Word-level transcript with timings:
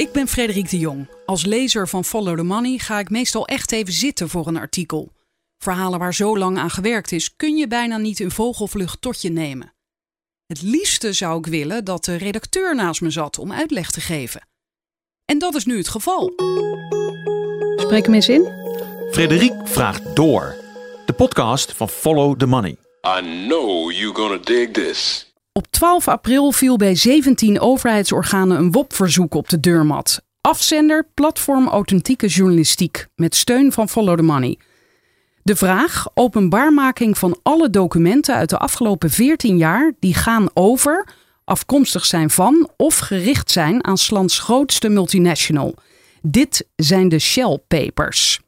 Ik 0.00 0.12
ben 0.12 0.28
Frederik 0.28 0.70
de 0.70 0.78
Jong. 0.78 1.08
Als 1.26 1.44
lezer 1.44 1.88
van 1.88 2.04
Follow 2.04 2.36
the 2.36 2.42
Money 2.42 2.78
ga 2.78 2.98
ik 2.98 3.10
meestal 3.10 3.46
echt 3.46 3.72
even 3.72 3.92
zitten 3.92 4.28
voor 4.28 4.46
een 4.46 4.56
artikel. 4.56 5.12
Verhalen 5.58 5.98
waar 5.98 6.14
zo 6.14 6.38
lang 6.38 6.58
aan 6.58 6.70
gewerkt 6.70 7.12
is, 7.12 7.36
kun 7.36 7.56
je 7.56 7.66
bijna 7.66 7.96
niet 7.96 8.20
in 8.20 8.30
vogelvlucht 8.30 9.00
tot 9.00 9.22
je 9.22 9.30
nemen. 9.30 9.74
Het 10.46 10.62
liefste 10.62 11.12
zou 11.12 11.38
ik 11.38 11.46
willen 11.46 11.84
dat 11.84 12.04
de 12.04 12.16
redacteur 12.16 12.74
naast 12.74 13.00
me 13.00 13.10
zat 13.10 13.38
om 13.38 13.52
uitleg 13.52 13.90
te 13.90 14.00
geven. 14.00 14.48
En 15.24 15.38
dat 15.38 15.54
is 15.54 15.64
nu 15.64 15.76
het 15.76 15.88
geval. 15.88 16.32
Spreek 17.76 18.04
hem 18.04 18.14
eens 18.14 18.28
in. 18.28 18.48
Frederik 19.10 19.54
vraagt 19.64 20.16
door. 20.16 20.56
De 21.06 21.12
podcast 21.12 21.72
van 21.72 21.88
Follow 21.88 22.38
the 22.38 22.46
Money. 22.46 22.76
I 23.18 23.46
know 23.46 23.92
you're 23.92 24.14
gonna 24.14 24.38
dig 24.44 24.70
this. 24.70 25.29
Op 25.60 25.66
12 25.70 26.08
april 26.08 26.52
viel 26.52 26.76
bij 26.76 26.94
17 26.94 27.60
overheidsorganen 27.60 28.58
een 28.58 28.72
WOP-verzoek 28.72 29.34
op 29.34 29.48
de 29.48 29.60
deurmat. 29.60 30.22
Afzender 30.40 31.06
Platform 31.14 31.68
Authentieke 31.68 32.26
Journalistiek 32.26 33.06
met 33.14 33.34
steun 33.34 33.72
van 33.72 33.88
Follow 33.88 34.16
the 34.16 34.22
Money. 34.22 34.58
De 35.42 35.56
vraag: 35.56 36.06
openbaarmaking 36.14 37.18
van 37.18 37.38
alle 37.42 37.70
documenten 37.70 38.34
uit 38.34 38.48
de 38.48 38.58
afgelopen 38.58 39.10
14 39.10 39.56
jaar 39.56 39.92
die 39.98 40.14
gaan 40.14 40.48
over, 40.54 41.08
afkomstig 41.44 42.04
zijn 42.04 42.30
van 42.30 42.70
of 42.76 42.98
gericht 42.98 43.50
zijn 43.50 43.84
aan 43.84 43.98
Slands 43.98 44.38
grootste 44.38 44.88
multinational. 44.88 45.74
Dit 46.22 46.66
zijn 46.76 47.08
de 47.08 47.18
Shell 47.18 47.58
Papers. 47.68 48.40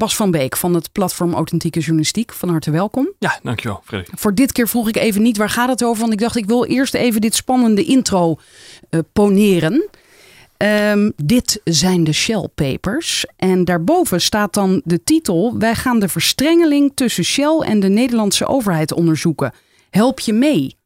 Bas 0.00 0.16
van 0.16 0.30
Beek 0.30 0.56
van 0.56 0.74
het 0.74 0.92
platform 0.92 1.34
Authentieke 1.34 1.78
Journalistiek, 1.78 2.32
van 2.32 2.48
harte 2.48 2.70
welkom. 2.70 3.12
Ja, 3.18 3.38
dankjewel, 3.42 3.80
Frederik. 3.84 4.18
Voor 4.18 4.34
dit 4.34 4.52
keer 4.52 4.68
vroeg 4.68 4.88
ik 4.88 4.96
even 4.96 5.22
niet 5.22 5.36
waar 5.36 5.48
gaat 5.48 5.68
het 5.68 5.84
over, 5.84 6.00
want 6.00 6.12
ik 6.12 6.18
dacht 6.18 6.36
ik 6.36 6.46
wil 6.46 6.64
eerst 6.64 6.94
even 6.94 7.20
dit 7.20 7.34
spannende 7.34 7.84
intro 7.84 8.38
uh, 8.90 9.00
poneren. 9.12 9.88
Um, 10.56 11.12
dit 11.16 11.60
zijn 11.64 12.04
de 12.04 12.12
Shell 12.12 12.48
Papers. 12.54 13.24
En 13.36 13.64
daarboven 13.64 14.20
staat 14.20 14.54
dan 14.54 14.80
de 14.84 15.02
titel: 15.02 15.58
Wij 15.58 15.74
gaan 15.74 15.98
de 15.98 16.08
verstrengeling 16.08 16.92
tussen 16.94 17.24
Shell 17.24 17.58
en 17.58 17.80
de 17.80 17.88
Nederlandse 17.88 18.46
overheid 18.46 18.92
onderzoeken. 18.92 19.52
Help 19.90 20.20
je 20.20 20.32
mee? 20.32 20.76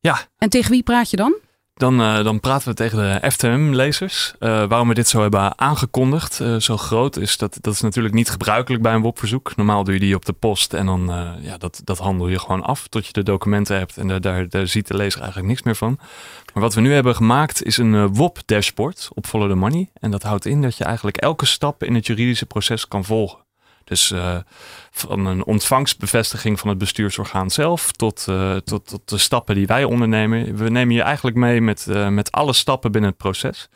Ja. 0.00 0.28
En 0.38 0.48
tegen 0.48 0.70
wie 0.70 0.82
praat 0.82 1.10
je 1.10 1.16
dan? 1.16 1.34
Dan, 1.74 2.00
uh, 2.00 2.24
dan 2.24 2.40
praten 2.40 2.68
we 2.68 2.74
tegen 2.74 2.98
de 2.98 3.30
FTM-lezers. 3.30 4.34
Uh, 4.40 4.64
waarom 4.64 4.88
we 4.88 4.94
dit 4.94 5.08
zo 5.08 5.20
hebben 5.20 5.58
aangekondigd, 5.58 6.40
uh, 6.40 6.56
zo 6.56 6.76
groot, 6.76 7.16
is 7.16 7.36
dat 7.36 7.58
dat 7.60 7.74
is 7.74 7.80
natuurlijk 7.80 8.14
niet 8.14 8.30
gebruikelijk 8.30 8.82
bij 8.82 8.94
een 8.94 9.02
WOP-verzoek. 9.02 9.56
Normaal 9.56 9.84
doe 9.84 9.94
je 9.94 10.00
die 10.00 10.14
op 10.14 10.24
de 10.24 10.32
post 10.32 10.74
en 10.74 10.86
dan 10.86 11.10
ja, 11.40 11.58
dat, 11.58 11.80
dat 11.84 11.98
handel 11.98 12.28
je 12.28 12.38
gewoon 12.38 12.62
af 12.62 12.88
tot 12.88 13.06
je 13.06 13.12
de 13.12 13.22
documenten 13.22 13.78
hebt. 13.78 13.96
En 13.96 14.08
daar, 14.08 14.20
daar, 14.20 14.48
daar 14.48 14.66
ziet 14.66 14.86
de 14.86 14.96
lezer 14.96 15.20
eigenlijk 15.20 15.48
niks 15.48 15.62
meer 15.62 15.76
van. 15.76 15.98
Maar 16.54 16.62
wat 16.62 16.74
we 16.74 16.80
nu 16.80 16.92
hebben 16.92 17.14
gemaakt 17.14 17.62
is 17.62 17.76
een 17.76 18.14
WOP-dashboard 18.14 19.08
op 19.14 19.26
Follow 19.26 19.48
the 19.48 19.56
Money. 19.56 19.90
En 19.94 20.10
dat 20.10 20.22
houdt 20.22 20.46
in 20.46 20.62
dat 20.62 20.76
je 20.76 20.84
eigenlijk 20.84 21.16
elke 21.16 21.46
stap 21.46 21.82
in 21.82 21.94
het 21.94 22.06
juridische 22.06 22.46
proces 22.46 22.88
kan 22.88 23.04
volgen. 23.04 23.38
Dus 23.84 24.14
van 24.92 25.26
een 25.26 25.44
ontvangstbevestiging 25.44 26.58
van 26.58 26.68
het 26.68 26.78
bestuursorgaan 26.78 27.50
zelf 27.50 27.92
tot, 27.92 28.26
uh, 28.28 28.56
tot, 28.56 28.86
tot 28.86 29.08
de 29.08 29.18
stappen 29.18 29.54
die 29.54 29.66
wij 29.66 29.84
ondernemen. 29.84 30.56
We 30.56 30.70
nemen 30.70 30.94
je 30.94 31.02
eigenlijk 31.02 31.36
mee 31.36 31.60
met, 31.60 31.86
uh, 31.90 32.08
met 32.08 32.32
alle 32.32 32.52
stappen 32.52 32.92
binnen 32.92 33.10
het 33.10 33.18
proces. 33.18 33.68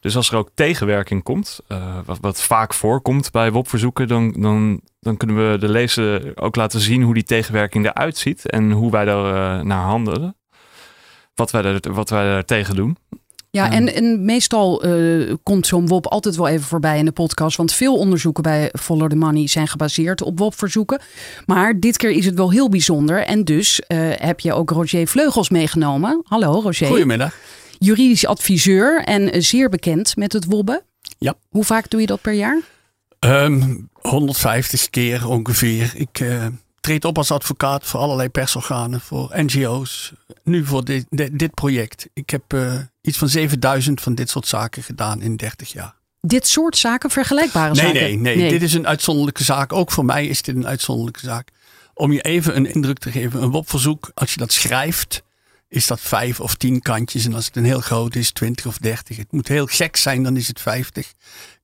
Dus 0.00 0.16
als 0.16 0.30
er 0.30 0.36
ook 0.36 0.50
tegenwerking 0.54 1.22
komt, 1.22 1.60
wat, 2.04 2.18
wat, 2.20 2.42
vaak 2.42 2.74
voorkomt 2.74 3.30
bij 3.30 3.52
WOP-verzoeken, 3.52 4.08
dan, 4.08 4.32
dan, 4.32 4.80
dan 5.00 5.16
kunnen 5.16 5.50
we 5.50 5.58
de 5.58 5.68
lezer 5.68 6.32
ook 6.34 6.56
laten 6.56 6.80
zien 6.80 7.02
hoe 7.02 7.14
die 7.14 7.22
tegenwerking 7.22 7.86
eruit 7.86 8.16
ziet 8.16 8.50
en 8.50 8.70
hoe 8.70 8.90
wij 8.90 9.04
daar 9.04 9.64
naar 9.64 9.84
handelen. 9.84 10.36
Wat 11.34 11.50
wij, 11.50 11.62
er, 11.62 11.92
wat 11.92 12.10
wij 12.10 12.24
daar 12.24 12.44
tegen 12.44 12.74
doen. 12.74 12.96
Ja, 13.50 13.72
en, 13.72 13.94
en 13.94 14.24
meestal 14.24 14.86
uh, 14.86 15.34
komt 15.42 15.66
zo'n 15.66 15.86
WOP 15.86 16.06
altijd 16.06 16.36
wel 16.36 16.48
even 16.48 16.66
voorbij 16.66 16.98
in 16.98 17.04
de 17.04 17.12
podcast. 17.12 17.56
Want 17.56 17.72
veel 17.72 17.96
onderzoeken 17.96 18.42
bij 18.42 18.72
Follow 18.80 19.10
the 19.10 19.16
Money 19.16 19.46
zijn 19.46 19.68
gebaseerd 19.68 20.22
op 20.22 20.38
WOP-verzoeken. 20.38 21.00
Maar 21.46 21.80
dit 21.80 21.96
keer 21.96 22.10
is 22.10 22.24
het 22.24 22.34
wel 22.34 22.50
heel 22.50 22.68
bijzonder. 22.68 23.24
En 23.24 23.44
dus 23.44 23.80
uh, 23.88 23.98
heb 24.14 24.40
je 24.40 24.52
ook 24.52 24.70
Roger 24.70 25.06
Vleugels 25.06 25.48
meegenomen. 25.48 26.20
Hallo 26.24 26.60
Roger. 26.60 26.86
Goedemiddag. 26.86 27.34
Juridisch 27.78 28.26
adviseur 28.26 29.02
en 29.04 29.42
zeer 29.42 29.68
bekend 29.68 30.16
met 30.16 30.32
het 30.32 30.44
WOBben. 30.44 30.82
Ja. 31.18 31.34
Hoe 31.48 31.64
vaak 31.64 31.90
doe 31.90 32.00
je 32.00 32.06
dat 32.06 32.20
per 32.20 32.32
jaar? 32.32 32.60
Um, 33.20 33.88
150 34.00 34.90
keer 34.90 35.28
ongeveer. 35.28 35.92
Ik... 35.94 36.20
Uh 36.20 36.46
treed 36.80 37.04
op 37.04 37.16
als 37.18 37.30
advocaat 37.30 37.86
voor 37.86 38.00
allerlei 38.00 38.28
persorganen, 38.28 39.00
voor 39.00 39.30
NGO's. 39.34 40.12
Nu 40.44 40.64
voor 40.64 40.84
dit, 40.84 41.06
dit, 41.08 41.38
dit 41.38 41.54
project. 41.54 42.08
Ik 42.12 42.30
heb 42.30 42.52
uh, 42.54 42.74
iets 43.00 43.18
van 43.18 43.28
7000 43.28 44.00
van 44.00 44.14
dit 44.14 44.30
soort 44.30 44.46
zaken 44.46 44.82
gedaan 44.82 45.22
in 45.22 45.36
30 45.36 45.72
jaar. 45.72 45.94
Dit 46.20 46.46
soort 46.46 46.76
zaken, 46.76 47.10
vergelijkbare 47.10 47.74
nee, 47.74 47.84
zaken? 47.84 48.00
Nee, 48.00 48.16
nee, 48.16 48.36
nee. 48.36 48.50
Dit 48.50 48.62
is 48.62 48.72
een 48.72 48.86
uitzonderlijke 48.86 49.44
zaak. 49.44 49.72
Ook 49.72 49.90
voor 49.90 50.04
mij 50.04 50.26
is 50.26 50.42
dit 50.42 50.56
een 50.56 50.66
uitzonderlijke 50.66 51.20
zaak. 51.20 51.48
Om 51.94 52.12
je 52.12 52.20
even 52.20 52.56
een 52.56 52.74
indruk 52.74 52.98
te 52.98 53.10
geven. 53.10 53.42
Een 53.42 53.50
WOP-verzoek, 53.50 54.10
als 54.14 54.32
je 54.32 54.38
dat 54.38 54.52
schrijft, 54.52 55.22
is 55.68 55.86
dat 55.86 56.00
vijf 56.00 56.40
of 56.40 56.54
tien 56.54 56.80
kantjes. 56.80 57.24
En 57.24 57.34
als 57.34 57.46
het 57.46 57.56
een 57.56 57.64
heel 57.64 57.80
groot 57.80 58.14
is, 58.14 58.30
20 58.30 58.66
of 58.66 58.78
30. 58.78 59.16
Het 59.16 59.32
moet 59.32 59.48
heel 59.48 59.66
gek 59.66 59.96
zijn, 59.96 60.22
dan 60.22 60.36
is 60.36 60.48
het 60.48 60.60
50. 60.60 61.12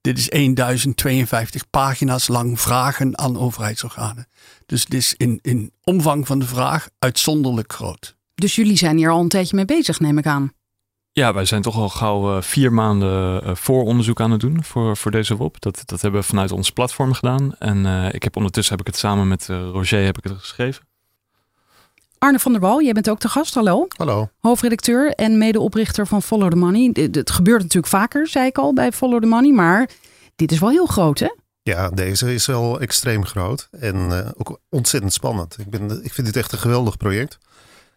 Dit 0.04 0.18
is 0.18 0.28
1052 0.28 1.70
pagina's 1.70 2.28
lang 2.28 2.60
vragen 2.60 3.18
aan 3.18 3.38
overheidsorganen. 3.38 4.26
Dus 4.66 4.84
dit 4.84 5.00
is 5.00 5.14
in, 5.16 5.38
in 5.42 5.72
omvang 5.84 6.26
van 6.26 6.38
de 6.38 6.46
vraag 6.46 6.88
uitzonderlijk 6.98 7.72
groot. 7.72 8.16
Dus 8.34 8.54
jullie 8.54 8.76
zijn 8.76 8.96
hier 8.96 9.10
al 9.10 9.20
een 9.20 9.28
tijdje 9.28 9.56
mee 9.56 9.64
bezig, 9.64 10.00
neem 10.00 10.18
ik 10.18 10.26
aan. 10.26 10.52
Ja, 11.12 11.32
wij 11.32 11.44
zijn 11.44 11.62
toch 11.62 11.76
al 11.76 11.88
gauw 11.88 12.36
uh, 12.36 12.42
vier 12.42 12.72
maanden 12.72 13.44
uh, 13.44 13.54
vooronderzoek 13.54 14.20
aan 14.20 14.30
het 14.30 14.40
doen 14.40 14.64
voor, 14.64 14.96
voor 14.96 15.10
deze 15.10 15.36
WOP. 15.36 15.60
Dat, 15.60 15.82
dat 15.84 16.00
hebben 16.00 16.20
we 16.20 16.26
vanuit 16.26 16.52
ons 16.52 16.70
platform 16.70 17.12
gedaan. 17.12 17.54
En 17.58 17.84
uh, 17.84 18.12
ik 18.12 18.22
heb 18.22 18.36
ondertussen 18.36 18.76
heb 18.76 18.86
ik 18.86 18.92
het 18.92 19.02
samen 19.02 19.28
met 19.28 19.46
Roger 19.46 20.04
heb 20.04 20.18
ik 20.18 20.24
het 20.24 20.38
geschreven. 20.38 20.86
Arne 22.24 22.38
van 22.38 22.52
der 22.52 22.60
Wal, 22.60 22.82
jij 22.82 22.92
bent 22.92 23.10
ook 23.10 23.20
de 23.20 23.28
gast. 23.28 23.54
Hallo. 23.54 23.86
Hallo. 23.96 24.28
Hoofdredacteur 24.40 25.12
en 25.14 25.38
medeoprichter 25.38 26.06
van 26.06 26.22
Follow 26.22 26.50
the 26.50 26.56
Money. 26.56 26.90
Het 27.12 27.30
gebeurt 27.30 27.62
natuurlijk 27.62 27.92
vaker, 27.92 28.28
zei 28.28 28.46
ik 28.46 28.58
al, 28.58 28.74
bij 28.74 28.92
Follow 28.92 29.20
the 29.20 29.26
Money. 29.26 29.52
Maar 29.52 29.90
dit 30.36 30.52
is 30.52 30.58
wel 30.58 30.70
heel 30.70 30.86
groot, 30.86 31.18
hè? 31.18 31.34
Ja, 31.62 31.90
deze 31.90 32.34
is 32.34 32.46
wel 32.46 32.80
extreem 32.80 33.24
groot 33.24 33.68
en 33.70 33.96
uh, 33.96 34.28
ook 34.36 34.60
ontzettend 34.68 35.12
spannend. 35.12 35.58
Ik, 35.58 35.70
ben, 35.70 36.04
ik 36.04 36.12
vind 36.12 36.26
dit 36.26 36.36
echt 36.36 36.52
een 36.52 36.58
geweldig 36.58 36.96
project. 36.96 37.38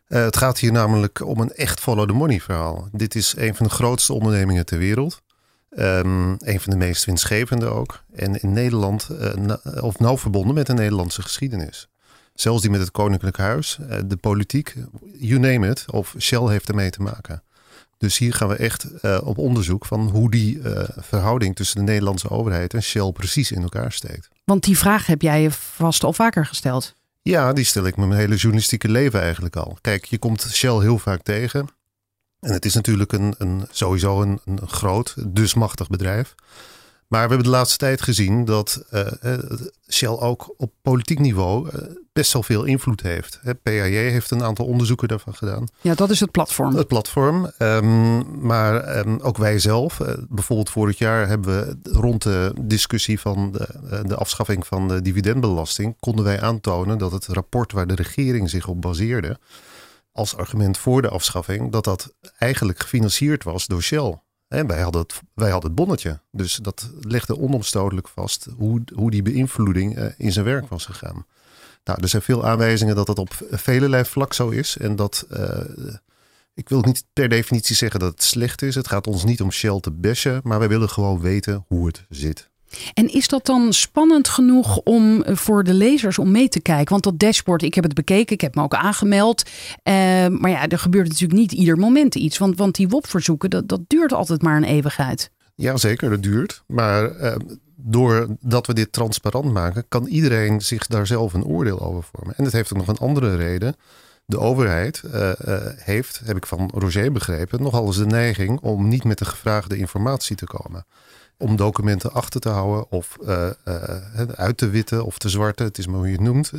Uh, 0.07 0.23
het 0.23 0.37
gaat 0.37 0.59
hier 0.59 0.71
namelijk 0.71 1.25
om 1.25 1.39
een 1.39 1.51
echt 1.51 1.79
follow 1.79 2.07
the 2.07 2.13
money 2.13 2.39
verhaal. 2.39 2.87
Dit 2.91 3.15
is 3.15 3.33
een 3.37 3.55
van 3.55 3.65
de 3.65 3.71
grootste 3.71 4.13
ondernemingen 4.13 4.65
ter 4.65 4.77
wereld. 4.77 5.21
Um, 5.69 6.35
een 6.39 6.59
van 6.59 6.71
de 6.71 6.77
meest 6.77 7.05
winstgevende 7.05 7.65
ook. 7.65 8.03
En 8.15 8.41
in 8.41 8.53
Nederland, 8.53 9.07
uh, 9.11 9.33
na, 9.33 9.59
of 9.81 9.99
nauw 9.99 10.17
verbonden 10.17 10.55
met 10.55 10.65
de 10.65 10.73
Nederlandse 10.73 11.21
geschiedenis. 11.21 11.87
Zelfs 12.39 12.61
die 12.61 12.71
met 12.71 12.79
het 12.79 12.91
Koninklijk 12.91 13.37
Huis, 13.37 13.77
de 14.05 14.17
politiek, 14.17 14.75
you 15.19 15.39
name 15.39 15.69
it. 15.69 15.85
Of 15.91 16.15
Shell 16.19 16.47
heeft 16.47 16.69
ermee 16.69 16.89
te 16.89 17.01
maken. 17.01 17.43
Dus 17.97 18.17
hier 18.17 18.33
gaan 18.33 18.47
we 18.47 18.55
echt 18.55 18.87
uh, 19.01 19.17
op 19.23 19.37
onderzoek 19.37 19.85
van 19.85 20.09
hoe 20.09 20.31
die 20.31 20.57
uh, 20.57 20.83
verhouding 20.97 21.55
tussen 21.55 21.77
de 21.77 21.83
Nederlandse 21.83 22.29
overheid 22.29 22.73
en 22.73 22.83
Shell 22.83 23.11
precies 23.11 23.51
in 23.51 23.61
elkaar 23.61 23.91
steekt. 23.91 24.29
Want 24.43 24.63
die 24.63 24.77
vraag 24.77 25.05
heb 25.05 25.21
jij 25.21 25.41
je 25.41 25.51
vast 25.51 26.03
al 26.03 26.13
vaker 26.13 26.45
gesteld. 26.45 26.95
Ja, 27.21 27.53
die 27.53 27.65
stel 27.65 27.85
ik 27.85 27.97
me 27.97 28.07
mijn 28.07 28.19
hele 28.19 28.35
journalistieke 28.35 28.89
leven 28.89 29.21
eigenlijk 29.21 29.55
al. 29.55 29.77
Kijk, 29.81 30.05
je 30.05 30.17
komt 30.17 30.47
Shell 30.51 30.79
heel 30.79 30.97
vaak 30.99 31.21
tegen. 31.23 31.67
En 32.39 32.53
het 32.53 32.65
is 32.65 32.73
natuurlijk 32.73 33.11
een, 33.11 33.35
een, 33.37 33.67
sowieso 33.71 34.21
een, 34.21 34.39
een 34.45 34.67
groot, 34.67 35.15
dus 35.27 35.53
machtig 35.53 35.87
bedrijf. 35.87 36.35
Maar 37.07 37.21
we 37.23 37.27
hebben 37.27 37.51
de 37.51 37.57
laatste 37.57 37.77
tijd 37.77 38.01
gezien 38.01 38.45
dat 38.45 38.83
uh, 38.91 39.07
Shell 39.91 40.07
ook 40.07 40.53
op 40.57 40.71
politiek 40.81 41.19
niveau 41.19 41.69
uh, 41.69 41.81
best 42.13 42.33
wel 42.33 42.43
veel 42.43 42.63
invloed 42.63 43.01
heeft. 43.01 43.39
PAJ 43.63 43.91
heeft 43.91 44.31
een 44.31 44.43
aantal 44.43 44.65
onderzoeken 44.65 45.07
daarvan 45.07 45.35
gedaan. 45.35 45.67
Ja, 45.81 45.93
dat 45.95 46.09
is 46.09 46.19
het 46.19 46.31
platform. 46.31 46.75
Het 46.75 46.87
platform. 46.87 47.51
Um, 47.59 48.45
maar 48.45 48.97
um, 48.97 49.19
ook 49.19 49.37
wij 49.37 49.59
zelf, 49.59 49.99
uh, 49.99 50.07
bijvoorbeeld 50.29 50.69
vorig 50.69 50.97
jaar 50.97 51.27
hebben 51.27 51.79
we 51.81 51.91
rond 51.91 52.23
de 52.23 52.53
discussie 52.61 53.19
van 53.19 53.51
de, 53.51 54.03
de 54.05 54.15
afschaffing 54.15 54.67
van 54.67 54.87
de 54.87 55.01
dividendbelasting, 55.01 55.95
konden 55.99 56.25
wij 56.25 56.41
aantonen 56.41 56.97
dat 56.97 57.11
het 57.11 57.25
rapport 57.25 57.71
waar 57.71 57.87
de 57.87 57.95
regering 57.95 58.49
zich 58.49 58.67
op 58.67 58.81
baseerde, 58.81 59.39
als 60.11 60.35
argument 60.35 60.77
voor 60.77 61.01
de 61.01 61.09
afschaffing, 61.09 61.71
dat 61.71 61.83
dat 61.83 62.13
eigenlijk 62.37 62.79
gefinancierd 62.79 63.43
was 63.43 63.65
door 63.65 63.81
Shell. 63.81 64.19
En 64.47 64.67
wij 64.67 64.81
hadden, 64.81 65.01
het, 65.01 65.21
wij 65.33 65.49
hadden 65.49 65.69
het 65.69 65.79
bonnetje. 65.79 66.19
Dus 66.31 66.55
dat 66.55 66.89
legde 66.99 67.37
onomstotelijk 67.37 68.07
vast 68.07 68.47
hoe, 68.57 68.81
hoe 68.93 69.11
die 69.11 69.21
beïnvloeding 69.21 69.97
uh, 69.97 70.05
in 70.17 70.31
zijn 70.31 70.45
werk 70.45 70.69
was 70.69 70.85
gegaan. 70.85 71.25
Nou, 71.83 72.01
er 72.01 72.07
zijn 72.07 72.21
veel 72.21 72.45
aanwijzingen 72.45 72.95
dat 72.95 73.07
dat 73.07 73.19
op 73.19 73.33
vele 73.51 74.05
vlak 74.05 74.33
zo 74.33 74.49
is. 74.49 74.77
En 74.77 74.95
dat, 74.95 75.25
uh, 75.31 75.59
ik 76.53 76.69
wil 76.69 76.81
niet 76.81 77.05
per 77.13 77.29
definitie 77.29 77.75
zeggen 77.75 77.99
dat 77.99 78.11
het 78.11 78.23
slecht 78.23 78.61
is. 78.61 78.75
Het 78.75 78.87
gaat 78.87 79.07
ons 79.07 79.23
niet 79.23 79.41
om 79.41 79.51
Shell 79.51 79.79
te 79.79 79.91
bashen, 79.91 80.41
maar 80.43 80.59
wij 80.59 80.67
willen 80.67 80.89
gewoon 80.89 81.21
weten 81.21 81.65
hoe 81.67 81.87
het 81.87 82.05
zit. 82.09 82.49
En 82.93 83.13
is 83.13 83.27
dat 83.27 83.45
dan 83.45 83.73
spannend 83.73 84.27
genoeg 84.27 84.77
om 84.77 85.21
eh, 85.21 85.35
voor 85.35 85.63
de 85.63 85.73
lezers 85.73 86.19
om 86.19 86.31
mee 86.31 86.49
te 86.49 86.61
kijken? 86.61 86.91
Want 86.91 87.03
dat 87.03 87.19
dashboard, 87.19 87.63
ik 87.63 87.73
heb 87.73 87.83
het 87.83 87.93
bekeken, 87.93 88.33
ik 88.33 88.41
heb 88.41 88.55
me 88.55 88.61
ook 88.61 88.73
aangemeld. 88.73 89.43
Uh, 89.43 89.93
maar 90.27 90.49
ja, 90.49 90.67
er 90.67 90.79
gebeurt 90.79 91.07
natuurlijk 91.07 91.39
niet 91.39 91.51
ieder 91.51 91.77
moment 91.77 92.15
iets. 92.15 92.37
Want, 92.37 92.57
want 92.57 92.75
die 92.75 92.87
WOP-verzoeken, 92.87 93.49
dat, 93.49 93.67
dat 93.67 93.81
duurt 93.87 94.13
altijd 94.13 94.41
maar 94.41 94.57
een 94.57 94.63
eeuwigheid. 94.63 95.31
Ja, 95.55 95.77
zeker, 95.77 96.09
dat 96.09 96.23
duurt. 96.23 96.63
Maar 96.67 97.15
uh, 97.15 97.35
doordat 97.75 98.67
we 98.67 98.73
dit 98.73 98.91
transparant 98.91 99.53
maken, 99.53 99.85
kan 99.87 100.05
iedereen 100.05 100.61
zich 100.61 100.87
daar 100.87 101.07
zelf 101.07 101.33
een 101.33 101.45
oordeel 101.45 101.81
over 101.81 102.03
vormen. 102.03 102.35
En 102.37 102.43
het 102.43 102.53
heeft 102.53 102.73
ook 102.73 102.77
nog 102.77 102.87
een 102.87 102.97
andere 102.97 103.35
reden 103.35 103.75
de 104.25 104.39
overheid 104.39 105.03
heeft, 105.77 106.21
heb 106.25 106.37
ik 106.37 106.45
van 106.45 106.71
Roger 106.73 107.11
begrepen, 107.11 107.61
nogal 107.61 107.85
eens 107.85 107.97
de 107.97 108.05
neiging 108.05 108.59
om 108.59 108.87
niet 108.87 109.03
met 109.03 109.17
de 109.17 109.25
gevraagde 109.25 109.77
informatie 109.77 110.35
te 110.35 110.45
komen. 110.45 110.85
Om 111.37 111.55
documenten 111.55 112.13
achter 112.13 112.39
te 112.39 112.49
houden 112.49 112.91
of 112.91 113.17
uh, 113.21 113.49
uit 114.35 114.57
te 114.57 114.69
witten 114.69 115.05
of 115.05 115.17
te 115.17 115.29
zwarten, 115.29 115.65
het 115.65 115.77
is 115.77 115.87
maar 115.87 115.97
hoe 115.97 116.05
je 116.07 116.11
het 116.11 116.21
noemt. 116.21 116.51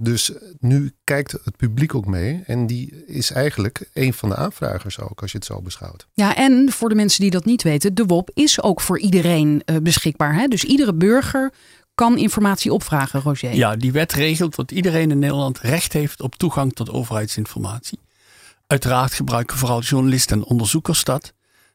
Dus 0.00 0.32
nu 0.60 0.92
kijkt 1.04 1.32
het 1.32 1.56
publiek 1.56 1.94
ook 1.94 2.06
mee 2.06 2.42
en 2.46 2.66
die 2.66 3.04
is 3.06 3.30
eigenlijk 3.30 3.88
een 3.92 4.12
van 4.12 4.28
de 4.28 4.36
aanvragers 4.36 5.00
ook, 5.00 5.20
als 5.20 5.32
je 5.32 5.38
het 5.38 5.46
zo 5.46 5.60
beschouwt. 5.60 6.06
Ja, 6.14 6.36
en 6.36 6.72
voor 6.72 6.88
de 6.88 6.94
mensen 6.94 7.20
die 7.20 7.30
dat 7.30 7.44
niet 7.44 7.62
weten, 7.62 7.94
de 7.94 8.04
WOP 8.04 8.30
is 8.34 8.62
ook 8.62 8.80
voor 8.80 8.98
iedereen 8.98 9.62
beschikbaar. 9.82 10.34
Hè? 10.34 10.46
Dus 10.46 10.64
iedere 10.64 10.94
burger 10.94 11.52
kan 11.94 12.18
informatie 12.18 12.72
opvragen, 12.72 13.20
Roger. 13.20 13.54
Ja, 13.54 13.76
die 13.76 13.92
wet 13.92 14.12
regelt 14.12 14.56
dat 14.56 14.70
iedereen 14.70 15.10
in 15.10 15.18
Nederland 15.18 15.58
recht 15.58 15.92
heeft 15.92 16.20
op 16.20 16.34
toegang 16.34 16.72
tot 16.72 16.90
overheidsinformatie. 16.90 17.98
Uiteraard 18.66 19.12
gebruiken 19.12 19.56
vooral 19.56 19.80
journalisten 19.80 20.36
en 20.36 20.44
onderzoekers 20.44 21.04
dat. 21.04 21.32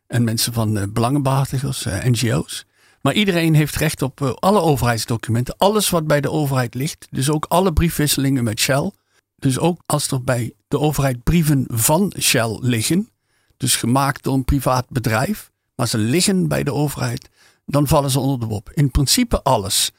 En 0.07 0.23
mensen 0.23 0.53
van 0.53 0.77
uh, 0.77 0.83
belangenbehartigers, 0.89 1.85
uh, 1.85 2.03
NGO's. 2.03 2.65
Maar 3.01 3.13
iedereen 3.13 3.53
heeft 3.53 3.75
recht 3.75 4.01
op 4.01 4.21
uh, 4.21 4.31
alle 4.33 4.59
overheidsdocumenten. 4.59 5.57
Alles 5.57 5.89
wat 5.89 6.07
bij 6.07 6.21
de 6.21 6.31
overheid 6.31 6.73
ligt. 6.73 7.07
Dus 7.09 7.29
ook 7.29 7.45
alle 7.45 7.73
briefwisselingen 7.73 8.43
met 8.43 8.59
Shell. 8.59 8.91
Dus 9.35 9.59
ook 9.59 9.81
als 9.85 10.07
er 10.07 10.23
bij 10.23 10.53
de 10.67 10.79
overheid 10.79 11.23
brieven 11.23 11.65
van 11.67 12.13
Shell 12.19 12.57
liggen. 12.61 13.09
Dus 13.57 13.75
gemaakt 13.75 14.23
door 14.23 14.33
een 14.33 14.45
privaat 14.45 14.89
bedrijf. 14.89 15.51
Maar 15.75 15.87
ze 15.87 15.97
liggen 15.97 16.47
bij 16.47 16.63
de 16.63 16.73
overheid. 16.73 17.29
Dan 17.65 17.87
vallen 17.87 18.09
ze 18.09 18.19
onder 18.19 18.39
de 18.39 18.45
WOP. 18.45 18.71
In 18.73 18.91
principe 18.91 19.43
alles. 19.43 19.91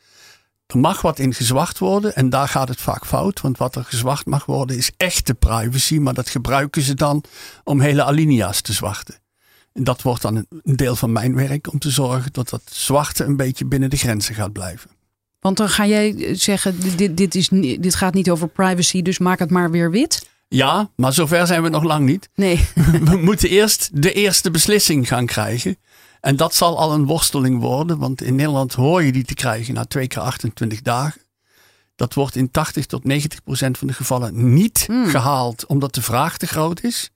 Er 0.66 0.78
mag 0.78 1.00
wat 1.02 1.18
in 1.18 1.34
worden 1.78 2.14
en 2.14 2.30
daar 2.30 2.48
gaat 2.48 2.68
het 2.68 2.80
vaak 2.80 3.06
fout. 3.06 3.40
Want 3.40 3.58
wat 3.58 3.76
er 3.76 3.84
gezwacht 3.84 4.26
mag 4.26 4.44
worden 4.44 4.76
is 4.76 4.90
echte 4.96 5.34
privacy. 5.34 5.98
Maar 5.98 6.14
dat 6.14 6.28
gebruiken 6.28 6.82
ze 6.82 6.94
dan 6.94 7.24
om 7.64 7.80
hele 7.80 8.04
alinea's 8.04 8.60
te 8.60 8.72
zwachten. 8.72 9.14
Dat 9.84 10.02
wordt 10.02 10.22
dan 10.22 10.36
een 10.36 10.76
deel 10.76 10.96
van 10.96 11.12
mijn 11.12 11.34
werk 11.34 11.72
om 11.72 11.78
te 11.78 11.90
zorgen 11.90 12.32
dat 12.32 12.48
dat 12.48 12.62
zwarte 12.70 13.24
een 13.24 13.36
beetje 13.36 13.64
binnen 13.64 13.90
de 13.90 13.96
grenzen 13.96 14.34
gaat 14.34 14.52
blijven. 14.52 14.90
Want 15.40 15.56
dan 15.56 15.68
ga 15.68 15.86
jij 15.86 16.34
zeggen, 16.34 16.96
dit, 16.96 17.16
dit, 17.16 17.34
is, 17.34 17.48
dit 17.80 17.94
gaat 17.94 18.14
niet 18.14 18.30
over 18.30 18.48
privacy, 18.48 19.02
dus 19.02 19.18
maak 19.18 19.38
het 19.38 19.50
maar 19.50 19.70
weer 19.70 19.90
wit. 19.90 20.28
Ja, 20.48 20.90
maar 20.96 21.12
zover 21.12 21.46
zijn 21.46 21.62
we 21.62 21.68
nog 21.68 21.82
lang 21.82 22.06
niet. 22.06 22.28
Nee. 22.34 22.68
We 23.10 23.16
moeten 23.16 23.48
eerst 23.48 23.90
de 23.92 24.12
eerste 24.12 24.50
beslissing 24.50 25.08
gaan 25.08 25.26
krijgen. 25.26 25.76
En 26.20 26.36
dat 26.36 26.54
zal 26.54 26.78
al 26.78 26.92
een 26.92 27.06
worsteling 27.06 27.60
worden, 27.60 27.98
want 27.98 28.22
in 28.22 28.34
Nederland 28.34 28.74
hoor 28.74 29.02
je 29.02 29.12
die 29.12 29.24
te 29.24 29.34
krijgen 29.34 29.74
na 29.74 29.84
twee 29.84 30.06
keer 30.06 30.22
28 30.22 30.82
dagen. 30.82 31.20
Dat 31.96 32.14
wordt 32.14 32.36
in 32.36 32.50
80 32.50 32.86
tot 32.86 33.04
90 33.04 33.42
procent 33.42 33.78
van 33.78 33.86
de 33.86 33.92
gevallen 33.92 34.54
niet 34.54 34.84
Hmm. 34.86 35.06
gehaald, 35.06 35.66
omdat 35.66 35.94
de 35.94 36.02
vraag 36.02 36.36
te 36.36 36.46
groot 36.46 36.82
is. 36.82 37.10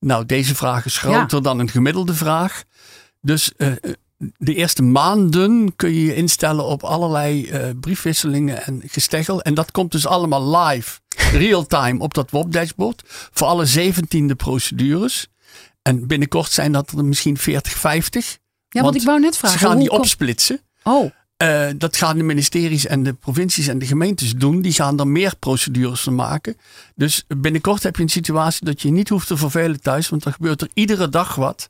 Nou, 0.00 0.26
deze 0.26 0.54
vraag 0.54 0.84
is 0.84 0.98
groter 0.98 1.42
dan 1.42 1.58
een 1.58 1.70
gemiddelde 1.70 2.14
vraag. 2.14 2.64
Dus 3.20 3.52
uh, 3.56 3.72
de 4.36 4.54
eerste 4.54 4.82
maanden 4.82 5.76
kun 5.76 5.94
je 5.94 6.04
je 6.04 6.14
instellen 6.14 6.64
op 6.64 6.82
allerlei 6.82 7.50
uh, 7.50 7.70
briefwisselingen 7.80 8.64
en 8.64 8.82
gesteggel. 8.86 9.42
En 9.42 9.54
dat 9.54 9.70
komt 9.70 9.92
dus 9.92 10.06
allemaal 10.06 10.56
live, 10.56 11.00
real-time 11.46 12.00
op 12.00 12.14
dat 12.14 12.30
WOP-dashboard. 12.30 13.02
Voor 13.06 13.46
alle 13.46 13.64
zeventiende 13.64 14.34
procedures. 14.34 15.28
En 15.82 16.06
binnenkort 16.06 16.52
zijn 16.52 16.72
dat 16.72 16.90
er 16.90 17.04
misschien 17.04 17.38
40, 17.38 17.72
50. 17.72 18.38
Ja, 18.68 18.82
want 18.82 18.94
ik 18.94 19.02
wou 19.02 19.20
net 19.20 19.36
vragen. 19.36 19.58
Ze 19.58 19.66
gaan 19.66 19.78
die 19.78 19.90
opsplitsen. 19.90 20.60
Oh. 20.82 21.10
Uh, 21.42 21.68
dat 21.76 21.96
gaan 21.96 22.16
de 22.16 22.22
ministeries 22.22 22.86
en 22.86 23.02
de 23.02 23.12
provincies 23.12 23.66
en 23.66 23.78
de 23.78 23.86
gemeentes 23.86 24.34
doen. 24.34 24.60
Die 24.60 24.72
gaan 24.72 24.98
er 24.98 25.08
meer 25.08 25.36
procedures 25.38 26.00
van 26.00 26.14
maken. 26.14 26.56
Dus 26.94 27.24
binnenkort 27.36 27.82
heb 27.82 27.96
je 27.96 28.02
een 28.02 28.08
situatie 28.08 28.64
dat 28.64 28.82
je 28.82 28.90
niet 28.90 29.08
hoeft 29.08 29.26
te 29.26 29.36
vervelen 29.36 29.80
thuis. 29.80 30.08
Want 30.08 30.22
dan 30.22 30.32
gebeurt 30.32 30.60
er 30.60 30.68
iedere 30.74 31.08
dag 31.08 31.34
wat. 31.34 31.68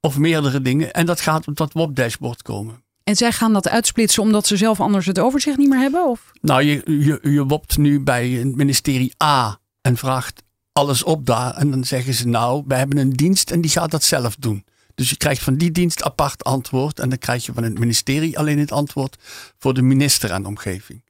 Of 0.00 0.18
meerdere 0.18 0.62
dingen. 0.62 0.92
En 0.92 1.06
dat 1.06 1.20
gaat 1.20 1.48
op 1.48 1.56
dat 1.56 1.72
WOP-dashboard 1.72 2.42
komen. 2.42 2.82
En 3.04 3.16
zij 3.16 3.32
gaan 3.32 3.52
dat 3.52 3.68
uitsplitsen 3.68 4.22
omdat 4.22 4.46
ze 4.46 4.56
zelf 4.56 4.80
anders 4.80 5.06
het 5.06 5.18
overzicht 5.18 5.56
niet 5.56 5.68
meer 5.68 5.78
hebben? 5.78 6.08
Of? 6.08 6.32
Nou, 6.40 6.62
je, 6.62 6.82
je, 6.84 7.30
je 7.30 7.44
wopt 7.44 7.76
nu 7.76 8.00
bij 8.00 8.28
het 8.28 8.56
ministerie 8.56 9.14
A 9.22 9.58
en 9.80 9.96
vraagt 9.96 10.42
alles 10.72 11.02
op 11.02 11.26
daar. 11.26 11.54
En 11.54 11.70
dan 11.70 11.84
zeggen 11.84 12.14
ze 12.14 12.28
nou, 12.28 12.64
we 12.66 12.74
hebben 12.74 12.98
een 12.98 13.12
dienst 13.12 13.50
en 13.50 13.60
die 13.60 13.70
gaat 13.70 13.90
dat 13.90 14.02
zelf 14.02 14.36
doen. 14.36 14.64
Dus 14.94 15.10
je 15.10 15.16
krijgt 15.16 15.42
van 15.42 15.56
die 15.56 15.70
dienst 15.70 16.02
apart 16.02 16.44
antwoord. 16.44 16.98
En 16.98 17.08
dan 17.08 17.18
krijg 17.18 17.46
je 17.46 17.52
van 17.52 17.62
het 17.62 17.78
ministerie 17.78 18.38
alleen 18.38 18.58
het 18.58 18.72
antwoord 18.72 19.16
voor 19.58 19.74
de 19.74 19.82
minister 19.82 20.30
en 20.30 20.42
de 20.42 20.48
omgeving. 20.48 21.02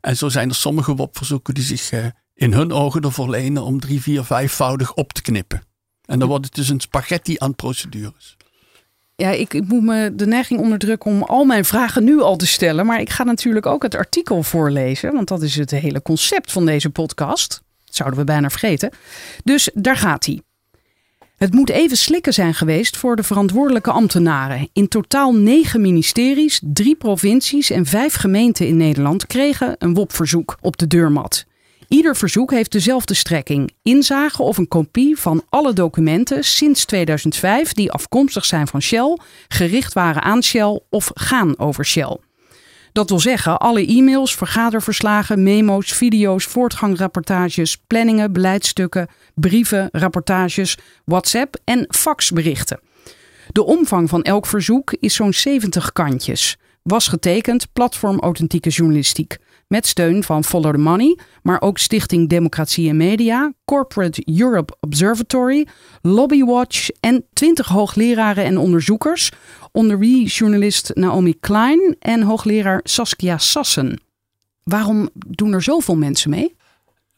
En 0.00 0.16
zo 0.16 0.28
zijn 0.28 0.48
er 0.48 0.54
sommige 0.54 0.94
WOP-verzoeken 0.94 1.54
die 1.54 1.64
zich 1.64 1.92
uh, 1.92 2.06
in 2.34 2.52
hun 2.52 2.72
ogen 2.72 3.02
ervoor 3.02 3.30
lenen 3.30 3.62
om 3.62 3.80
drie, 3.80 4.02
vier, 4.02 4.24
vijfvoudig 4.24 4.94
op 4.94 5.12
te 5.12 5.22
knippen. 5.22 5.62
En 6.04 6.18
dan 6.18 6.28
wordt 6.28 6.44
het 6.44 6.54
dus 6.54 6.68
een 6.68 6.80
spaghetti 6.80 7.34
aan 7.38 7.54
procedures. 7.54 8.36
Ja, 9.16 9.30
ik, 9.30 9.54
ik, 9.54 9.66
moet 9.66 9.82
me 9.82 10.14
de 10.14 10.26
neiging 10.26 10.60
onderdrukken 10.60 11.10
om 11.10 11.22
al 11.22 11.44
mijn 11.44 11.64
vragen 11.64 12.04
nu 12.04 12.20
al 12.20 12.36
te 12.36 12.46
stellen. 12.46 12.86
Maar 12.86 13.00
ik 13.00 13.10
ga 13.10 13.24
natuurlijk 13.24 13.66
ook 13.66 13.82
het 13.82 13.94
artikel 13.94 14.42
voorlezen. 14.42 15.12
Want 15.12 15.28
dat 15.28 15.42
is 15.42 15.56
het 15.56 15.70
hele 15.70 16.02
concept 16.02 16.52
van 16.52 16.66
deze 16.66 16.90
podcast. 16.90 17.62
Dat 17.84 17.96
zouden 17.96 18.18
we 18.18 18.24
bijna 18.24 18.50
vergeten. 18.50 18.90
Dus 19.44 19.70
daar 19.74 19.96
gaat 19.96 20.26
hij. 20.26 20.40
Het 21.40 21.54
moet 21.54 21.70
even 21.70 21.96
slikken 21.96 22.32
zijn 22.32 22.54
geweest 22.54 22.96
voor 22.96 23.16
de 23.16 23.22
verantwoordelijke 23.22 23.90
ambtenaren. 23.90 24.68
In 24.72 24.88
totaal 24.88 25.34
negen 25.34 25.80
ministeries, 25.80 26.60
drie 26.62 26.96
provincies 26.96 27.70
en 27.70 27.86
vijf 27.86 28.14
gemeenten 28.14 28.66
in 28.66 28.76
Nederland 28.76 29.26
kregen 29.26 29.76
een 29.78 29.94
WOP-verzoek 29.94 30.58
op 30.60 30.76
de 30.76 30.86
deurmat. 30.86 31.44
Ieder 31.88 32.16
verzoek 32.16 32.50
heeft 32.50 32.72
dezelfde 32.72 33.14
strekking: 33.14 33.72
inzage 33.82 34.42
of 34.42 34.58
een 34.58 34.68
kopie 34.68 35.18
van 35.18 35.42
alle 35.48 35.72
documenten 35.72 36.44
sinds 36.44 36.84
2005 36.84 37.72
die 37.72 37.92
afkomstig 37.92 38.44
zijn 38.44 38.66
van 38.66 38.82
Shell, 38.82 39.18
gericht 39.48 39.92
waren 39.92 40.22
aan 40.22 40.42
Shell 40.42 40.80
of 40.90 41.10
gaan 41.14 41.58
over 41.58 41.84
Shell. 41.86 42.18
Dat 42.92 43.08
wil 43.08 43.20
zeggen, 43.20 43.58
alle 43.58 43.86
e-mails, 43.86 44.34
vergaderverslagen, 44.34 45.42
memo's, 45.42 45.92
video's, 45.92 46.44
voortgangrapportages, 46.44 47.76
planningen, 47.86 48.32
beleidsstukken, 48.32 49.08
brieven, 49.34 49.88
rapportages, 49.92 50.78
WhatsApp 51.04 51.56
en 51.64 51.86
faxberichten. 51.88 52.80
De 53.52 53.64
omvang 53.64 54.08
van 54.08 54.22
elk 54.22 54.46
verzoek 54.46 54.96
is 55.00 55.14
zo'n 55.14 55.32
70 55.32 55.92
kantjes. 55.92 56.56
Was 56.82 57.08
getekend 57.08 57.72
platform 57.72 58.20
authentieke 58.20 58.68
journalistiek. 58.68 59.38
Met 59.66 59.86
steun 59.86 60.22
van 60.22 60.44
Follow 60.44 60.72
the 60.72 60.78
Money, 60.78 61.18
maar 61.42 61.60
ook 61.60 61.78
Stichting 61.78 62.28
Democratie 62.28 62.88
en 62.88 62.96
Media, 62.96 63.52
Corporate 63.64 64.22
Europe 64.38 64.76
Observatory, 64.80 65.66
Lobbywatch 66.02 66.88
en 67.00 67.24
20 67.32 67.68
hoogleraren 67.68 68.44
en 68.44 68.58
onderzoekers, 68.58 69.30
onder 69.72 69.98
wie 69.98 70.26
journalist 70.26 70.90
Naomi 70.94 71.34
Klein 71.40 71.96
en 71.98 72.22
hoogleraar 72.22 72.80
Saskia 72.84 73.38
Sassen. 73.38 74.00
Waarom 74.62 75.08
doen 75.14 75.52
er 75.52 75.62
zoveel 75.62 75.96
mensen 75.96 76.30
mee? 76.30 76.56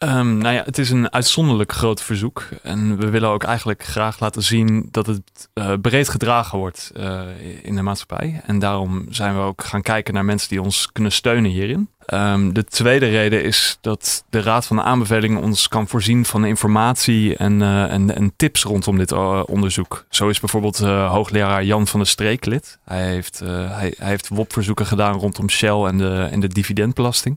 Um, 0.02 0.38
nou 0.38 0.54
ja, 0.54 0.62
het 0.64 0.78
is 0.78 0.90
een 0.90 1.12
uitzonderlijk 1.12 1.72
groot 1.72 2.02
verzoek. 2.02 2.48
En 2.62 2.96
we 2.96 3.10
willen 3.10 3.28
ook 3.28 3.42
eigenlijk 3.42 3.84
graag 3.84 4.20
laten 4.20 4.42
zien 4.42 4.88
dat 4.90 5.06
het 5.06 5.48
uh, 5.54 5.72
breed 5.80 6.08
gedragen 6.08 6.58
wordt 6.58 6.92
uh, 6.96 7.20
in 7.62 7.74
de 7.74 7.82
maatschappij. 7.82 8.40
En 8.46 8.58
daarom 8.58 9.06
zijn 9.10 9.34
we 9.34 9.40
ook 9.40 9.64
gaan 9.64 9.82
kijken 9.82 10.14
naar 10.14 10.24
mensen 10.24 10.48
die 10.48 10.62
ons 10.62 10.92
kunnen 10.92 11.12
steunen 11.12 11.50
hierin. 11.50 11.88
Um, 12.06 12.52
de 12.52 12.64
tweede 12.64 13.08
reden 13.08 13.44
is 13.44 13.78
dat 13.80 14.24
de 14.30 14.42
Raad 14.42 14.66
van 14.66 14.76
de 14.76 14.82
Aanbevelingen 14.82 15.42
ons 15.42 15.68
kan 15.68 15.88
voorzien 15.88 16.24
van 16.24 16.44
informatie 16.44 17.36
en, 17.36 17.62
en, 17.62 18.32
tips 18.36 18.62
rondom 18.62 18.98
dit 18.98 19.12
onderzoek. 19.46 20.04
Zo 20.08 20.28
is 20.28 20.40
bijvoorbeeld 20.40 20.78
hoogleraar 20.78 21.64
Jan 21.64 21.86
van 21.86 22.00
der 22.00 22.08
Streek 22.08 22.44
lid. 22.44 22.78
Hij 22.84 23.06
heeft, 23.06 23.38
hij 23.68 23.94
heeft 23.96 24.28
WOP-verzoeken 24.28 24.86
gedaan 24.86 25.18
rondom 25.18 25.50
Shell 25.50 25.84
en 25.84 25.98
de, 25.98 26.28
en 26.30 26.40
de 26.40 26.48
dividendbelasting. 26.48 27.36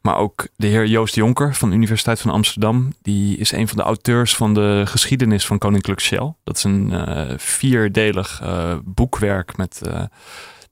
Maar 0.00 0.16
ook 0.16 0.48
de 0.56 0.66
heer 0.66 0.86
Joost 0.86 1.14
Jonker 1.14 1.54
van 1.54 1.68
de 1.68 1.76
Universiteit 1.76 2.20
van 2.20 2.30
Amsterdam. 2.30 2.92
Die 3.02 3.36
is 3.36 3.52
een 3.52 3.68
van 3.68 3.76
de 3.76 3.82
auteurs 3.82 4.36
van 4.36 4.54
de 4.54 4.82
geschiedenis 4.86 5.46
van 5.46 5.58
Koninklijk 5.58 6.00
Shell. 6.00 6.34
Dat 6.44 6.56
is 6.56 6.64
een 6.64 6.90
uh, 6.90 7.30
vierdelig 7.36 8.40
uh, 8.42 8.74
boekwerk 8.84 9.56
met 9.56 9.80
uh, 9.86 10.02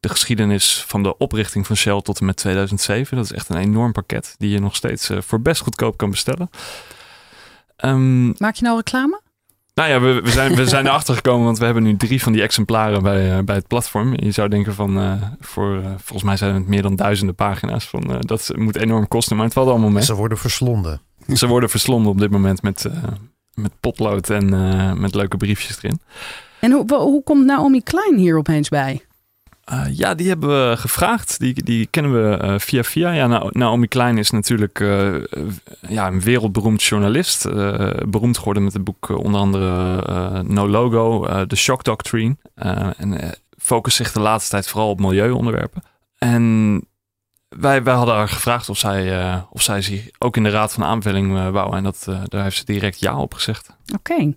de 0.01 0.09
geschiedenis 0.09 0.85
van 0.87 1.03
de 1.03 1.19
oprichting 1.19 1.67
van 1.67 1.77
Shell 1.77 2.03
tot 2.03 2.21
en 2.21 2.27
met 2.27 2.37
2007. 2.37 3.17
Dat 3.17 3.25
is 3.25 3.33
echt 3.33 3.49
een 3.49 3.57
enorm 3.57 3.93
pakket 3.93 4.35
die 4.39 4.51
je 4.51 4.61
nog 4.61 4.77
steeds 4.77 5.11
voor 5.19 5.41
best 5.41 5.61
goedkoop 5.61 5.97
kan 5.97 6.11
bestellen. 6.11 6.51
Um, 7.85 8.35
Maak 8.39 8.55
je 8.55 8.65
nou 8.65 8.77
reclame? 8.77 9.21
Nou 9.81 9.89
ja, 9.91 10.01
we, 10.01 10.21
we, 10.21 10.31
zijn, 10.31 10.55
we 10.55 10.67
zijn 10.67 10.87
erachter 10.87 11.15
gekomen, 11.15 11.45
want 11.45 11.59
we 11.59 11.65
hebben 11.65 11.83
nu 11.83 11.97
drie 11.97 12.23
van 12.23 12.33
die 12.33 12.43
exemplaren 12.43 13.03
bij, 13.03 13.37
uh, 13.37 13.45
bij 13.45 13.55
het 13.55 13.67
platform. 13.67 14.13
Je 14.17 14.31
zou 14.31 14.49
denken 14.49 14.75
van, 14.75 14.99
uh, 14.99 15.13
voor, 15.41 15.77
uh, 15.77 15.87
volgens 15.87 16.23
mij 16.23 16.37
zijn 16.37 16.55
het 16.55 16.67
meer 16.67 16.83
dan 16.83 16.97
duizenden 16.97 17.35
pagina's. 17.35 17.85
Van, 17.85 18.21
dat 18.21 18.51
moet 18.55 18.77
enorm 18.77 19.09
kosten, 19.09 19.37
maar 19.37 19.45
het 19.45 19.55
valt 19.55 19.69
allemaal 19.69 19.91
mee. 19.91 20.03
Ze 20.03 20.15
worden 20.15 20.39
verslonden. 20.39 21.01
Ze 21.35 21.47
worden 21.47 21.71
verslonden 21.71 22.13
op 22.13 22.19
dit 22.19 22.31
moment 22.31 22.63
met, 22.63 22.87
met 23.55 23.73
potlood 23.81 24.31
en 24.31 24.49
met 25.01 25.15
leuke 25.15 25.37
briefjes 25.37 25.77
erin. 25.83 26.01
En 26.61 26.73
hoe, 26.73 26.95
hoe 26.95 27.23
komt 27.23 27.45
Naomi 27.45 27.83
Klein 27.83 28.17
hier 28.17 28.37
opeens 28.37 28.69
bij? 28.69 29.05
Uh, 29.73 29.85
ja, 29.91 30.15
die 30.15 30.29
hebben 30.29 30.49
we 30.49 30.77
gevraagd. 30.77 31.39
Die, 31.39 31.63
die 31.63 31.87
kennen 31.87 32.13
we 32.13 32.45
uh, 32.45 32.55
via 32.59 32.83
via. 32.83 33.11
Ja, 33.11 33.51
Naomi 33.51 33.87
Klein 33.87 34.19
is 34.19 34.31
natuurlijk 34.31 34.81
uh, 34.81 35.15
ja, 35.89 36.07
een 36.07 36.21
wereldberoemd 36.21 36.83
journalist. 36.83 37.49
beroemd 38.09 38.39
geworden 38.39 38.65
met 38.65 38.73
het 38.73 38.85
boek 38.85 39.09
onder 39.09 39.41
andere 39.41 40.43
No 40.43 40.69
Logo, 40.69 41.27
The 41.47 41.57
Shock 41.57 41.85
Doctrine. 41.85 42.37
en 42.97 43.35
focust 43.59 43.97
zich 43.97 44.13
de 44.13 44.21
laatste 44.21 44.51
tijd 44.51 44.69
vooral 44.69 44.91
op 44.91 45.01
milieuonderwerpen. 45.01 45.83
En 46.19 46.83
wij, 47.49 47.83
wij 47.83 47.95
hadden 47.95 48.15
haar 48.15 48.29
gevraagd 48.29 48.69
of 48.69 48.79
zij, 48.79 49.35
of 49.51 49.63
zij 49.63 49.83
zich 49.83 50.09
ook 50.19 50.37
in 50.37 50.43
de 50.43 50.51
Raad 50.51 50.73
van 50.73 50.85
Aanvulling 50.85 51.51
wou. 51.51 51.77
En 51.77 51.83
dat, 51.83 52.07
daar 52.25 52.43
heeft 52.43 52.57
ze 52.57 52.65
direct 52.65 53.01
ja 53.01 53.19
op 53.19 53.35
gezegd. 53.35 53.77
Oké. 53.95 54.35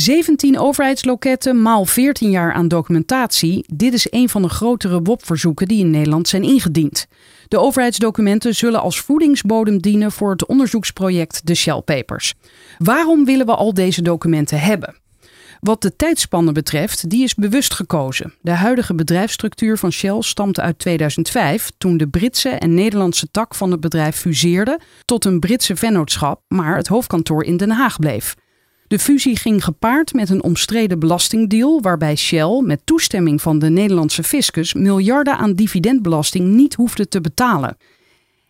17 0.00 0.58
overheidsloketten 0.58 1.62
maal 1.62 1.84
14 1.84 2.30
jaar 2.30 2.52
aan 2.52 2.68
documentatie. 2.68 3.64
Dit 3.74 3.92
is 3.92 4.06
een 4.10 4.28
van 4.28 4.42
de 4.42 4.48
grotere 4.48 5.02
WOP-verzoeken 5.02 5.68
die 5.68 5.80
in 5.80 5.90
Nederland 5.90 6.28
zijn 6.28 6.42
ingediend. 6.42 7.06
De 7.48 7.58
overheidsdocumenten 7.58 8.54
zullen 8.54 8.80
als 8.80 9.00
voedingsbodem 9.00 9.78
dienen 9.78 10.12
voor 10.12 10.30
het 10.30 10.46
onderzoeksproject 10.46 11.46
de 11.46 11.54
Shell 11.54 11.80
Papers. 11.80 12.34
Waarom 12.78 13.24
willen 13.24 13.46
we 13.46 13.54
al 13.54 13.74
deze 13.74 14.02
documenten 14.02 14.60
hebben? 14.60 14.96
Wat 15.60 15.82
de 15.82 15.96
tijdspanne 15.96 16.52
betreft, 16.52 17.10
die 17.10 17.22
is 17.22 17.34
bewust 17.34 17.74
gekozen. 17.74 18.34
De 18.40 18.50
huidige 18.50 18.94
bedrijfsstructuur 18.94 19.78
van 19.78 19.92
Shell 19.92 20.16
stamt 20.20 20.60
uit 20.60 20.78
2005, 20.78 21.70
toen 21.78 21.96
de 21.96 22.08
Britse 22.08 22.48
en 22.48 22.74
Nederlandse 22.74 23.30
tak 23.30 23.54
van 23.54 23.70
het 23.70 23.80
bedrijf 23.80 24.16
fuseerden 24.16 24.80
tot 25.04 25.24
een 25.24 25.40
Britse 25.40 25.76
vennootschap, 25.76 26.40
maar 26.48 26.76
het 26.76 26.86
hoofdkantoor 26.86 27.44
in 27.44 27.56
Den 27.56 27.70
Haag 27.70 27.98
bleef. 27.98 28.34
De 28.88 28.98
fusie 28.98 29.36
ging 29.36 29.64
gepaard 29.64 30.14
met 30.14 30.30
een 30.30 30.42
omstreden 30.42 30.98
belastingdeal 30.98 31.80
waarbij 31.80 32.16
Shell 32.16 32.62
met 32.62 32.80
toestemming 32.84 33.42
van 33.42 33.58
de 33.58 33.70
Nederlandse 33.70 34.22
fiscus 34.22 34.74
miljarden 34.74 35.36
aan 35.36 35.54
dividendbelasting 35.54 36.48
niet 36.48 36.74
hoefde 36.74 37.08
te 37.08 37.20
betalen. 37.20 37.76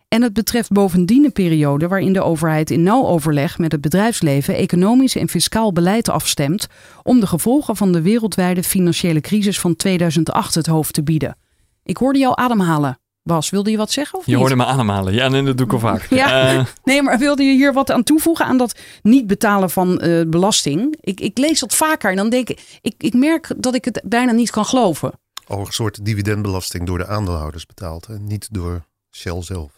En 0.07 0.21
het 0.21 0.33
betreft 0.33 0.71
bovendien 0.71 1.25
een 1.25 1.31
periode 1.31 1.87
waarin 1.87 2.13
de 2.13 2.23
overheid 2.23 2.71
in 2.71 2.83
nauw 2.83 3.05
overleg 3.05 3.57
met 3.57 3.71
het 3.71 3.81
bedrijfsleven 3.81 4.55
economisch 4.55 5.15
en 5.15 5.29
fiscaal 5.29 5.73
beleid 5.73 6.09
afstemt 6.09 6.67
om 7.03 7.19
de 7.19 7.27
gevolgen 7.27 7.75
van 7.75 7.91
de 7.91 8.01
wereldwijde 8.01 8.63
financiële 8.63 9.21
crisis 9.21 9.59
van 9.59 9.75
2008 9.75 10.55
het 10.55 10.67
hoofd 10.67 10.93
te 10.93 11.03
bieden. 11.03 11.37
Ik 11.83 11.97
hoorde 11.97 12.19
jou 12.19 12.33
ademhalen. 12.35 12.99
Bas, 13.27 13.49
wilde 13.49 13.71
je 13.71 13.77
wat 13.77 13.91
zeggen? 13.91 14.19
Of 14.19 14.25
je 14.25 14.35
hoorde 14.35 14.55
me 14.55 14.65
aanhalen. 14.65 15.13
Ja, 15.13 15.27
nee, 15.27 15.43
dat 15.43 15.57
doe 15.57 15.65
ik 15.65 15.73
al 15.73 15.79
vaak. 15.79 16.07
Ja. 16.21 16.53
Uh, 16.53 16.65
nee, 16.83 17.01
maar 17.01 17.17
wilde 17.17 17.43
je 17.43 17.51
hier 17.51 17.73
wat 17.73 17.91
aan 17.91 18.03
toevoegen 18.03 18.45
aan 18.45 18.57
dat 18.57 18.79
niet 19.01 19.27
betalen 19.27 19.69
van 19.69 20.01
uh, 20.03 20.25
belasting? 20.27 20.97
Ik, 21.01 21.19
ik 21.19 21.37
lees 21.37 21.59
dat 21.59 21.75
vaker 21.75 22.09
en 22.09 22.15
dan 22.15 22.29
denk 22.29 22.49
ik, 22.49 22.79
ik, 22.81 22.93
ik 22.97 23.13
merk 23.13 23.51
dat 23.57 23.75
ik 23.75 23.85
het 23.85 24.01
bijna 24.05 24.31
niet 24.31 24.49
kan 24.49 24.65
geloven. 24.65 25.11
Oh, 25.47 25.59
een 25.59 25.71
soort 25.71 26.05
dividendbelasting 26.05 26.85
door 26.85 26.97
de 26.97 27.07
aandeelhouders 27.07 27.65
betaald 27.65 28.05
en 28.07 28.27
niet 28.27 28.47
door 28.51 28.85
Shell 29.11 29.41
zelf. 29.41 29.71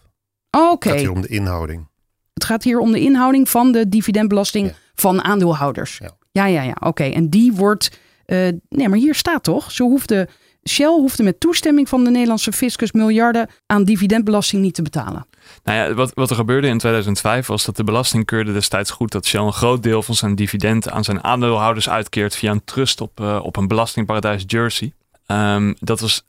Oh, 0.51 0.71
Oké. 0.71 0.87
Het 0.89 0.97
gaat 0.97 1.05
hier 1.07 1.15
om 1.15 1.21
de 1.21 1.27
inhouding. 1.27 1.87
Het 2.33 2.43
gaat 2.43 2.63
hier 2.63 2.79
om 2.79 2.91
de 2.91 2.99
inhouding 2.99 3.49
van 3.49 3.71
de 3.71 3.89
dividendbelasting 3.89 4.67
Ja. 4.67 4.73
van 4.95 5.23
aandeelhouders. 5.23 5.97
Ja. 5.97 6.11
ja, 6.31 6.45
ja. 6.45 6.61
ja. 6.61 6.75
Oké, 6.79 7.03
en 7.03 7.29
die 7.29 7.53
wordt... 7.53 7.99
eh, 8.25 8.37
nee, 8.69 8.89
maar 8.89 8.97
hier 8.97 9.15
staat 9.15 9.43
toch? 9.43 9.71
Ze 9.71 9.83
hoefde, 9.83 10.27
Shell 10.69 10.87
hoefde 10.87 11.23
met 11.23 11.39
toestemming 11.39 11.89
van 11.89 12.03
de 12.03 12.09
Nederlandse 12.09 12.51
fiscus 12.51 12.91
miljarden 12.91 13.49
aan 13.65 13.83
dividendbelasting 13.83 14.61
niet 14.61 14.73
te 14.73 14.81
betalen. 14.81 15.25
Nou 15.63 15.77
ja, 15.77 15.93
wat, 15.93 16.11
wat 16.13 16.29
er 16.29 16.35
gebeurde 16.35 16.67
in 16.67 16.77
2005 16.77 17.47
was 17.47 17.65
dat 17.65 17.75
de 17.75 17.83
belasting 17.83 18.25
keurde 18.25 18.53
destijds 18.53 18.91
goed 18.91 19.11
dat 19.11 19.25
Shell 19.25 19.41
een 19.41 19.53
groot 19.53 19.83
deel 19.83 20.03
van 20.03 20.15
zijn 20.15 20.35
dividend 20.35 20.89
aan 20.89 21.03
zijn 21.03 21.23
aandeelhouders 21.23 21.89
uitkeert 21.89 22.35
via 22.35 22.51
een 22.51 22.63
trust 22.63 23.01
op, 23.01 23.19
eh, 23.19 23.39
op 23.43 23.55
een 23.57 23.67
belastingparadijs 23.67 24.43
Jersey. 24.47 24.93
Ehm, 25.25 25.73
dat 25.79 25.99
was, 25.99 26.25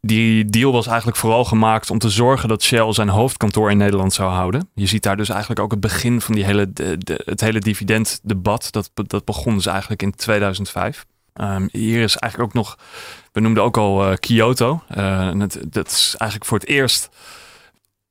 die 0.00 0.44
deal 0.44 0.72
was 0.72 0.86
eigenlijk 0.86 1.16
vooral 1.16 1.44
gemaakt 1.44 1.90
om 1.90 1.98
te 1.98 2.10
zorgen 2.10 2.48
dat 2.48 2.62
Shell 2.62 2.92
zijn 2.92 3.08
hoofdkantoor 3.08 3.70
in 3.70 3.76
Nederland 3.76 4.12
zou 4.12 4.30
houden. 4.30 4.68
Je 4.74 4.86
ziet 4.86 5.02
daar 5.02 5.16
dus 5.16 5.28
eigenlijk 5.28 5.60
ook 5.60 5.70
het 5.70 5.80
begin 5.80 6.20
van 6.20 6.34
die 6.34 6.44
hele, 6.44 6.72
de- 6.72 7.22
het 7.24 7.40
hele 7.40 7.60
dividenddebat. 7.60 8.68
Dat, 8.70 8.90
dat 8.94 9.24
begon 9.24 9.54
dus 9.54 9.66
eigenlijk 9.66 10.02
in 10.02 10.14
2005. 10.14 11.04
Ehm, 11.34 11.68
hier 11.70 12.02
is 12.02 12.16
eigenlijk 12.16 12.50
ook 12.50 12.64
nog, 12.64 12.78
we 13.32 13.40
noemden 13.40 13.62
ook 13.62 13.76
al 13.76 14.06
eh, 14.06 14.16
Kyoto. 14.16 14.82
Eh, 14.88 15.30
het, 15.38 15.58
dat 15.68 15.86
is 15.86 16.14
eigenlijk 16.18 16.50
voor 16.50 16.58
het 16.58 16.68
eerst 16.68 17.08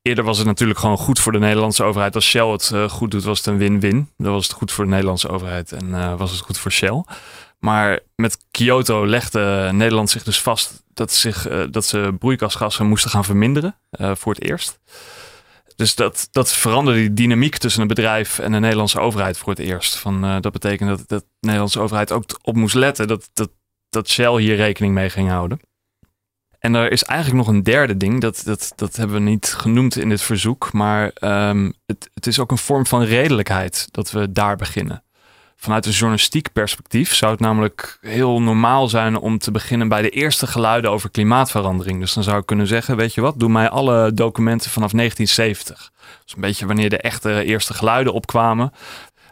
Eerder 0.01 0.23
was 0.23 0.37
het 0.37 0.47
natuurlijk 0.47 0.79
gewoon 0.79 0.97
goed 0.97 1.19
voor 1.19 1.31
de 1.31 1.39
Nederlandse 1.39 1.83
overheid. 1.83 2.15
Als 2.15 2.25
Shell 2.25 2.47
het 2.47 2.71
eh, 2.73 2.89
goed 2.89 3.11
doet, 3.11 3.23
was 3.23 3.37
het 3.37 3.47
een 3.47 3.57
win-win. 3.57 4.09
Dan 4.17 4.31
was 4.31 4.47
het 4.47 4.55
goed 4.55 4.71
voor 4.71 4.83
de 4.83 4.89
Nederlandse 4.89 5.29
overheid 5.29 5.71
en 5.71 6.17
was 6.17 6.31
het 6.31 6.39
goed 6.39 6.57
voor 6.57 6.71
Shell. 6.71 7.03
Maar 7.59 7.99
met 8.15 8.37
Kyoto 8.51 9.05
legde 9.07 9.69
Nederland 9.71 10.09
zich 10.09 10.23
dus 10.23 10.41
vast 10.41 10.83
dat, 10.93 11.11
zich, 11.11 11.47
dat 11.71 11.85
ze 11.85 12.15
broeikasgassen 12.19 12.87
moesten 12.87 13.09
gaan 13.09 13.25
verminderen 13.25 13.75
voor 13.91 14.33
het 14.33 14.43
eerst. 14.43 14.79
Dus 15.81 15.95
dat, 15.95 16.27
dat 16.31 16.53
veranderde 16.53 16.99
die 16.99 17.13
dynamiek 17.13 17.57
tussen 17.57 17.81
een 17.81 17.87
bedrijf 17.87 18.39
en 18.39 18.51
de 18.51 18.59
Nederlandse 18.59 18.99
overheid 18.99 19.37
voor 19.37 19.49
het 19.49 19.59
eerst. 19.59 19.97
Van, 19.97 20.23
eh, 20.23 20.37
dat 20.39 20.51
betekent 20.51 20.89
dat, 20.89 21.07
dat 21.07 21.21
de 21.21 21.27
Nederlandse 21.39 21.79
overheid 21.79 22.11
ook 22.11 22.23
op 22.41 22.55
moest 22.55 22.75
letten 22.75 23.07
dat, 23.07 23.29
dat, 23.33 23.49
dat 23.89 24.09
Shell 24.09 24.39
hier 24.39 24.55
rekening 24.55 24.93
mee 24.93 25.09
ging 25.09 25.29
houden. 25.29 25.59
En 26.59 26.73
er 26.73 26.91
is 26.91 27.03
eigenlijk 27.03 27.45
nog 27.45 27.55
een 27.55 27.63
derde 27.63 27.97
ding, 27.97 28.21
dat, 28.21 28.41
dat, 28.45 28.73
dat 28.75 28.95
hebben 28.95 29.15
we 29.15 29.29
niet 29.29 29.53
genoemd 29.57 29.97
in 29.97 30.09
dit 30.09 30.21
verzoek, 30.21 30.73
maar 30.73 31.11
ehm, 31.13 31.71
het, 31.85 32.09
het 32.13 32.27
is 32.27 32.39
ook 32.39 32.51
een 32.51 32.57
vorm 32.57 32.85
van 32.85 33.03
redelijkheid 33.03 33.87
dat 33.91 34.11
we 34.11 34.31
daar 34.31 34.55
beginnen. 34.55 35.03
Vanuit 35.61 35.85
een 35.85 35.91
journalistiek 35.91 36.51
perspectief 36.53 37.13
zou 37.13 37.31
het 37.31 37.39
namelijk 37.39 37.97
heel 38.01 38.41
normaal 38.41 38.87
zijn 38.87 39.17
om 39.17 39.37
te 39.37 39.51
beginnen 39.51 39.87
bij 39.87 40.01
de 40.01 40.09
eerste 40.09 40.47
geluiden 40.47 40.91
over 40.91 41.09
klimaatverandering. 41.09 41.99
Dus 41.99 42.13
dan 42.13 42.23
zou 42.23 42.37
ik 42.37 42.45
kunnen 42.45 42.67
zeggen, 42.67 42.95
weet 42.95 43.13
je 43.13 43.21
wat, 43.21 43.39
doe 43.39 43.49
mij 43.49 43.69
alle 43.69 44.13
documenten 44.13 44.71
vanaf 44.71 44.91
1970. 44.91 45.91
Dat 45.95 46.27
is 46.27 46.33
een 46.33 46.41
beetje 46.41 46.65
wanneer 46.65 46.89
de 46.89 46.97
echte 46.97 47.43
eerste 47.43 47.73
geluiden 47.73 48.13
opkwamen. 48.13 48.71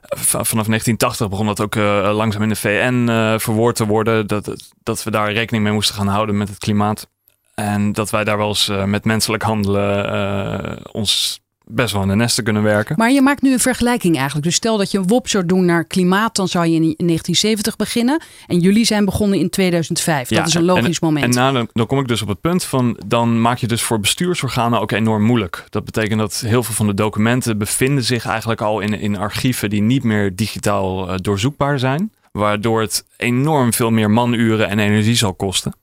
Vanaf 0.09 0.51
1980 0.51 1.29
begon 1.29 1.45
dat 1.45 1.62
ook 1.62 1.75
eh, 1.75 2.09
langzaam 2.13 2.41
in 2.41 2.50
de 2.50 2.55
VN 2.55 3.07
eh, 3.09 3.39
verwoord 3.39 3.75
te 3.75 3.86
worden. 3.86 4.27
Dat, 4.27 4.74
dat 4.83 5.03
we 5.03 5.12
daar 5.12 5.31
rekening 5.31 5.63
mee 5.63 5.74
moesten 5.74 5.95
gaan 5.95 6.07
houden 6.07 6.38
met 6.38 6.50
het 6.50 6.57
klimaat. 6.57 7.07
En 7.55 7.91
dat 7.91 8.09
wij 8.09 8.24
daar 8.24 8.38
wel 8.38 8.48
eens 8.48 8.69
eh, 8.69 8.83
met 8.83 9.05
menselijk 9.05 9.43
handelen 9.43 10.93
ons 10.93 11.41
best 11.72 11.94
wel 11.94 12.02
in 12.02 12.08
de 12.08 12.16
nesten 12.16 12.44
kunnen 12.44 12.64
werken. 12.64 12.96
Maar 12.98 13.12
je 13.12 13.22
maakt 13.22 13.42
nu 13.42 13.52
een 13.52 13.60
vergelijking 13.60 14.16
eigenlijk. 14.16 14.46
Dus 14.46 14.56
stel 14.56 14.78
dat 14.78 14.92
je 14.92 14.98
een 14.98 15.08
WOP 15.08 15.28
zou 15.28 15.46
doen 15.46 15.66
naar 15.66 15.86
klimaat, 15.86 16.36
dan 16.36 16.48
zou 16.48 16.66
je 16.66 16.76
in 16.76 16.82
1970 16.82 17.76
beginnen. 17.76 18.22
En 18.48 18.60
jullie 18.60 18.86
zijn 18.86 19.06
begonnen 19.06 19.40
in 19.40 19.50
2005. 19.50 20.30
Ja, 20.30 20.38
dat 20.38 20.48
is 20.48 20.54
een 20.54 20.64
logisch 20.64 21.00
en, 21.00 21.06
moment. 21.06 21.26
En 21.26 21.54
dan, 21.54 21.70
dan 21.74 21.88
kom 21.88 22.00
ik 22.00 22.08
dus 22.08 22.22
op 22.22 22.28
het 22.28 22.42
punt 22.42 22.64
van, 22.64 23.00
dan 23.06 23.42
maak 23.42 23.58
je 23.58 23.68
dus 23.68 23.82
voor 23.82 24.00
bestuursorganen 24.00 24.80
ook 24.80 24.92
enorm 24.92 25.24
moeilijk. 25.24 25.66
Dat 25.70 25.86
betekent 25.86 26.20
dat 26.20 26.44
heel 26.46 26.64
veel 26.64 26.76
van 26.76 26.88
de 26.88 26.94
documenten 26.94 27.58
bevinden 27.58 28.04
zich 28.04 28.26
eigenlijk 28.26 28.62
al 28.62 28.80
in, 28.80 28.94
in 28.94 29.18
archieven 29.18 29.70
die 29.70 29.82
niet 29.82 30.04
meer 30.04 30.36
digitaal 30.36 31.10
eh, 31.10 31.16
doorzoekbaar 31.18 31.80
zijn. 31.80 32.12
Waardoor 32.32 32.82
het 32.82 33.06
enorm 33.18 33.74
veel 33.74 33.92
meer 33.92 34.12
manuren 34.12 34.70
en 34.70 34.80
energie 34.80 35.16
zal 35.16 35.34
kosten. 35.34 35.74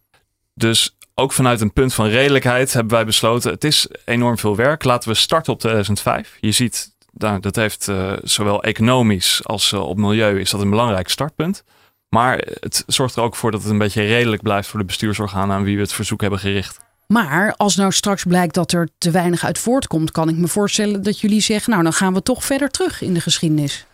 Dus 0.54 0.95
ook 1.18 1.32
vanuit 1.32 1.60
een 1.60 1.72
punt 1.72 1.94
van 1.94 2.06
redelijkheid 2.06 2.72
hebben 2.72 2.92
wij 2.92 3.04
besloten, 3.04 3.50
het 3.50 3.64
is 3.64 3.88
enorm 4.04 4.38
veel 4.38 4.56
werk. 4.56 4.84
Laten 4.84 5.08
we 5.08 5.14
starten 5.14 5.52
op 5.52 5.58
2005. 5.58 6.36
Je 6.40 6.52
ziet, 6.52 6.94
nou, 7.12 7.40
dat 7.40 7.56
heeft 7.56 7.88
eh, 7.88 8.12
zowel 8.22 8.62
economisch 8.62 9.40
als 9.44 9.72
eh, 9.72 9.80
op 9.80 9.96
milieu 9.96 10.40
is 10.40 10.50
dat 10.50 10.60
een 10.60 10.70
belangrijk 10.70 11.08
startpunt. 11.08 11.64
Maar 12.08 12.36
het 12.60 12.84
zorgt 12.86 13.16
er 13.16 13.22
ook 13.22 13.36
voor 13.36 13.50
dat 13.50 13.62
het 13.62 13.70
een 13.70 13.78
beetje 13.78 14.02
redelijk 14.02 14.42
blijft 14.42 14.68
voor 14.68 14.80
de 14.80 14.86
bestuursorganen 14.86 15.56
aan 15.56 15.64
wie 15.64 15.76
we 15.76 15.82
het 15.82 15.92
verzoek 15.92 16.20
hebben 16.20 16.38
gericht. 16.38 16.78
Maar 17.06 17.54
als 17.56 17.76
nou 17.76 17.92
straks 17.92 18.24
blijkt 18.24 18.54
dat 18.54 18.72
er 18.72 18.88
te 18.98 19.10
weinig 19.10 19.44
uit 19.44 19.58
voortkomt, 19.58 20.10
kan 20.10 20.28
ik 20.28 20.36
me 20.36 20.48
voorstellen 20.48 21.02
dat 21.02 21.20
jullie 21.20 21.40
zeggen, 21.40 21.70
nou 21.70 21.82
dan 21.82 21.92
gaan 21.92 22.14
we 22.14 22.22
toch 22.22 22.44
verder 22.44 22.70
terug 22.70 23.02
in 23.02 23.14
de 23.14 23.20
geschiedenis. 23.20 23.86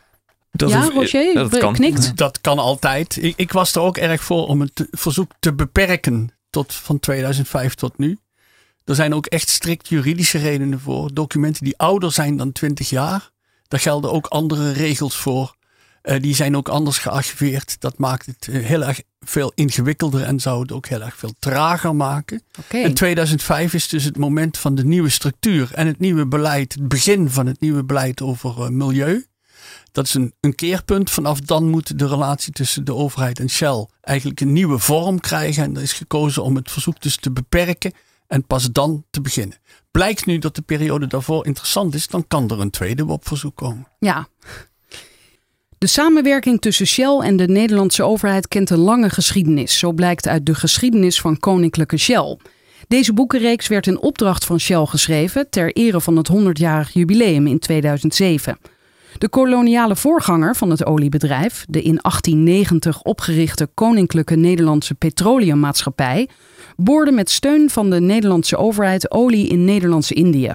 Dat 0.50 0.70
ja, 0.70 0.88
Roger, 0.94 1.34
dat 1.34 1.58
kan. 1.58 1.72
knikt. 1.72 2.16
Dat 2.16 2.40
kan 2.40 2.58
altijd. 2.58 3.16
Ik, 3.22 3.34
ik 3.36 3.52
was 3.52 3.74
er 3.74 3.80
ook 3.80 3.96
erg 3.96 4.22
voor 4.22 4.46
om 4.46 4.60
het 4.60 4.86
verzoek 4.90 5.32
te 5.38 5.54
beperken 5.54 6.30
tot 6.52 6.74
van 6.74 6.98
2005 6.98 7.74
tot 7.74 7.98
nu. 7.98 8.18
Er 8.84 8.94
zijn 8.94 9.14
ook 9.14 9.26
echt 9.26 9.48
strikt 9.48 9.88
juridische 9.88 10.38
redenen 10.38 10.80
voor. 10.80 11.14
Documenten 11.14 11.64
die 11.64 11.78
ouder 11.78 12.12
zijn 12.12 12.36
dan 12.36 12.52
20 12.52 12.90
jaar, 12.90 13.30
daar 13.68 13.80
gelden 13.80 14.12
ook 14.12 14.26
andere 14.26 14.72
regels 14.72 15.16
voor. 15.16 15.56
Eh, 16.02 16.20
die 16.20 16.34
zijn 16.34 16.56
ook 16.56 16.68
anders 16.68 16.98
gearchiveerd. 16.98 17.80
Dat 17.80 17.98
maakt 17.98 18.26
het 18.26 18.48
eh, 18.48 18.64
heel 18.64 18.84
erg 18.84 19.02
veel 19.20 19.52
ingewikkelder 19.54 20.22
en 20.22 20.40
zou 20.40 20.62
het 20.62 20.72
ook 20.72 20.86
heel 20.86 21.02
erg 21.02 21.16
veel 21.16 21.34
trager 21.38 21.96
maken. 21.96 22.42
Oké. 22.58 22.78
En 22.78 22.94
2005 22.94 23.74
is 23.74 23.88
dus 23.88 24.04
het 24.04 24.16
moment 24.16 24.58
van 24.58 24.74
de 24.74 24.84
nieuwe 24.84 25.08
structuur 25.08 25.70
en 25.74 25.86
het 25.86 25.98
nieuwe 25.98 26.26
beleid, 26.26 26.72
het 26.72 26.88
begin 26.88 27.30
van 27.30 27.46
het 27.46 27.60
nieuwe 27.60 27.84
beleid 27.84 28.22
over 28.22 28.62
eh, 28.62 28.68
milieu. 28.68 29.26
Dat 29.92 30.06
is 30.06 30.14
een, 30.14 30.34
een 30.40 30.54
keerpunt. 30.54 31.10
Vanaf 31.10 31.40
dan 31.40 31.68
moet 31.68 31.98
de 31.98 32.08
relatie 32.08 32.52
tussen 32.52 32.84
de 32.84 32.94
overheid 32.94 33.38
en 33.38 33.50
Shell 33.50 33.86
eigenlijk 34.00 34.40
een 34.40 34.52
nieuwe 34.52 34.78
vorm 34.78 35.20
krijgen. 35.20 35.62
En 35.62 35.76
er 35.76 35.82
is 35.82 35.92
gekozen 35.92 36.42
om 36.42 36.56
het 36.56 36.70
verzoek 36.70 37.00
dus 37.00 37.16
te 37.16 37.30
beperken 37.30 37.92
en 38.26 38.46
pas 38.46 38.70
dan 38.72 39.04
te 39.10 39.20
beginnen. 39.20 39.56
Blijkt 39.90 40.26
nu 40.26 40.38
dat 40.38 40.54
de 40.54 40.62
periode 40.62 41.06
daarvoor 41.06 41.46
interessant 41.46 41.94
is, 41.94 42.06
dan 42.06 42.26
kan 42.26 42.50
er 42.50 42.60
een 42.60 42.70
tweede 42.70 43.04
WOP-verzoek 43.04 43.56
komen. 43.56 43.86
Ja. 43.98 44.28
De 45.78 45.86
samenwerking 45.86 46.60
tussen 46.60 46.86
Shell 46.86 47.18
en 47.18 47.36
de 47.36 47.48
Nederlandse 47.48 48.02
overheid 48.02 48.48
kent 48.48 48.70
een 48.70 48.78
lange 48.78 49.10
geschiedenis. 49.10 49.78
Zo 49.78 49.92
blijkt 49.92 50.28
uit 50.28 50.46
de 50.46 50.54
geschiedenis 50.54 51.20
van 51.20 51.38
Koninklijke 51.38 51.96
Shell. 51.96 52.38
Deze 52.88 53.12
boekenreeks 53.12 53.68
werd 53.68 53.86
in 53.86 54.00
opdracht 54.00 54.44
van 54.44 54.60
Shell 54.60 54.84
geschreven 54.84 55.50
ter 55.50 55.72
ere 55.72 56.00
van 56.00 56.16
het 56.16 56.30
100-jarig 56.32 56.92
jubileum 56.92 57.46
in 57.46 57.58
2007. 57.58 58.58
De 59.18 59.28
koloniale 59.28 59.96
voorganger 59.96 60.56
van 60.56 60.70
het 60.70 60.86
oliebedrijf, 60.86 61.64
de 61.68 61.82
in 61.82 61.98
1890 62.02 63.02
opgerichte 63.02 63.68
Koninklijke 63.74 64.34
Nederlandse 64.34 64.94
Petroleummaatschappij, 64.94 66.28
boorde 66.76 67.12
met 67.12 67.30
steun 67.30 67.70
van 67.70 67.90
de 67.90 68.00
Nederlandse 68.00 68.56
overheid 68.56 69.10
olie 69.10 69.48
in 69.48 69.64
Nederlands-Indië. 69.64 70.54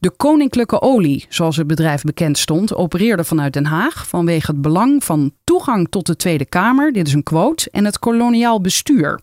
De 0.00 0.10
Koninklijke 0.10 0.80
Olie, 0.80 1.26
zoals 1.28 1.56
het 1.56 1.66
bedrijf 1.66 2.02
bekend 2.02 2.38
stond, 2.38 2.74
opereerde 2.74 3.24
vanuit 3.24 3.52
Den 3.52 3.66
Haag 3.66 4.08
vanwege 4.08 4.50
het 4.50 4.60
belang 4.60 5.04
van 5.04 5.32
toegang 5.44 5.86
tot 5.90 6.06
de 6.06 6.16
Tweede 6.16 6.44
Kamer, 6.44 6.92
dit 6.92 7.06
is 7.06 7.12
een 7.12 7.22
quote, 7.22 7.70
en 7.70 7.84
het 7.84 7.98
koloniaal 7.98 8.60
bestuur. 8.60 9.20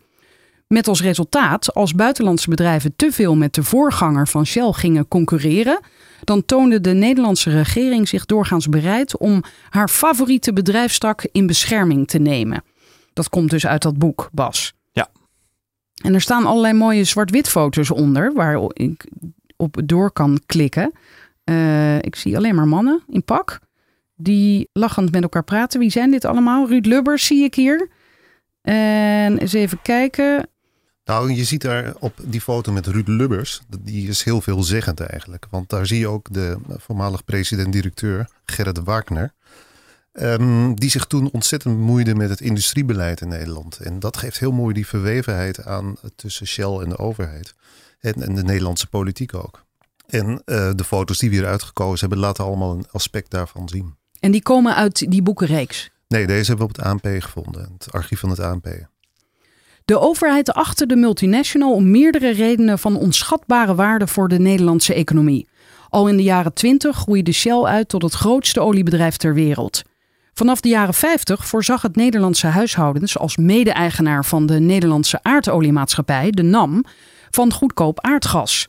Met 0.74 0.88
als 0.88 1.02
resultaat, 1.02 1.74
als 1.74 1.94
buitenlandse 1.94 2.50
bedrijven 2.50 2.96
te 2.96 3.12
veel 3.12 3.36
met 3.36 3.54
de 3.54 3.64
voorganger 3.64 4.28
van 4.28 4.46
Shell 4.46 4.72
gingen 4.72 5.08
concurreren, 5.08 5.80
dan 6.24 6.46
toonde 6.46 6.82
de 6.82 6.94
Nederlandse 6.94 7.50
regering 7.50 8.08
zich 8.08 8.26
doorgaans 8.26 8.70
bereid 8.70 9.18
om 9.18 9.44
haar 9.70 9.90
favoriete 9.90 10.54
bedrijfstak 10.54 11.28
in 11.32 11.48
bescherming 11.48 12.08
te 12.08 12.18
nemen. 12.20 12.64
Dat 13.14 13.30
komt 13.30 13.50
dus 13.50 13.68
uit 13.68 13.82
dat 13.82 13.98
boek, 13.98 14.30
Bas. 14.32 14.74
Ja. 14.92 15.08
En 16.04 16.14
er 16.14 16.22
staan 16.22 16.46
allerlei 16.46 16.74
mooie 16.74 17.04
zwart-wit 17.04 17.50
foto's 17.50 17.92
onder, 17.92 18.34
waar 18.34 18.62
ik 18.74 19.08
op 19.56 19.82
door 19.86 20.12
kan 20.12 20.40
klikken. 20.46 20.92
Uh, 21.46 21.98
ik 21.98 22.16
zie 22.16 22.38
alleen 22.38 22.56
maar 22.56 22.68
mannen 22.68 23.04
in 23.08 23.24
pak, 23.24 23.60
die 24.16 24.70
lachend 24.74 25.12
met 25.12 25.24
elkaar 25.24 25.44
praten. 25.44 25.80
Wie 25.80 25.92
zijn 25.92 26.12
dit 26.12 26.26
allemaal? 26.26 26.68
Ruud 26.68 26.86
Lubbers 26.86 27.26
zie 27.26 27.44
ik 27.44 27.56
hier. 27.56 27.90
En 28.62 29.38
eens 29.38 29.54
even 29.54 29.82
kijken. 29.82 30.50
Nou, 31.10 31.34
je 31.34 31.44
ziet 31.44 31.62
daar 31.62 31.94
op 32.00 32.14
die 32.24 32.42
foto 32.42 32.72
met 32.72 32.88
Ruud 32.88 33.08
Lubbers, 33.08 33.62
die 33.80 34.08
is 34.08 34.24
heel 34.24 34.42
veelzeggend 34.42 35.00
eigenlijk. 35.00 35.48
Want 35.50 35.70
daar 35.70 35.86
zie 35.86 36.00
je 36.00 36.08
ook 36.08 36.34
de 36.34 36.58
voormalig 36.68 37.26
president-directeur 37.26 38.30
Gerrit 38.46 38.80
Wagner. 38.84 39.34
Um, 40.14 40.76
die 40.76 40.90
zich 40.90 41.06
toen 41.06 41.32
ontzettend 41.32 41.76
bemoeide 41.76 42.16
met 42.16 42.30
het 42.30 42.42
industriebeleid 42.42 43.22
in 43.22 43.28
Nederland. 43.28 43.78
En 43.78 44.00
dat 44.00 44.18
geeft 44.18 44.40
heel 44.40 44.52
mooi 44.52 44.74
die 44.74 44.88
verwevenheid 44.88 45.66
aan 45.66 45.96
tussen 46.16 46.48
Shell 46.48 46.78
en 46.80 46.90
de 46.90 46.98
overheid. 46.98 47.54
En, 48.00 48.14
en 48.14 48.36
de 48.36 48.44
Nederlandse 48.44 48.88
politiek 48.88 49.34
ook. 49.34 49.66
En 50.08 50.42
uh, 50.46 50.70
de 50.76 50.84
foto's 50.84 51.18
die 51.18 51.30
we 51.30 51.36
hier 51.36 51.48
uitgekozen 51.48 52.00
hebben, 52.00 52.18
laten 52.18 52.44
allemaal 52.44 52.72
een 52.72 52.88
aspect 52.92 53.32
daarvan 53.32 53.70
zien. 53.70 53.96
En 54.20 54.32
die 54.32 54.42
komen 54.42 54.76
uit 54.76 55.12
die 55.12 55.22
boekenreeks? 55.22 55.90
Nee, 56.08 56.28
deze 56.28 56.48
hebben 56.48 56.68
we 56.68 56.74
op 56.74 56.78
het 56.78 56.86
ANP 56.86 57.22
gevonden, 57.24 57.72
het 57.78 57.92
archief 57.92 58.20
van 58.20 58.30
het 58.30 58.40
ANP. 58.40 58.68
De 59.90 60.00
overheid 60.00 60.54
achter 60.54 60.88
de 60.88 60.96
multinational 60.96 61.74
om 61.74 61.92
meerdere 61.92 62.30
redenen 62.30 62.80
van 62.80 62.96
onschatbare 62.96 63.76
waarde 63.76 64.08
voor 64.08 64.28
de 64.28 64.40
Nederlandse 64.40 64.94
economie. 64.94 65.48
Al 65.90 66.08
in 66.08 66.18
de 66.18 66.24
jaren 66.24 66.54
20 66.54 66.96
groeide 66.96 67.32
Shell 67.32 67.64
uit 67.64 67.90
tot 67.90 68.02
het 68.02 68.14
grootste 68.14 68.60
oliebedrijf 68.60 69.18
ter 69.18 69.34
wereld. 69.34 69.82
Vanaf 70.34 70.62
de 70.62 70.70
jaren 70.70 70.94
50 70.94 71.48
voorzag 71.48 71.82
het 71.82 71.96
Nederlandse 71.96 72.48
huishoudens 72.48 73.18
als 73.18 73.38
mede-eigenaar 73.38 74.26
van 74.26 74.46
de 74.46 74.60
Nederlandse 74.60 75.20
aardoliemaatschappij, 75.22 76.32
de 76.32 76.44
NAM, 76.44 76.86
van 77.30 77.54
goedkoop 77.54 78.02
aardgas. 78.02 78.68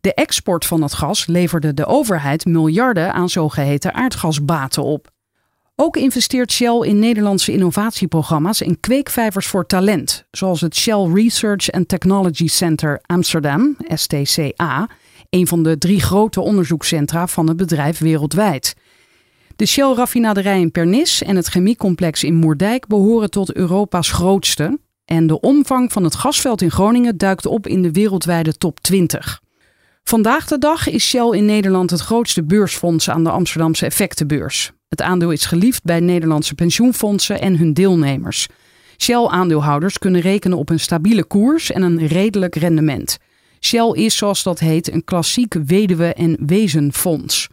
De 0.00 0.14
export 0.14 0.66
van 0.66 0.82
het 0.82 0.94
gas 0.94 1.26
leverde 1.26 1.74
de 1.74 1.86
overheid 1.86 2.44
miljarden 2.44 3.12
aan 3.12 3.28
zogeheten 3.28 3.94
aardgasbaten 3.94 4.82
op. 4.84 5.13
Ook 5.76 5.96
investeert 5.96 6.52
Shell 6.52 6.80
in 6.80 6.98
Nederlandse 6.98 7.52
innovatieprogramma's 7.52 8.60
en 8.60 8.80
kweekvijvers 8.80 9.46
voor 9.46 9.66
talent, 9.66 10.24
zoals 10.30 10.60
het 10.60 10.76
Shell 10.76 11.10
Research 11.14 11.70
and 11.70 11.88
Technology 11.88 12.46
Center 12.46 13.00
Amsterdam, 13.06 13.76
STCA, 13.88 14.88
een 15.30 15.46
van 15.46 15.62
de 15.62 15.78
drie 15.78 16.00
grote 16.00 16.40
onderzoekscentra 16.40 17.26
van 17.26 17.48
het 17.48 17.56
bedrijf 17.56 17.98
wereldwijd. 17.98 18.76
De 19.56 19.66
Shell-raffinaderij 19.66 20.60
in 20.60 20.70
Pernis 20.70 21.22
en 21.22 21.36
het 21.36 21.46
chemiecomplex 21.46 22.24
in 22.24 22.34
Moerdijk 22.34 22.86
behoren 22.86 23.30
tot 23.30 23.54
Europa's 23.54 24.10
grootste. 24.10 24.78
En 25.04 25.26
de 25.26 25.40
omvang 25.40 25.92
van 25.92 26.04
het 26.04 26.14
gasveld 26.14 26.62
in 26.62 26.70
Groningen 26.70 27.16
duikt 27.16 27.46
op 27.46 27.66
in 27.66 27.82
de 27.82 27.92
wereldwijde 27.92 28.56
top 28.56 28.80
20. 28.80 29.42
Vandaag 30.04 30.46
de 30.46 30.58
dag 30.58 30.88
is 30.88 31.08
Shell 31.08 31.30
in 31.30 31.44
Nederland 31.44 31.90
het 31.90 32.00
grootste 32.00 32.44
beursfonds 32.44 33.10
aan 33.10 33.24
de 33.24 33.30
Amsterdamse 33.30 33.86
effectenbeurs. 33.86 34.72
Het 34.94 35.02
aandeel 35.02 35.30
is 35.30 35.46
geliefd 35.46 35.82
bij 35.82 36.00
Nederlandse 36.00 36.54
pensioenfondsen 36.54 37.40
en 37.40 37.56
hun 37.56 37.72
deelnemers. 37.72 38.46
Shell-aandeelhouders 38.98 39.98
kunnen 39.98 40.20
rekenen 40.20 40.58
op 40.58 40.70
een 40.70 40.80
stabiele 40.80 41.24
koers 41.24 41.72
en 41.72 41.82
een 41.82 42.06
redelijk 42.06 42.54
rendement. 42.54 43.18
Shell 43.60 43.90
is, 43.90 44.16
zoals 44.16 44.42
dat 44.42 44.58
heet, 44.58 44.92
een 44.92 45.04
klassiek 45.04 45.54
weduwe- 45.66 46.14
en 46.14 46.36
wezenfonds. 46.46 47.48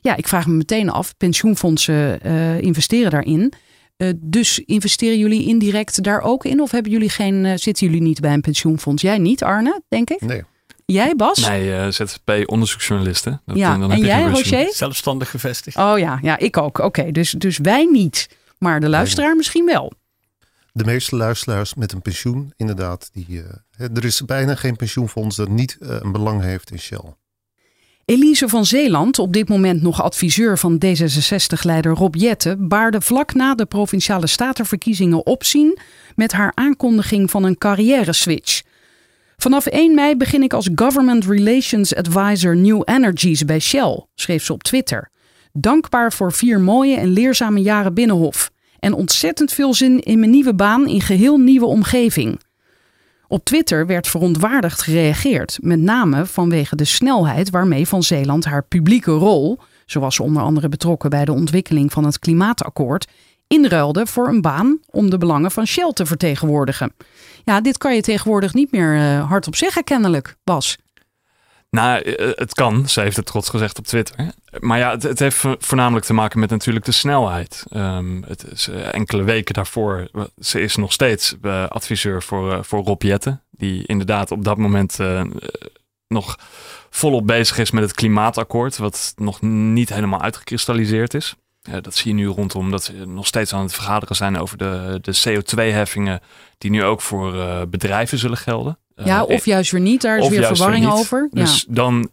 Ja, 0.00 0.16
ik 0.16 0.28
vraag 0.28 0.46
me 0.46 0.52
meteen 0.52 0.90
af, 0.90 1.16
pensioenfondsen 1.16 2.18
uh, 2.26 2.60
investeren 2.60 3.10
daarin. 3.10 3.52
Uh, 3.96 4.08
dus 4.16 4.58
investeren 4.58 5.18
jullie 5.18 5.46
indirect 5.46 6.02
daar 6.02 6.20
ook 6.20 6.44
in? 6.44 6.60
Of 6.60 6.70
hebben 6.70 6.92
jullie 6.92 7.10
geen, 7.10 7.44
uh, 7.44 7.52
zitten 7.56 7.86
jullie 7.86 8.02
niet 8.02 8.20
bij 8.20 8.32
een 8.32 8.40
pensioenfonds? 8.40 9.02
Jij 9.02 9.18
niet, 9.18 9.42
Arne, 9.42 9.82
denk 9.88 10.10
ik? 10.10 10.20
Nee. 10.20 10.42
Jij, 10.92 11.16
Bas? 11.16 11.48
Nee, 11.48 11.68
uh, 11.68 11.86
ZZP-onderzoeksjournalisten. 11.88 13.42
Ja, 13.46 13.78
dan 13.78 13.92
en 13.92 13.98
jij, 13.98 14.24
Roger? 14.24 14.72
Zelfstandig 14.72 15.30
gevestigd. 15.30 15.76
Oh 15.76 15.98
ja, 15.98 16.18
ja 16.22 16.38
ik 16.38 16.56
ook. 16.56 16.78
Oké, 16.78 17.10
dus, 17.10 17.30
dus 17.30 17.58
wij 17.58 17.84
niet. 17.84 18.28
Maar 18.58 18.80
de 18.80 18.88
luisteraar 18.88 19.28
nee. 19.28 19.36
misschien 19.36 19.66
wel. 19.66 19.92
De 20.72 20.84
meeste 20.84 21.16
luisteraars 21.16 21.74
met 21.74 21.92
een 21.92 22.02
pensioen, 22.02 22.52
inderdaad. 22.56 23.10
Die, 23.12 23.26
uh, 23.28 23.42
er 23.96 24.04
is 24.04 24.24
bijna 24.24 24.54
geen 24.54 24.76
pensioenfonds 24.76 25.36
dat 25.36 25.48
niet 25.48 25.76
uh, 25.80 25.96
een 26.00 26.12
belang 26.12 26.42
heeft 26.42 26.70
in 26.70 26.78
Shell. 26.78 27.14
Elise 28.04 28.48
van 28.48 28.64
Zeeland, 28.64 29.18
op 29.18 29.32
dit 29.32 29.48
moment 29.48 29.82
nog 29.82 30.02
adviseur 30.02 30.58
van 30.58 30.82
D66-leider 30.84 31.92
Rob 31.92 32.14
Jette, 32.14 32.56
baarde 32.58 33.00
vlak 33.00 33.34
na 33.34 33.54
de 33.54 33.66
provinciale 33.66 34.26
statenverkiezingen 34.26 35.26
opzien 35.26 35.78
met 36.14 36.32
haar 36.32 36.52
aankondiging 36.54 37.30
van 37.30 37.44
een 37.44 37.58
carrière-switch. 37.58 38.62
Vanaf 39.42 39.66
1 39.66 39.94
mei 39.94 40.16
begin 40.16 40.42
ik 40.42 40.52
als 40.52 40.68
Government 40.74 41.24
Relations 41.24 41.94
Advisor 41.94 42.56
New 42.56 42.82
Energies 42.84 43.44
bij 43.44 43.58
Shell, 43.58 44.06
schreef 44.14 44.44
ze 44.44 44.52
op 44.52 44.62
Twitter. 44.62 45.10
Dankbaar 45.52 46.12
voor 46.12 46.32
vier 46.32 46.60
mooie 46.60 46.96
en 46.96 47.08
leerzame 47.08 47.62
jaren 47.62 47.94
Binnenhof. 47.94 48.50
En 48.78 48.92
ontzettend 48.92 49.52
veel 49.52 49.74
zin 49.74 50.00
in 50.00 50.18
mijn 50.18 50.30
nieuwe 50.30 50.54
baan 50.54 50.88
in 50.88 51.00
geheel 51.00 51.38
nieuwe 51.38 51.66
omgeving. 51.66 52.40
Op 53.28 53.44
Twitter 53.44 53.86
werd 53.86 54.08
verontwaardigd 54.08 54.82
gereageerd, 54.82 55.58
met 55.60 55.80
name 55.80 56.26
vanwege 56.26 56.76
de 56.76 56.84
snelheid 56.84 57.50
waarmee 57.50 57.88
Van 57.88 58.02
Zeeland 58.02 58.44
haar 58.44 58.64
publieke 58.64 59.12
rol, 59.12 59.58
zoals 59.86 60.14
ze 60.14 60.22
onder 60.22 60.42
andere 60.42 60.68
betrokken 60.68 61.10
bij 61.10 61.24
de 61.24 61.32
ontwikkeling 61.32 61.92
van 61.92 62.04
het 62.04 62.18
klimaatakkoord, 62.18 63.06
inruilde 63.52 64.06
voor 64.06 64.28
een 64.28 64.40
baan 64.40 64.78
om 64.90 65.10
de 65.10 65.18
belangen 65.18 65.50
van 65.50 65.66
Shell 65.66 65.92
te 65.92 66.06
vertegenwoordigen. 66.06 66.94
Ja, 67.44 67.60
dit 67.60 67.78
kan 67.78 67.94
je 67.94 68.02
tegenwoordig 68.02 68.54
niet 68.54 68.72
meer 68.72 68.96
uh, 68.96 69.28
hardop 69.28 69.56
zeggen, 69.56 69.84
kennelijk, 69.84 70.36
Bas. 70.44 70.78
Nou, 71.70 72.10
het 72.34 72.54
kan, 72.54 72.88
ze 72.88 73.00
heeft 73.00 73.16
het 73.16 73.26
trots 73.26 73.48
gezegd 73.48 73.78
op 73.78 73.86
Twitter. 73.86 74.32
Maar 74.60 74.78
ja, 74.78 74.96
het, 74.98 75.18
heeft 75.18 75.44
voornamelijk 75.58 76.06
te 76.06 76.12
maken 76.12 76.40
met 76.40 76.50
natuurlijk 76.50 76.84
de 76.84 76.92
snelheid. 76.92 77.64
Um, 77.76 78.24
het 78.26 78.44
is 78.52 78.68
uh, 78.68 78.94
enkele 78.94 79.22
weken 79.22 79.54
daarvoor, 79.54 80.08
ze 80.38 80.60
is 80.60 80.76
nog 80.76 80.92
steeds 80.92 81.36
adviseur 81.68 82.22
voor, 82.22 82.64
voor 82.64 82.84
Rob 82.84 83.02
Jette. 83.02 83.40
Die 83.50 83.86
inderdaad 83.86 84.30
op 84.30 84.44
dat 84.44 84.56
moment 84.56 84.98
nog 86.08 86.38
volop 86.90 87.26
bezig 87.26 87.58
is 87.58 87.70
met 87.70 87.82
het 87.82 87.92
klimaatakkoord. 87.92 88.76
Wat 88.76 89.12
nog 89.16 89.40
niet 89.40 89.88
helemaal 89.88 90.20
uitgekristalliseerd 90.20 91.14
is. 91.14 91.36
Dat 91.80 91.94
zie 91.94 92.10
je 92.10 92.16
nu 92.16 92.26
rondom 92.26 92.70
dat 92.70 92.84
ze 92.84 92.92
nog 93.06 93.26
steeds 93.26 93.54
aan 93.54 93.62
het 93.62 93.74
vergaderen 93.74 94.16
zijn 94.16 94.38
over 94.38 94.58
de, 94.58 94.98
de 95.00 95.16
CO2-heffingen. 95.28 96.20
Die 96.58 96.70
nu 96.70 96.84
ook 96.84 97.00
voor 97.00 97.32
bedrijven 97.68 98.18
zullen 98.18 98.36
gelden. 98.36 98.78
Ja, 98.94 99.22
of 99.22 99.44
juist 99.44 99.70
weer 99.70 99.80
niet. 99.80 100.00
Daar 100.00 100.18
is 100.18 100.28
weer 100.28 100.46
verwarring 100.46 100.84
weer 100.84 100.94
over. 100.94 101.28
Dus 101.30 101.64
ja. 101.66 101.74
dan, 101.74 102.10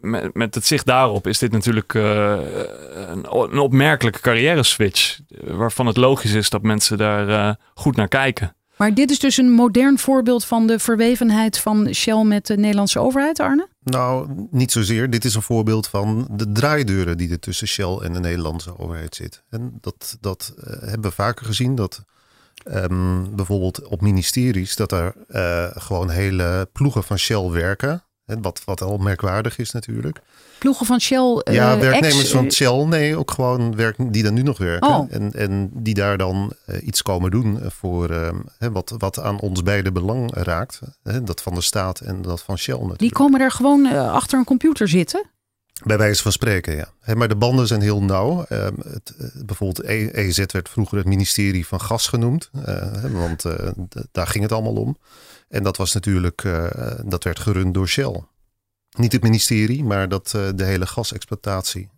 met, 0.00 0.34
met 0.34 0.54
het 0.54 0.66
zicht 0.66 0.86
daarop, 0.86 1.26
is 1.26 1.38
dit 1.38 1.52
natuurlijk 1.52 1.94
een, 1.94 3.26
een, 3.30 3.58
opmerkelijke 3.58 4.20
carrière 4.20 4.62
switch. 4.62 5.18
Waarvan 5.28 5.86
het 5.86 5.96
logisch 5.96 6.32
is 6.32 6.50
dat 6.50 6.62
mensen 6.62 6.98
daar 6.98 7.56
goed 7.74 7.96
naar 7.96 8.08
kijken. 8.08 8.56
Maar 8.78 8.94
dit 8.94 9.10
is 9.10 9.18
dus 9.18 9.36
een 9.36 9.50
modern 9.50 9.98
voorbeeld 9.98 10.44
van 10.44 10.66
de 10.66 10.78
verwevenheid 10.78 11.58
van 11.58 11.94
Shell 11.94 12.24
met 12.24 12.46
de 12.46 12.56
Nederlandse 12.56 12.98
overheid, 12.98 13.40
Arne? 13.40 13.68
Nou, 13.82 14.28
niet 14.50 14.72
zozeer. 14.72 15.10
Dit 15.10 15.24
is 15.24 15.34
een 15.34 15.42
voorbeeld 15.42 15.86
van 15.86 16.28
de 16.30 16.52
draaideuren 16.52 17.16
die 17.16 17.30
er 17.30 17.40
tussen 17.40 17.68
Shell 17.68 17.96
en 17.96 18.12
de 18.12 18.20
Nederlandse 18.20 18.78
overheid 18.78 19.14
zit. 19.14 19.42
En 19.50 19.78
dat, 19.80 20.16
dat 20.20 20.54
uh, 20.56 20.64
hebben 20.64 21.10
we 21.10 21.10
vaker 21.10 21.46
gezien. 21.46 21.74
Dat 21.74 22.04
um, 22.64 23.36
bijvoorbeeld 23.36 23.86
op 23.86 24.00
ministeries, 24.00 24.76
dat 24.76 24.92
er 24.92 25.14
uh, 25.28 25.66
gewoon 25.70 26.10
hele 26.10 26.68
ploegen 26.72 27.04
van 27.04 27.18
Shell 27.18 27.50
werken. 27.50 28.02
Wat, 28.40 28.62
wat 28.64 28.82
al 28.82 28.96
merkwaardig 28.96 29.58
is 29.58 29.70
natuurlijk. 29.70 30.20
Ploegen 30.58 30.86
van 30.86 31.00
Shell? 31.00 31.42
Uh, 31.44 31.54
ja, 31.54 31.78
werknemers 31.78 32.20
ex, 32.20 32.30
van 32.30 32.52
Shell. 32.52 32.84
Nee, 32.84 33.16
ook 33.16 33.30
gewoon 33.30 33.76
werk, 33.76 33.96
die 34.12 34.22
dan 34.22 34.34
nu 34.34 34.42
nog 34.42 34.58
werken. 34.58 34.88
Oh. 34.88 35.06
En, 35.10 35.32
en 35.32 35.70
die 35.72 35.94
daar 35.94 36.18
dan 36.18 36.52
uh, 36.66 36.86
iets 36.86 37.02
komen 37.02 37.30
doen 37.30 37.60
voor 37.66 38.10
uh, 38.10 38.28
wat, 38.72 38.94
wat 38.98 39.18
aan 39.18 39.40
ons 39.40 39.62
beide 39.62 39.92
belang 39.92 40.34
raakt. 40.34 40.80
dat 41.22 41.42
van 41.42 41.54
de 41.54 41.60
staat 41.60 42.00
en 42.00 42.22
dat 42.22 42.42
van 42.42 42.58
Shell 42.58 42.74
natuurlijk. 42.74 43.00
Die 43.00 43.12
komen 43.12 43.38
daar 43.38 43.52
gewoon 43.52 43.86
achter 43.86 44.38
een 44.38 44.44
computer 44.44 44.88
zitten? 44.88 45.24
Bij 45.84 45.98
wijze 45.98 46.22
van 46.22 46.32
spreken, 46.32 46.76
ja. 46.76 47.14
Maar 47.14 47.28
de 47.28 47.36
banden 47.36 47.66
zijn 47.66 47.80
heel 47.80 48.02
nauw. 48.02 48.44
Ehm, 48.44 48.74
het, 48.88 49.14
bijvoorbeeld 49.46 49.82
EZ 50.14 50.44
werd 50.46 50.68
vroeger 50.68 50.98
het 50.98 51.06
ministerie 51.06 51.66
van 51.66 51.80
Gas 51.80 52.06
genoemd. 52.06 52.50
want 53.12 53.44
daar 54.12 54.26
ging 54.26 54.44
het 54.44 54.52
allemaal 54.52 54.74
om. 54.76 54.96
En 55.48 55.62
dat 55.62 55.76
was 55.76 55.94
natuurlijk, 55.94 56.44
uh, 56.44 56.66
dat 57.04 57.24
werd 57.24 57.38
gerund 57.38 57.74
door 57.74 57.88
Shell. 57.88 58.22
Niet 58.98 59.12
het 59.12 59.22
ministerie, 59.22 59.84
maar 59.84 60.08
dat, 60.08 60.32
uh, 60.36 60.48
de 60.54 60.64
hele 60.64 60.86
gasexploitatie. 60.86 61.88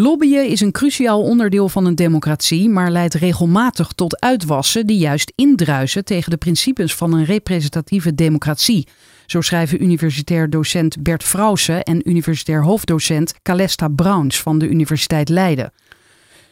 Lobbyen 0.00 0.48
is 0.48 0.60
een 0.60 0.72
cruciaal 0.72 1.22
onderdeel 1.22 1.68
van 1.68 1.84
een 1.84 1.94
democratie, 1.94 2.68
maar 2.68 2.90
leidt 2.90 3.14
regelmatig 3.14 3.92
tot 3.92 4.20
uitwassen 4.20 4.86
die 4.86 4.98
juist 4.98 5.32
indruisen 5.34 6.04
tegen 6.04 6.30
de 6.30 6.36
principes 6.36 6.94
van 6.94 7.12
een 7.12 7.24
representatieve 7.24 8.14
democratie. 8.14 8.88
Zo 9.26 9.40
schrijven 9.40 9.82
universitair 9.82 10.50
docent 10.50 11.02
Bert 11.02 11.24
Frausen 11.24 11.82
en 11.82 12.08
universitair 12.08 12.62
hoofddocent 12.62 13.34
Calesta 13.42 13.88
Browns 13.88 14.40
van 14.40 14.58
de 14.58 14.68
Universiteit 14.68 15.28
Leiden. 15.28 15.72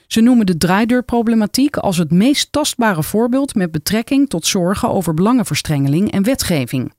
Ze 0.07 0.21
noemen 0.21 0.47
de 0.47 0.57
draaideurproblematiek 0.57 1.77
als 1.77 1.97
het 1.97 2.11
meest 2.11 2.53
tastbare 2.53 3.03
voorbeeld 3.03 3.55
met 3.55 3.71
betrekking 3.73 4.29
tot 4.29 4.47
zorgen 4.47 4.90
over 4.90 5.14
belangenverstrengeling 5.14 6.11
en 6.11 6.23
wetgeving. 6.23 6.92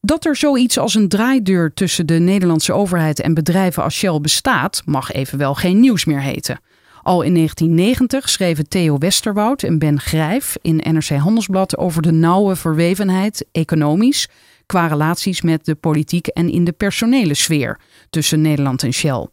Dat 0.00 0.24
er 0.24 0.36
zoiets 0.36 0.78
als 0.78 0.94
een 0.94 1.08
draaideur 1.08 1.74
tussen 1.74 2.06
de 2.06 2.18
Nederlandse 2.18 2.72
overheid 2.72 3.20
en 3.20 3.34
bedrijven 3.34 3.82
als 3.82 3.94
Shell 3.94 4.20
bestaat, 4.20 4.82
mag 4.84 5.12
evenwel 5.12 5.54
geen 5.54 5.80
nieuws 5.80 6.04
meer 6.04 6.22
heten. 6.22 6.60
Al 7.02 7.22
in 7.22 7.34
1990 7.34 8.28
schreven 8.28 8.68
Theo 8.68 8.98
Westerwoud 8.98 9.62
en 9.62 9.78
Ben 9.78 10.00
Grijf 10.00 10.56
in 10.62 10.76
NRC 10.76 11.08
Handelsblad 11.08 11.76
over 11.76 12.02
de 12.02 12.12
nauwe 12.12 12.56
verwevenheid, 12.56 13.46
economisch, 13.52 14.28
qua 14.66 14.86
relaties 14.86 15.42
met 15.42 15.64
de 15.64 15.74
politiek 15.74 16.26
en 16.26 16.50
in 16.50 16.64
de 16.64 16.72
personele 16.72 17.34
sfeer 17.34 17.78
tussen 18.10 18.40
Nederland 18.40 18.82
en 18.82 18.92
Shell. 18.92 19.28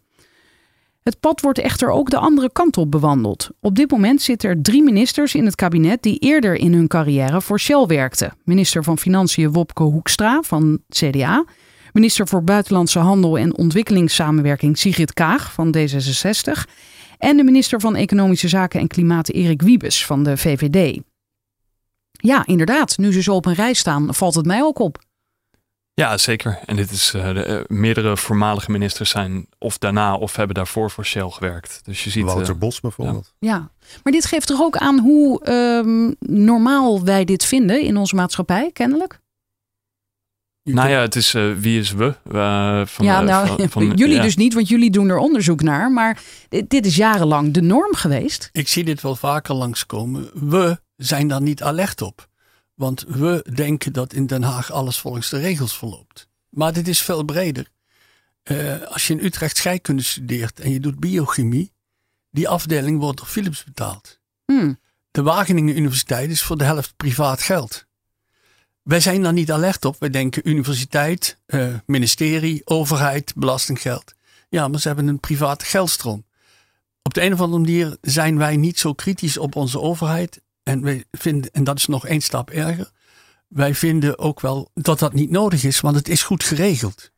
Het 1.08 1.20
pad 1.20 1.42
wordt 1.42 1.60
echter 1.60 1.90
ook 1.90 2.10
de 2.10 2.18
andere 2.18 2.52
kant 2.52 2.78
op 2.78 2.92
bewandeld. 2.92 3.50
Op 3.60 3.76
dit 3.76 3.92
moment 3.92 4.22
zitten 4.22 4.50
er 4.50 4.62
drie 4.62 4.84
ministers 4.84 5.36
in 5.36 5.46
het 5.46 5.56
kabinet 5.56 6.04
die 6.04 6.20
eerder 6.20 6.56
in 6.56 6.74
hun 6.74 6.88
carrière 6.88 7.42
voor 7.42 7.60
Shell 7.60 7.86
werkten. 7.86 8.34
Minister 8.44 8.84
van 8.84 8.98
Financiën 8.98 9.52
Wopke 9.52 9.84
Hoekstra 9.84 10.42
van 10.42 10.80
CDA. 10.90 11.46
Minister 11.94 12.28
voor 12.28 12.44
Buitenlandse 12.44 13.00
Handel 13.00 13.38
en 13.38 13.58
Ontwikkelingssamenwerking 13.58 14.78
Sigrid 14.78 15.14
Kaag 15.14 15.54
van 15.54 15.76
D66. 15.78 16.72
En 17.18 17.38
de 17.38 17.44
minister 17.44 17.80
van 17.80 17.96
Economische 17.96 18.48
Zaken 18.48 18.80
en 18.80 18.88
Klimaat 18.88 19.30
Erik 19.30 19.62
Wiebes 19.62 20.06
van 20.06 20.24
de 20.24 20.38
VVD. 20.38 21.00
Ja, 22.12 22.46
inderdaad. 22.46 22.98
Nu 22.98 23.14
ze 23.14 23.22
zo 23.22 23.34
op 23.36 23.46
een 23.46 23.54
rij 23.54 23.74
staan, 23.74 24.14
valt 24.14 24.36
het 24.36 24.46
mij 24.46 24.64
ook 24.64 24.80
op. 24.80 25.06
Ja, 26.02 26.18
zeker. 26.18 26.60
En 26.66 26.76
dit 26.76 26.92
is 26.92 27.14
uh, 27.16 27.34
de, 27.34 27.48
uh, 27.48 27.78
meerdere 27.78 28.18
voormalige 28.18 28.72
ministers 28.72 29.10
zijn 29.10 29.48
of 29.58 29.78
daarna 29.78 30.16
of 30.16 30.36
hebben 30.36 30.56
daarvoor 30.56 30.92
voor 30.92 31.06
Shell 31.06 31.30
gewerkt. 31.30 31.80
Dus 31.84 32.04
je 32.04 32.10
ziet. 32.10 32.24
Wouter 32.24 32.54
uh, 32.54 32.60
Bos 32.60 32.80
bijvoorbeeld. 32.80 33.34
Ja. 33.40 33.50
ja. 33.52 33.72
maar 34.04 34.14
dit 34.14 34.26
geeft 34.26 34.48
toch 34.48 34.62
ook 34.62 34.78
aan 34.78 35.00
hoe 35.00 35.50
um, 35.50 36.16
normaal 36.20 37.04
wij 37.04 37.26
dit 37.26 37.46
vinden 37.46 37.82
in 37.82 37.98
onze 37.98 38.16
maatschappij, 38.16 38.70
kennelijk? 38.74 39.20
Nou 40.64 40.90
ja, 40.90 41.00
het 41.00 41.16
is 41.16 41.32
wie 41.60 41.80
is 41.80 41.92
we? 41.92 42.16
van, 42.86 43.06
ja, 43.06 43.22
nou, 43.22 43.48
van, 43.48 43.70
van, 43.70 43.88
jullie 43.96 44.16
ja. 44.16 44.22
dus 44.22 44.36
niet, 44.36 44.54
want 44.54 44.68
jullie 44.68 44.92
doen 44.92 45.10
er 45.10 45.18
onderzoek 45.18 45.62
naar. 45.62 45.92
Maar 45.92 46.22
dit, 46.50 46.70
dit 46.70 46.86
is 46.86 46.96
jarenlang 46.96 47.54
de 47.54 47.62
norm 47.62 47.96
geweest. 47.96 48.50
Ik 48.52 48.68
zie 48.68 48.84
dit 48.84 49.02
wel 49.02 49.16
vaker 49.16 49.56
langskomen. 49.56 50.30
We 50.34 50.80
zijn 50.96 51.28
daar 51.28 51.42
niet 51.42 51.64
alert 51.64 52.02
op. 52.02 52.28
Want 52.78 53.06
we 53.08 53.46
denken 53.54 53.94
dat 53.94 54.14
in 54.14 54.26
Den 54.26 54.44
Haag 54.44 54.72
alles 54.72 54.98
volgens 54.98 55.30
de 55.30 55.38
regels 55.38 55.78
verloopt. 55.78 56.28
Maar 56.50 56.74
dit 56.74 56.88
is 56.88 57.02
veel 57.02 57.24
breder. 57.24 57.68
Uh, 58.44 58.82
als 58.82 59.08
je 59.08 59.14
in 59.14 59.26
Utrecht 59.26 59.58
scheikunde 59.58 60.04
studeert 60.04 60.60
en 60.60 60.72
je 60.72 60.80
doet 60.80 61.00
biochemie, 61.00 61.72
die 62.30 62.50
afdeling 62.50 63.00
wordt 63.00 63.18
door 63.18 63.28
Philips 63.28 63.64
betaald. 63.64 64.20
Hmm. 64.46 64.80
De 65.12 65.22
Wageningen 65.22 65.78
Universiteit 65.78 66.30
is 66.30 66.44
voor 66.44 66.58
de 66.58 66.64
helft 66.64 66.94
privaat 66.98 67.42
geld. 67.42 67.86
Wij 68.82 69.00
zijn 69.00 69.22
daar 69.22 69.34
niet 69.34 69.52
alert 69.52 69.86
op. 69.86 69.96
Wij 70.00 70.10
denken 70.10 70.50
universiteit, 70.50 71.38
uh, 71.48 71.76
ministerie, 71.86 72.62
overheid, 72.66 73.34
belastinggeld. 73.36 74.14
Ja, 74.50 74.68
maar 74.68 74.80
ze 74.80 74.88
hebben 74.88 75.08
een 75.08 75.20
private 75.20 75.66
geldstroom. 75.66 76.26
Op 77.02 77.14
de 77.14 77.22
een 77.22 77.34
of 77.34 77.42
andere 77.42 77.62
manier 77.62 77.98
zijn 78.02 78.38
wij 78.38 78.56
niet 78.56 78.80
zo 78.80 78.94
kritisch 78.94 79.38
op 79.38 79.56
onze 79.56 79.80
overheid 79.80 80.42
en, 80.68 80.82
wij 80.82 81.04
vinden, 81.12 81.52
en 81.52 81.64
dat 81.64 81.78
is 81.78 81.86
nog 81.86 82.06
één 82.06 82.22
stap 82.22 82.50
erger. 82.50 82.92
Wij 83.48 83.76
vinden 83.76 84.20
ook 84.20 84.40
wel 84.42 84.72
dat 84.74 85.00
dat 85.00 85.14
niet 85.14 85.30
nodig 85.30 85.64
is, 85.64 85.80
want 85.80 85.96
het 85.96 86.10
is 86.10 86.24
goed 86.24 86.44
geregeld. 86.44 87.12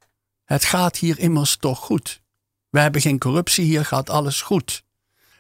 Het 0.45 0.65
gaat 0.65 0.97
hier 0.97 1.19
immers 1.19 1.57
toch 1.57 1.79
goed. 1.79 2.21
We 2.69 2.79
hebben 2.79 3.01
geen 3.01 3.19
corruptie, 3.19 3.65
hier 3.65 3.85
gaat 3.85 4.09
alles 4.09 4.41
goed. 4.41 4.83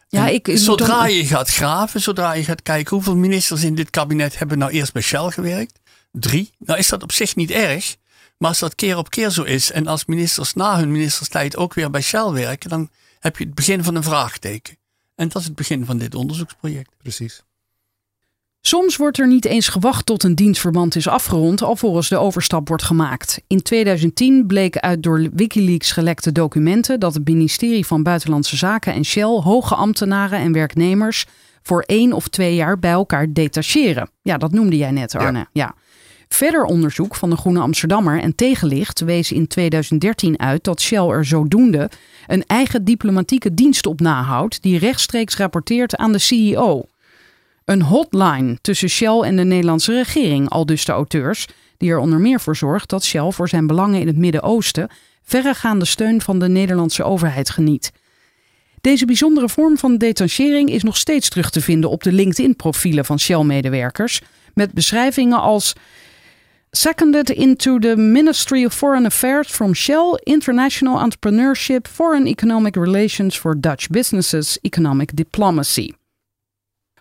Ja, 0.07 0.27
ik, 0.27 0.47
ik 0.47 0.57
zodra 0.57 1.05
je 1.05 1.25
gaat 1.25 1.49
graven, 1.49 2.01
zodra 2.01 2.33
je 2.33 2.43
gaat 2.43 2.61
kijken 2.61 2.95
hoeveel 2.95 3.15
ministers 3.15 3.63
in 3.63 3.75
dit 3.75 3.89
kabinet 3.89 4.39
hebben 4.39 4.57
nou 4.57 4.71
eerst 4.71 4.93
bij 4.93 5.01
Shell 5.01 5.29
gewerkt. 5.29 5.79
Drie. 6.11 6.53
Nou 6.57 6.79
is 6.79 6.87
dat 6.87 7.03
op 7.03 7.11
zich 7.11 7.35
niet 7.35 7.51
erg. 7.51 7.95
Maar 8.37 8.49
als 8.49 8.59
dat 8.59 8.75
keer 8.75 8.97
op 8.97 9.09
keer 9.09 9.29
zo 9.29 9.43
is 9.43 9.71
en 9.71 9.87
als 9.87 10.05
ministers 10.05 10.53
na 10.53 10.77
hun 10.77 10.91
ministerstijd 10.91 11.57
ook 11.57 11.73
weer 11.73 11.89
bij 11.89 12.01
Shell 12.01 12.29
werken, 12.31 12.69
dan 12.69 12.89
heb 13.19 13.37
je 13.37 13.45
het 13.45 13.55
begin 13.55 13.83
van 13.83 13.95
een 13.95 14.03
vraagteken. 14.03 14.77
En 15.15 15.27
dat 15.27 15.41
is 15.41 15.47
het 15.47 15.55
begin 15.55 15.85
van 15.85 15.97
dit 15.97 16.15
onderzoeksproject. 16.15 16.91
Precies. 16.97 17.43
Soms 18.61 18.95
wordt 18.95 19.19
er 19.19 19.27
niet 19.27 19.45
eens 19.45 19.67
gewacht 19.67 20.05
tot 20.05 20.23
een 20.23 20.35
dienstverband 20.35 20.95
is 20.95 21.07
afgerond, 21.07 21.61
alvorens 21.61 22.09
de 22.09 22.17
overstap 22.17 22.67
wordt 22.67 22.83
gemaakt. 22.83 23.41
In 23.47 23.61
2010 23.61 24.47
bleek 24.47 24.77
uit 24.77 25.03
door 25.03 25.29
Wikileaks 25.33 25.91
gelekte 25.91 26.31
documenten 26.31 26.99
dat 26.99 27.13
het 27.13 27.27
ministerie 27.27 27.85
van 27.85 28.03
Buitenlandse 28.03 28.57
Zaken 28.57 28.93
en 28.93 29.05
Shell 29.05 29.23
hoge 29.23 29.75
ambtenaren 29.75 30.39
en 30.39 30.51
werknemers 30.51 31.25
voor 31.61 31.81
één 31.81 32.13
of 32.13 32.27
twee 32.27 32.55
jaar 32.55 32.79
bij 32.79 32.91
elkaar 32.91 33.33
detacheren. 33.33 34.09
Ja, 34.21 34.37
dat 34.37 34.51
noemde 34.51 34.77
jij 34.77 34.91
net, 34.91 35.15
Arne. 35.15 35.37
Ja. 35.37 35.47
ja. 35.51 35.75
Verder 36.27 36.63
onderzoek 36.63 37.15
van 37.15 37.29
de 37.29 37.37
Groene 37.37 37.59
Amsterdammer 37.59 38.21
en 38.21 38.35
Tegenlicht 38.35 38.99
wees 38.99 39.31
in 39.31 39.47
2013 39.47 40.39
uit 40.39 40.63
dat 40.63 40.81
Shell 40.81 41.07
er 41.07 41.25
zodoende 41.25 41.89
een 42.27 42.43
eigen 42.45 42.83
diplomatieke 42.83 43.53
dienst 43.53 43.85
op 43.85 43.99
nahoudt 43.99 44.61
die 44.61 44.77
rechtstreeks 44.77 45.37
rapporteert 45.37 45.95
aan 45.95 46.11
de 46.11 46.19
CEO. 46.19 46.85
Een 47.69 47.81
hotline 47.81 48.57
tussen 48.61 48.89
Shell 48.89 49.19
en 49.19 49.35
de 49.35 49.43
Nederlandse 49.43 49.93
regering, 49.93 50.49
al 50.49 50.65
dus 50.65 50.85
de 50.85 50.91
auteurs, 50.91 51.47
die 51.77 51.89
er 51.89 51.97
onder 51.97 52.19
meer 52.19 52.39
voor 52.39 52.55
zorgt 52.55 52.89
dat 52.89 53.03
Shell 53.03 53.31
voor 53.31 53.49
zijn 53.49 53.67
belangen 53.67 53.99
in 53.99 54.07
het 54.07 54.17
Midden-Oosten 54.17 54.89
verregaande 55.23 55.85
steun 55.85 56.21
van 56.21 56.39
de 56.39 56.47
Nederlandse 56.47 57.03
overheid 57.03 57.49
geniet. 57.49 57.91
Deze 58.81 59.05
bijzondere 59.05 59.49
vorm 59.49 59.77
van 59.77 59.97
detachering 59.97 60.69
is 60.69 60.83
nog 60.83 60.97
steeds 60.97 61.29
terug 61.29 61.49
te 61.49 61.61
vinden 61.61 61.89
op 61.89 62.03
de 62.03 62.11
LinkedIn-profielen 62.11 63.05
van 63.05 63.19
Shell-medewerkers, 63.19 64.21
met 64.53 64.73
beschrijvingen 64.73 65.39
als 65.39 65.73
Seconded 66.71 67.29
into 67.29 67.79
the 67.79 67.95
Ministry 67.95 68.65
of 68.65 68.73
Foreign 68.73 69.05
Affairs 69.05 69.47
from 69.47 69.73
Shell, 69.73 70.19
International 70.23 71.01
Entrepreneurship, 71.01 71.87
Foreign 71.87 72.25
Economic 72.25 72.75
Relations 72.75 73.37
for 73.37 73.59
Dutch 73.59 73.87
Businesses, 73.87 74.57
Economic 74.61 75.15
Diplomacy. 75.15 75.91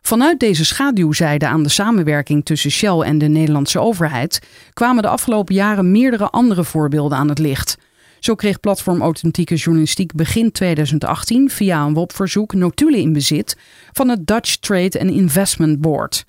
Vanuit 0.08 0.40
deze 0.40 0.64
schaduwzijde 0.64 1.46
aan 1.46 1.62
de 1.62 1.68
samenwerking 1.68 2.44
tussen 2.44 2.70
Shell 2.70 2.98
en 3.00 3.18
de 3.18 3.28
Nederlandse 3.28 3.80
overheid 3.80 4.42
kwamen 4.72 5.02
de 5.02 5.08
afgelopen 5.08 5.54
jaren 5.54 5.90
meerdere 5.90 6.30
andere 6.30 6.64
voorbeelden 6.64 7.18
aan 7.18 7.28
het 7.28 7.38
licht. 7.38 7.78
Zo 8.18 8.34
kreeg 8.34 8.60
platform 8.60 9.02
Authentieke 9.02 9.54
Journalistiek 9.54 10.14
begin 10.14 10.52
2018 10.52 11.50
via 11.50 11.84
een 11.84 11.94
WOP-verzoek 11.94 12.54
notulen 12.54 13.00
in 13.00 13.12
bezit 13.12 13.56
van 13.92 14.08
het 14.08 14.26
Dutch 14.26 14.56
Trade 14.56 15.00
and 15.00 15.10
Investment 15.10 15.80
Board. 15.80 16.24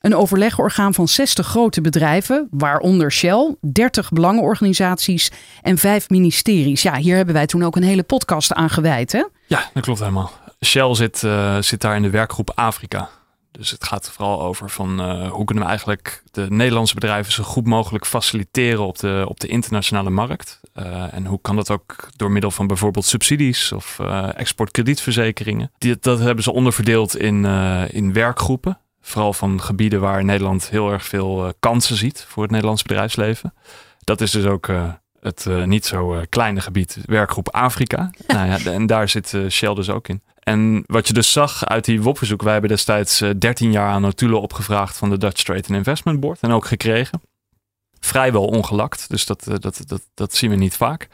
Een 0.00 0.16
overlegorgaan 0.16 0.94
van 0.94 1.08
60 1.08 1.46
grote 1.46 1.80
bedrijven, 1.80 2.48
waaronder 2.50 3.12
Shell, 3.12 3.56
30 3.60 4.10
belangenorganisaties 4.10 5.30
en 5.62 5.78
5 5.78 6.08
ministeries. 6.08 6.82
Ja, 6.82 6.96
hier 6.96 7.16
hebben 7.16 7.34
wij 7.34 7.46
toen 7.46 7.64
ook 7.64 7.76
een 7.76 7.82
hele 7.82 8.02
podcast 8.02 8.52
aan 8.52 8.70
gewijd, 8.70 9.12
hè? 9.12 9.24
Ja, 9.46 9.70
dat 9.74 9.82
klopt 9.82 9.98
helemaal. 9.98 10.32
Shell 10.64 10.94
zit, 10.94 11.22
uh, 11.22 11.56
zit 11.60 11.80
daar 11.80 11.96
in 11.96 12.02
de 12.02 12.10
werkgroep 12.10 12.52
Afrika. 12.54 13.08
Dus 13.50 13.70
het 13.70 13.84
gaat 13.84 14.10
vooral 14.10 14.42
over 14.42 14.70
van 14.70 15.00
uh, 15.00 15.30
hoe 15.30 15.44
kunnen 15.44 15.64
we 15.64 15.70
eigenlijk 15.70 16.22
de 16.30 16.46
Nederlandse 16.50 16.94
bedrijven 16.94 17.32
zo 17.32 17.42
goed 17.42 17.66
mogelijk 17.66 18.06
faciliteren 18.06 18.86
op 18.86 18.98
de, 18.98 19.24
op 19.28 19.40
de 19.40 19.48
internationale 19.48 20.10
markt. 20.10 20.60
Uh, 20.74 21.14
en 21.14 21.26
hoe 21.26 21.40
kan 21.40 21.56
dat 21.56 21.70
ook 21.70 22.08
door 22.16 22.30
middel 22.30 22.50
van 22.50 22.66
bijvoorbeeld 22.66 23.04
subsidies 23.04 23.72
of 23.72 23.98
uh, 24.00 24.38
exportkredietverzekeringen. 24.38 25.70
Die, 25.78 25.96
dat 26.00 26.18
hebben 26.18 26.44
ze 26.44 26.52
onderverdeeld 26.52 27.16
in, 27.16 27.44
in 27.90 28.12
werkgroepen. 28.12 28.78
Vooral 29.00 29.32
van 29.32 29.60
gebieden 29.62 30.00
waar 30.00 30.24
Nederland 30.24 30.70
heel 30.70 30.92
erg 30.92 31.04
veel 31.04 31.52
kansen 31.60 31.96
ziet 31.96 32.24
voor 32.28 32.42
het 32.42 32.52
Nederlandse 32.52 32.86
bedrijfsleven. 32.86 33.54
Dat 34.04 34.20
is 34.20 34.30
dus 34.30 34.44
ook 34.44 34.68
het 35.20 35.46
niet 35.64 35.86
zo 35.86 36.22
kleine 36.28 36.60
gebied, 36.60 36.98
werkgroep 37.04 37.48
Afrika. 37.48 38.10
nou 38.26 38.48
ja, 38.48 38.72
en 38.72 38.86
daar 38.86 39.08
zit 39.08 39.36
Shell 39.48 39.74
dus 39.74 39.90
ook 39.90 40.08
in. 40.08 40.22
En 40.40 40.84
wat 40.86 41.06
je 41.06 41.12
dus 41.12 41.32
zag 41.32 41.64
uit 41.64 41.84
die 41.84 42.02
WOP-verzoek, 42.02 42.42
wij 42.42 42.52
hebben 42.52 42.70
destijds 42.70 43.18
13 43.38 43.66
eh, 43.66 43.72
jaar 43.72 43.90
aan 43.90 44.02
notulen 44.02 44.40
opgevraagd 44.40 44.96
van 44.96 45.10
de 45.10 45.18
Dutch 45.18 45.42
Trade 45.42 45.60
and 45.60 45.70
Investment 45.70 46.20
Board 46.20 46.40
en 46.40 46.52
ook 46.52 46.64
gekregen. 46.64 47.20
Vrijwel 48.00 48.44
ongelakt, 48.44 49.10
dus 49.10 49.26
dat, 49.26 49.46
eh, 49.46 49.54
dat, 49.58 49.82
dat, 49.86 50.02
dat 50.14 50.34
zien 50.34 50.50
we 50.50 50.56
niet 50.56 50.76
vaak. 50.76 51.08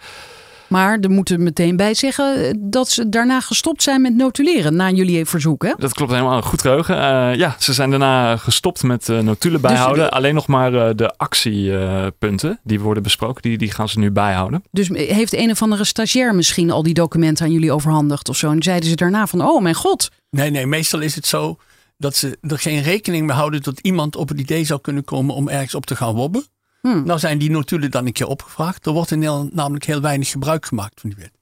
Maar 0.69 0.99
er 0.99 1.11
moeten 1.11 1.43
meteen 1.43 1.77
bij 1.77 1.95
zeggen 1.95 2.45
eh, 2.45 2.55
dat 2.59 2.91
ze 2.91 3.09
daarna 3.09 3.41
gestopt 3.41 3.83
zijn 3.83 4.01
met 4.01 4.15
notuleren 4.15 4.77
na 4.77 4.91
jullie 4.91 5.25
verzoek. 5.25 5.63
Hè? 5.63 5.73
Dat 5.79 5.95
klopt 5.95 6.11
helemaal. 6.11 6.43
Goed 6.43 6.61
geheugen. 6.61 6.97
Uh, 6.97 7.35
ja, 7.35 7.57
ze 7.59 7.73
zijn 7.73 7.91
daarna 7.91 8.37
gestopt 8.37 8.83
met 8.83 9.09
uh, 9.09 9.19
notulen 9.19 9.61
dus 9.61 9.71
bijhouden. 9.71 10.11
Alleen 10.11 10.35
nog 10.35 10.47
maar 10.47 10.73
uh, 10.73 10.89
de 10.95 11.17
actiepunten 11.17 12.61
die 12.63 12.81
worden 12.81 13.03
besproken, 13.03 13.43
die, 13.43 13.59
die 13.59 13.71
gaan 13.71 13.89
ze 13.89 13.99
nu 13.99 14.11
bijhouden. 14.11 14.63
Dus 14.71 14.89
heeft 14.89 15.35
een 15.35 15.51
of 15.51 15.63
andere 15.63 15.85
stagiair 15.85 16.35
misschien 16.35 16.71
al 16.71 16.83
die 16.83 16.95
documenten 16.95 17.45
aan 17.45 17.53
jullie 17.53 17.73
overhandigd 17.73 18.29
of 18.29 18.37
zo? 18.37 18.51
En 18.51 18.63
zeiden 18.63 18.89
ze 18.89 18.97
daarna 18.97 19.27
van, 19.27 19.43
oh 19.43 19.63
mijn 19.63 19.75
god. 19.75 20.11
Nee, 20.31 20.51
nee, 20.51 20.67
meestal 20.67 21.01
is 21.01 21.15
het 21.15 21.27
zo 21.27 21.57
dat 21.99 22.17
ze 22.17 22.39
er 22.41 22.59
geen 22.59 22.83
rekening 22.83 23.27
mee 23.27 23.37
houden 23.37 23.63
dat 23.63 23.81
iemand 23.81 24.17
op 24.17 24.29
het 24.29 24.41
idee 24.41 24.65
zou 24.65 24.81
kunnen 24.81 25.05
komen 25.05 25.35
om 25.35 25.49
ergens 25.49 25.75
op 25.75 25.87
te 25.87 25.97
gaan 25.97 26.15
wobben. 26.15 26.45
Hmm. 26.87 27.07
Nou 27.07 27.19
zijn 27.19 27.39
die 27.39 27.51
notulen 27.51 27.91
dan 27.91 28.07
een 28.07 28.13
keer 28.13 28.27
opgevraagd. 28.27 28.87
Er 28.87 28.93
wordt 28.93 29.11
in 29.11 29.19
Nederland 29.19 29.55
namelijk 29.55 29.85
heel 29.85 30.01
weinig 30.01 30.31
gebruik 30.31 30.67
gemaakt 30.67 31.01
van 31.01 31.11
die 31.11 31.19
wet. 31.19 31.33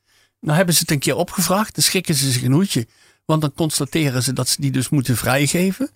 Nou 0.40 0.57
hebben 0.57 0.74
ze 0.74 0.80
het 0.80 0.90
een 0.90 0.98
keer 0.98 1.16
opgevraagd. 1.16 1.74
Dan 1.74 1.85
schrikken 1.85 2.14
ze 2.14 2.30
zich 2.30 2.42
een 2.42 2.52
hoedje. 2.52 2.87
Want 3.24 3.40
dan 3.40 3.52
constateren 3.54 4.22
ze 4.22 4.33
dat 4.33 4.48
ze 4.48 4.61
die 4.61 4.70
dus 4.70 4.88
moeten 4.88 5.16
vrijgeven. 5.16 5.90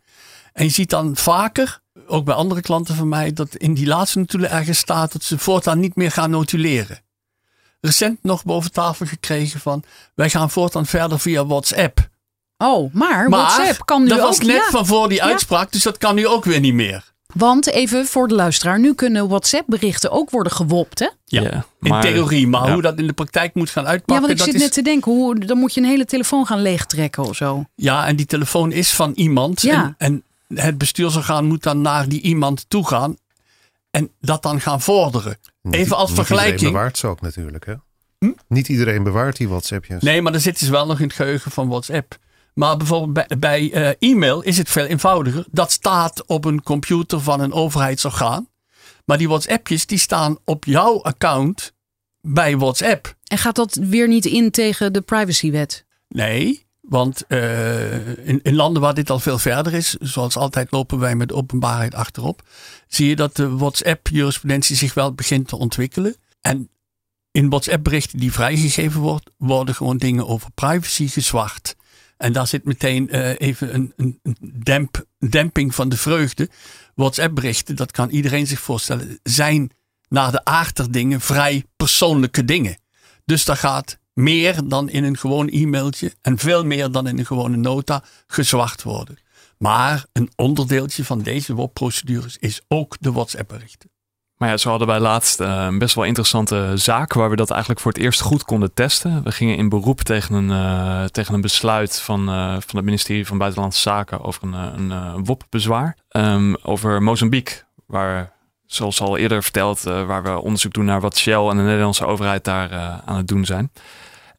En 0.53 0.65
je 0.65 0.71
ziet 0.71 0.91
dan 0.91 1.17
vaker, 1.17 1.81
ook 2.07 2.25
bij 2.25 2.35
andere 2.35 2.61
klanten 2.61 2.95
van 2.95 3.09
mij, 3.09 3.33
dat 3.33 3.55
in 3.55 3.75
die 3.75 3.87
laatste 3.87 4.19
notulen 4.19 4.51
ergens 4.51 4.79
staat 4.79 5.13
dat 5.13 5.23
ze 5.23 5.39
voortaan 5.39 5.81
niet 5.81 5.97
meer 5.97 6.11
gaan 6.11 6.31
notuleren. 6.31 7.01
Recent 7.81 8.19
nog 8.23 8.45
boven 8.45 8.73
tafel 8.73 9.07
gekregen 9.07 9.61
van, 9.61 9.83
wij 10.15 10.31
gaan 10.31 10.51
voortaan 10.51 10.87
verder 10.87 11.21
via 11.21 11.47
WhatsApp. 11.47 12.09
Oh, 12.57 12.95
maar, 12.95 13.29
WhatsApp 13.31 13.87
kan 13.87 14.03
nu 14.03 14.09
dat 14.09 14.19
ook. 14.19 14.25
Dat 14.25 14.37
was 14.37 14.47
net 14.47 14.65
van 14.65 14.87
voor 14.87 15.09
die 15.09 15.23
uitspraak, 15.23 15.73
dus 15.73 15.83
dat 15.83 15.99
kan 15.99 16.15
nu 16.15 16.27
ook 16.27 16.45
weer 16.45 16.61
niet 16.61 16.75
meer. 16.75 17.17
Want 17.35 17.67
even 17.67 18.07
voor 18.07 18.29
de 18.29 18.35
luisteraar, 18.35 18.81
nu 18.81 18.95
kunnen 18.95 19.29
WhatsApp-berichten 19.29 20.11
ook 20.11 20.31
worden 20.31 20.53
gewopt, 20.53 20.99
hè? 20.99 21.09
Ja, 21.25 21.67
in 21.81 22.01
theorie. 22.01 22.47
Maar 22.47 22.73
hoe 22.73 22.83
dat 22.83 22.99
in 22.99 23.07
de 23.07 23.13
praktijk 23.13 23.55
moet 23.55 23.71
gaan 23.71 23.87
uitpakken. 23.87 24.15
Ja, 24.15 24.35
want 24.35 24.49
ik 24.49 24.53
zit 24.53 24.63
net 24.63 24.73
te 24.73 24.83
denken, 24.83 25.13
hoe, 25.13 25.39
dan 25.39 25.59
moet 25.59 25.75
je 25.75 25.81
een 25.81 25.87
hele 25.87 26.05
telefoon 26.05 26.47
gaan 26.47 26.63
leegtrekken 26.63 27.25
of 27.25 27.37
zo. 27.37 27.65
Ja, 27.75 28.07
en 28.07 28.17
die 28.17 28.27
telefoon 28.27 28.73
is 28.73 28.91
van 28.91 29.13
iemand. 29.13 29.63
Ja. 29.63 29.95
En, 29.99 30.23
en 30.49 30.59
het 30.63 30.79
bestuursorgaan 30.79 31.45
moet 31.45 31.63
dan 31.63 31.81
naar 31.81 32.09
die 32.09 32.21
iemand 32.21 32.65
toe 32.69 32.87
gaan 32.87 33.17
en 33.91 34.11
dat 34.21 34.43
dan 34.43 34.61
gaan 34.61 34.81
vorderen. 34.81 35.39
Even 35.71 35.97
als 35.97 36.13
vergelijking. 36.13 36.53
Niet 36.53 36.61
iedereen 36.61 36.73
bewaart 36.73 36.99
ze 36.99 37.07
ook 37.07 37.21
natuurlijk, 37.21 37.67
hè? 37.67 37.75
Hm? 38.19 38.33
Niet 38.49 38.69
iedereen 38.69 39.03
bewaart 39.03 39.37
die 39.37 39.49
WhatsAppjes. 39.49 40.03
Nee, 40.03 40.23
maar 40.23 40.33
dan 40.33 40.41
zitten 40.41 40.67
ze 40.67 40.73
wel 40.73 40.87
nog 40.87 41.01
in 41.01 41.07
het 41.07 41.17
geheugen 41.17 41.51
van 41.51 41.69
WhatsApp. 41.69 42.19
Maar 42.59 42.77
bijvoorbeeld 42.77 43.29
bij, 43.29 43.39
bij 43.39 43.97
uh, 44.01 44.11
e-mail 44.11 44.43
is 44.43 44.59
het 44.59 44.69
veel 44.69 44.85
eenvoudiger. 44.85 45.45
Dat 45.51 45.73
staat 45.73 46.27
op 46.27 46.45
een 46.45 46.63
computer 46.63 47.21
van 47.21 47.41
een 47.41 47.53
overheidsorgaan. 47.53 48.49
Maar 49.05 49.19
die 49.19 49.29
WhatsAppjes 49.29 49.87
die 49.87 49.99
staan 49.99 50.39
op 50.45 50.65
jouw 50.65 51.03
account 51.03 51.73
bij 52.21 52.57
WhatsApp. 52.57 53.17
En 53.25 53.39
gaat 53.39 53.55
dat 53.55 53.75
weer 53.75 54.09
niet 54.09 54.25
in 54.25 54.51
tegen 54.51 54.93
de 54.93 55.01
privacywet? 55.01 55.85
Nee, 56.09 56.67
want 56.81 57.25
uh, 57.29 58.27
in, 58.29 58.41
in, 58.43 58.55
landen 58.55 58.83
waar 58.83 58.95
dit 58.95 59.11
al 59.11 59.19
veel 59.19 59.39
verder 59.39 59.75
is, 59.75 59.97
zoals 60.01 60.37
altijd 60.37 60.71
lopen 60.71 60.99
wij 60.99 61.15
met 61.15 61.33
openbaarheid 61.33 61.95
achterop, 61.95 62.43
zie 62.89 63.09
je 63.09 63.17
dat 63.17 63.37
de 63.37 63.57
WhatsApp-jurisprudentie 63.57 64.77
zich 64.77 64.95
wel 64.95 65.13
begint 65.13 65.49
te 65.49 65.57
ontwikkelen. 65.57 66.17
En 66.41 66.71
in 67.31 67.49
WhatsApp-berichten 67.49 68.19
die 68.19 68.33
vrijgegeven 68.33 69.01
worden, 69.01 69.33
worden 69.37 69.75
gewoon 69.75 69.97
dingen 69.97 70.27
over 70.27 70.51
privacy 70.55 71.09
gezwart. 71.09 71.77
En 72.19 72.33
daar 72.33 72.47
zit 72.47 72.65
meteen 72.65 73.09
uh, 73.11 73.41
even 73.41 73.75
een, 73.75 73.93
een, 73.97 74.21
een 74.23 74.37
demp, 74.63 75.05
demping 75.19 75.75
van 75.75 75.89
de 75.89 75.97
vreugde. 75.97 76.49
WhatsApp-berichten, 76.95 77.77
dat 77.77 77.91
kan 77.91 78.11
iedereen 78.11 78.47
zich 78.47 78.61
voorstellen, 78.61 79.19
zijn 79.23 79.71
naar 80.09 80.31
de 80.31 80.45
aard 80.45 80.93
dingen 80.93 81.21
vrij 81.21 81.65
persoonlijke 81.77 82.45
dingen. 82.45 82.79
Dus 83.25 83.45
daar 83.45 83.57
gaat 83.57 83.99
meer 84.13 84.69
dan 84.69 84.89
in 84.89 85.05
een 85.05 85.17
gewoon 85.17 85.49
e-mailtje 85.49 86.13
en 86.23 86.39
veel 86.39 86.65
meer 86.65 86.91
dan 86.91 87.07
in 87.07 87.19
een 87.19 87.27
gewone 87.27 87.57
nota 87.57 88.05
gezwart 88.27 88.83
worden. 88.83 89.19
Maar 89.59 90.05
een 90.13 90.31
onderdeeltje 90.37 91.05
van 91.05 91.23
deze 91.23 91.55
WOP-procedures 91.55 92.37
is 92.39 92.61
ook 92.69 92.97
de 93.01 93.13
WhatsApp-berichten. 93.13 93.91
Maar 94.39 94.49
ja, 94.49 94.57
zo 94.57 94.69
hadden 94.69 94.89
wij 94.89 95.01
laatst 95.01 95.41
uh, 95.41 95.65
een 95.69 95.79
best 95.79 95.95
wel 95.95 96.05
interessante 96.05 96.73
zaak 96.75 97.13
waar 97.13 97.31
we 97.31 97.37
dat 97.37 97.51
eigenlijk 97.51 97.81
voor 97.81 97.93
het 97.93 98.01
eerst 98.01 98.21
goed 98.21 98.45
konden 98.45 98.75
testen. 98.75 99.23
We 99.23 99.33
gingen 99.33 99.57
in 99.57 99.69
beroep 99.69 100.01
tegen 100.01 100.35
een, 100.35 100.51
uh, 100.51 101.05
tegen 101.05 101.35
een 101.35 101.41
besluit 101.41 102.01
van, 102.01 102.21
uh, 102.29 102.51
van 102.51 102.77
het 102.77 102.85
ministerie 102.85 103.27
van 103.27 103.39
Buitenlandse 103.39 103.81
Zaken 103.81 104.25
over 104.25 104.43
een, 104.43 104.91
een 104.91 105.25
WOP-bezwaar. 105.25 105.97
Um, 106.11 106.57
over 106.63 107.03
Mozambique, 107.03 107.63
waar, 107.87 108.33
zoals 108.67 109.01
al 109.01 109.17
eerder 109.17 109.43
verteld, 109.43 109.83
waar 109.83 110.23
we 110.23 110.41
onderzoek 110.41 110.73
doen 110.73 110.85
naar 110.85 111.01
wat 111.01 111.19
Shell 111.19 111.49
en 111.49 111.57
de 111.57 111.63
Nederlandse 111.63 112.07
overheid 112.07 112.45
daar 112.45 113.01
aan 113.05 113.17
het 113.17 113.29
doen 113.29 113.45
zijn. 113.45 113.73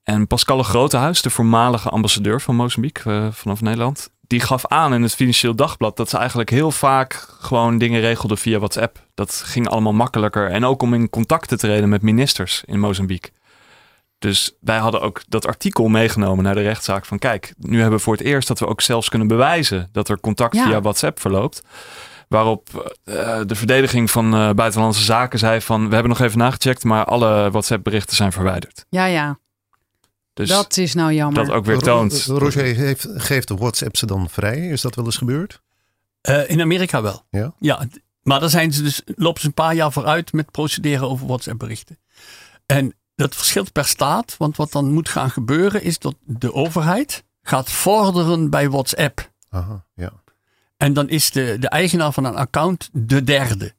En 0.04 0.28
Pascal 0.28 0.64
Grotehuis, 0.64 1.22
de 1.22 1.30
voormalige 1.30 1.90
ambassadeur 1.90 2.42
van 2.42 2.56
Mozambique 2.56 3.30
vanaf 3.32 3.62
Nederland, 3.62 4.10
die 4.30 4.40
gaf 4.40 4.68
aan 4.68 4.94
in 4.94 5.02
het 5.02 5.16
Financieel 5.16 5.56
Dagblad 5.56 5.98
dat 5.98 6.10
ze 6.10 6.18
eigenlijk 6.18 6.50
heel 6.50 6.72
vaak 6.72 7.28
gewoon 7.40 7.78
dingen 7.78 8.02
regelden 8.02 8.38
via 8.38 8.58
WhatsApp. 8.58 9.06
Dat 9.14 9.42
ging 9.46 9.68
allemaal 9.68 9.94
makkelijker. 9.94 10.50
En 10.52 10.66
ook 10.66 10.82
om 10.82 10.94
in 10.94 11.10
contact 11.10 11.48
te 11.48 11.58
treden 11.58 11.90
met 11.90 12.02
ministers 12.02 12.64
in 12.66 12.80
Mozambique. 12.80 13.32
Dus 14.20 14.56
wij 14.60 14.78
hadden 14.78 15.02
ook 15.02 15.22
dat 15.28 15.48
artikel 15.48 15.88
meegenomen 15.88 16.44
naar 16.44 16.56
de 16.56 16.62
rechtszaak 16.62 17.06
van 17.06 17.20
kijk, 17.20 17.54
nu 17.58 17.80
hebben 17.80 17.98
we 17.98 18.04
voor 18.04 18.14
het 18.14 18.26
eerst 18.26 18.48
dat 18.48 18.60
we 18.60 18.68
ook 18.68 18.82
zelfs 18.82 19.10
kunnen 19.10 19.28
bewijzen 19.28 19.90
dat 19.92 20.10
er 20.10 20.20
contact 20.20 20.58
via 20.58 20.82
WhatsApp 20.82 21.20
verloopt. 21.20 21.64
Waarop 22.28 22.94
uh, 23.06 23.40
de 23.46 23.56
verdediging 23.56 24.12
van 24.12 24.36
uh, 24.36 24.50
Buitenlandse 24.52 25.04
Zaken 25.04 25.40
zei 25.40 25.62
van 25.62 25.88
we 25.88 25.94
hebben 25.94 26.12
nog 26.12 26.22
even 26.22 26.38
nagecheckt, 26.38 26.84
maar 26.84 27.06
alle 27.06 27.52
WhatsApp 27.52 27.84
berichten 27.84 28.16
zijn 28.16 28.32
verwijderd. 28.32 28.86
Ja, 28.90 29.06
ja. 29.06 29.40
Dus 30.40 30.50
dat 30.50 30.78
is 30.78 30.94
nou 30.94 31.14
jammer. 31.14 31.46
Dat 31.46 31.56
ook 31.56 31.66
weer 31.66 31.80
toont. 31.80 32.24
Roger 32.26 32.64
heeft, 32.64 33.08
geeft 33.12 33.48
de 33.48 33.56
WhatsApp 33.56 33.98
ze 33.98 34.06
dan 34.06 34.30
vrij? 34.30 34.68
Is 34.68 34.82
dat 34.82 34.96
wel 34.96 35.06
eens 35.06 35.18
gebeurd? 35.18 35.62
Uh, 36.30 36.50
in 36.50 36.62
Amerika 36.62 37.02
wel. 37.02 37.26
Ja? 37.30 37.54
Ja, 37.60 37.88
maar 38.22 38.40
dan 38.40 38.50
zijn 38.50 38.74
ze 38.74 38.84
dus, 38.84 39.02
lopen 39.06 39.42
ze 39.42 39.48
een 39.48 39.54
paar 39.54 39.76
jaar 39.76 39.92
vooruit 39.92 40.34
met 40.34 40.52
procederen 40.52 41.10
over 41.10 41.28
WhatsApp 41.28 41.60
berichten. 41.60 42.00
En 42.66 42.94
dat 43.16 43.36
verschilt 43.36 43.72
per 43.72 43.86
staat, 43.86 44.36
want 44.38 44.58
wat 44.58 44.72
dan 44.72 44.92
moet 44.92 45.10
gaan 45.10 45.32
gebeuren 45.32 45.84
is 45.84 46.00
dat 46.00 46.16
de 46.20 46.54
overheid 46.54 47.24
gaat 47.42 47.72
vorderen 47.72 48.50
bij 48.50 48.70
WhatsApp. 48.70 49.32
Aha, 49.50 49.86
ja. 49.96 50.12
En 50.78 50.94
dan 50.94 51.10
is 51.10 51.32
de, 51.32 51.58
de 51.60 51.70
eigenaar 51.70 52.14
van 52.14 52.24
een 52.24 52.36
account 52.36 52.90
de 52.94 53.24
derde. 53.24 53.74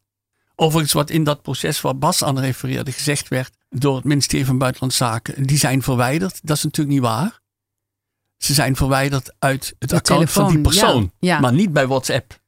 Overigens, 0.55 0.93
wat 0.93 1.11
in 1.11 1.25
dat 1.25 1.43
proces 1.43 1.81
waar 1.81 1.99
Bas 1.99 2.25
aan 2.25 2.39
refereerde 2.39 2.93
gezegd 2.93 3.29
werd 3.29 3.59
door 3.71 3.97
het 3.97 4.05
ministerie 4.05 4.47
van 4.47 4.59
Buitenlandse 4.59 5.05
Zaken, 5.05 5.47
die 5.47 5.59
zijn 5.59 5.83
verwijderd. 5.83 6.41
Dat 6.43 6.57
is 6.57 6.65
natuurlijk 6.65 6.95
niet 6.95 7.05
waar. 7.05 7.41
Ze 8.37 8.55
zijn 8.55 8.77
verwijderd 8.77 9.33
uit 9.39 9.75
het 9.79 9.93
account 9.93 10.31
van 10.31 10.49
die 10.49 10.61
persoon, 10.61 11.13
maar 11.21 11.53
niet 11.53 11.73
bij 11.73 11.87
WhatsApp. 11.87 12.39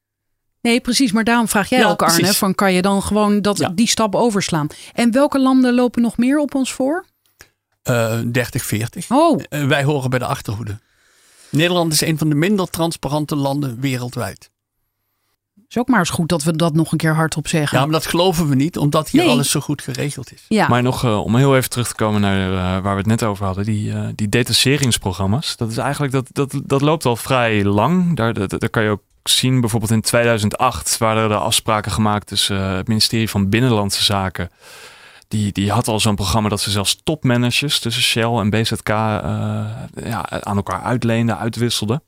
Nee, 0.61 0.81
precies. 0.81 1.13
Maar 1.13 1.25
daarom 1.25 1.49
vraag 1.49 1.69
jij 1.69 1.87
ook, 1.87 2.03
Arne, 2.03 2.35
van 2.35 2.55
kan 2.55 2.73
je 2.73 2.83
dan 2.83 3.03
gewoon 3.03 3.43
dat, 3.43 3.71
die 3.75 3.89
stap 3.89 4.15
overslaan? 4.15 4.67
En 4.93 5.13
welke 5.13 5.39
landen 5.39 5.75
lopen 5.75 6.03
nog 6.03 6.17
meer 6.17 6.39
op 6.39 6.55
ons 6.55 6.73
voor? 6.73 7.07
Uh, 7.85 8.21
30, 8.27 8.65
40. 8.65 9.11
Oh. 9.11 9.41
Uh, 9.51 9.67
wij 9.67 9.85
horen 9.85 10.11
bij 10.11 10.19
de 10.19 10.25
achterhoede. 10.25 10.79
Nederland 11.51 11.93
is 11.93 12.01
een 12.01 12.19
van 12.19 12.29
de 12.29 12.35
minder 12.35 12.71
transparante 12.71 13.37
landen 13.37 13.81
wereldwijd 13.81 14.52
is 15.73 15.79
ook 15.79 15.89
maar 15.89 15.99
eens 15.99 16.11
goed 16.11 16.29
dat 16.29 16.43
we 16.43 16.57
dat 16.57 16.75
nog 16.75 16.93
een 16.93 16.99
keer 16.99 17.15
hardop 17.15 17.49
zeggen. 17.49 17.79
Ja, 17.79 17.85
maar 17.85 17.93
dat 17.93 18.07
geloven 18.07 18.49
we 18.49 18.55
niet, 18.55 18.79
omdat 18.79 19.09
hier 19.09 19.29
alles 19.29 19.51
zo 19.51 19.61
goed 19.61 19.83
geregeld 19.83 20.33
is. 20.33 20.45
Ja. 20.49 20.69
Maar 20.69 20.83
nog 20.83 21.05
uh, 21.05 21.25
om 21.25 21.37
heel 21.37 21.57
even 21.57 21.71
terug 21.71 21.89
te 21.89 21.95
komen 21.95 22.21
naar 22.21 22.51
uh, 22.51 22.83
waar 22.83 22.93
we 22.93 22.99
het 22.99 23.07
net 23.07 23.23
over 23.23 23.45
hadden, 23.45 23.65
die, 23.65 23.93
uh, 23.93 24.09
die 24.15 24.29
detacheringsprogramma's. 24.29 25.57
Dat 25.57 25.71
is 25.71 25.77
eigenlijk, 25.77 26.13
dat, 26.13 26.29
dat, 26.33 26.61
dat 26.65 26.81
loopt 26.81 27.05
al 27.05 27.17
vrij 27.17 27.65
lang. 27.65 28.17
Daar, 28.17 28.33
daar, 28.33 28.49
daar 28.49 28.71
kan 28.71 28.83
je 28.83 28.89
ook 28.89 29.03
zien, 29.23 29.61
bijvoorbeeld 29.61 29.93
in 29.93 30.01
2008 30.01 30.99
waren 30.99 31.31
er 31.31 31.37
afspraken 31.37 31.93
gemaakt 31.93 32.27
tussen 32.27 32.59
het 32.59 32.89
ministerie 32.89 33.31
van 33.31 33.49
Binnenlandse 33.49 34.05
Zaken. 34.05 34.51
Die, 35.29 35.53
die 35.53 35.71
had 35.71 35.89
al 35.89 36.01
zo'n 36.01 36.15
programma 36.15 36.49
dat 36.49 36.61
ze 36.61 36.71
zelfs 36.71 37.01
topmanagers 37.03 37.79
tussen 37.79 38.03
Shell 38.03 38.33
en 38.39 38.51
BZK 38.51 38.89
ja, 38.89 40.31
aan 40.31 40.57
elkaar 40.57 40.83
uitleenden, 40.83 41.39
uitwisselden. 41.39 42.03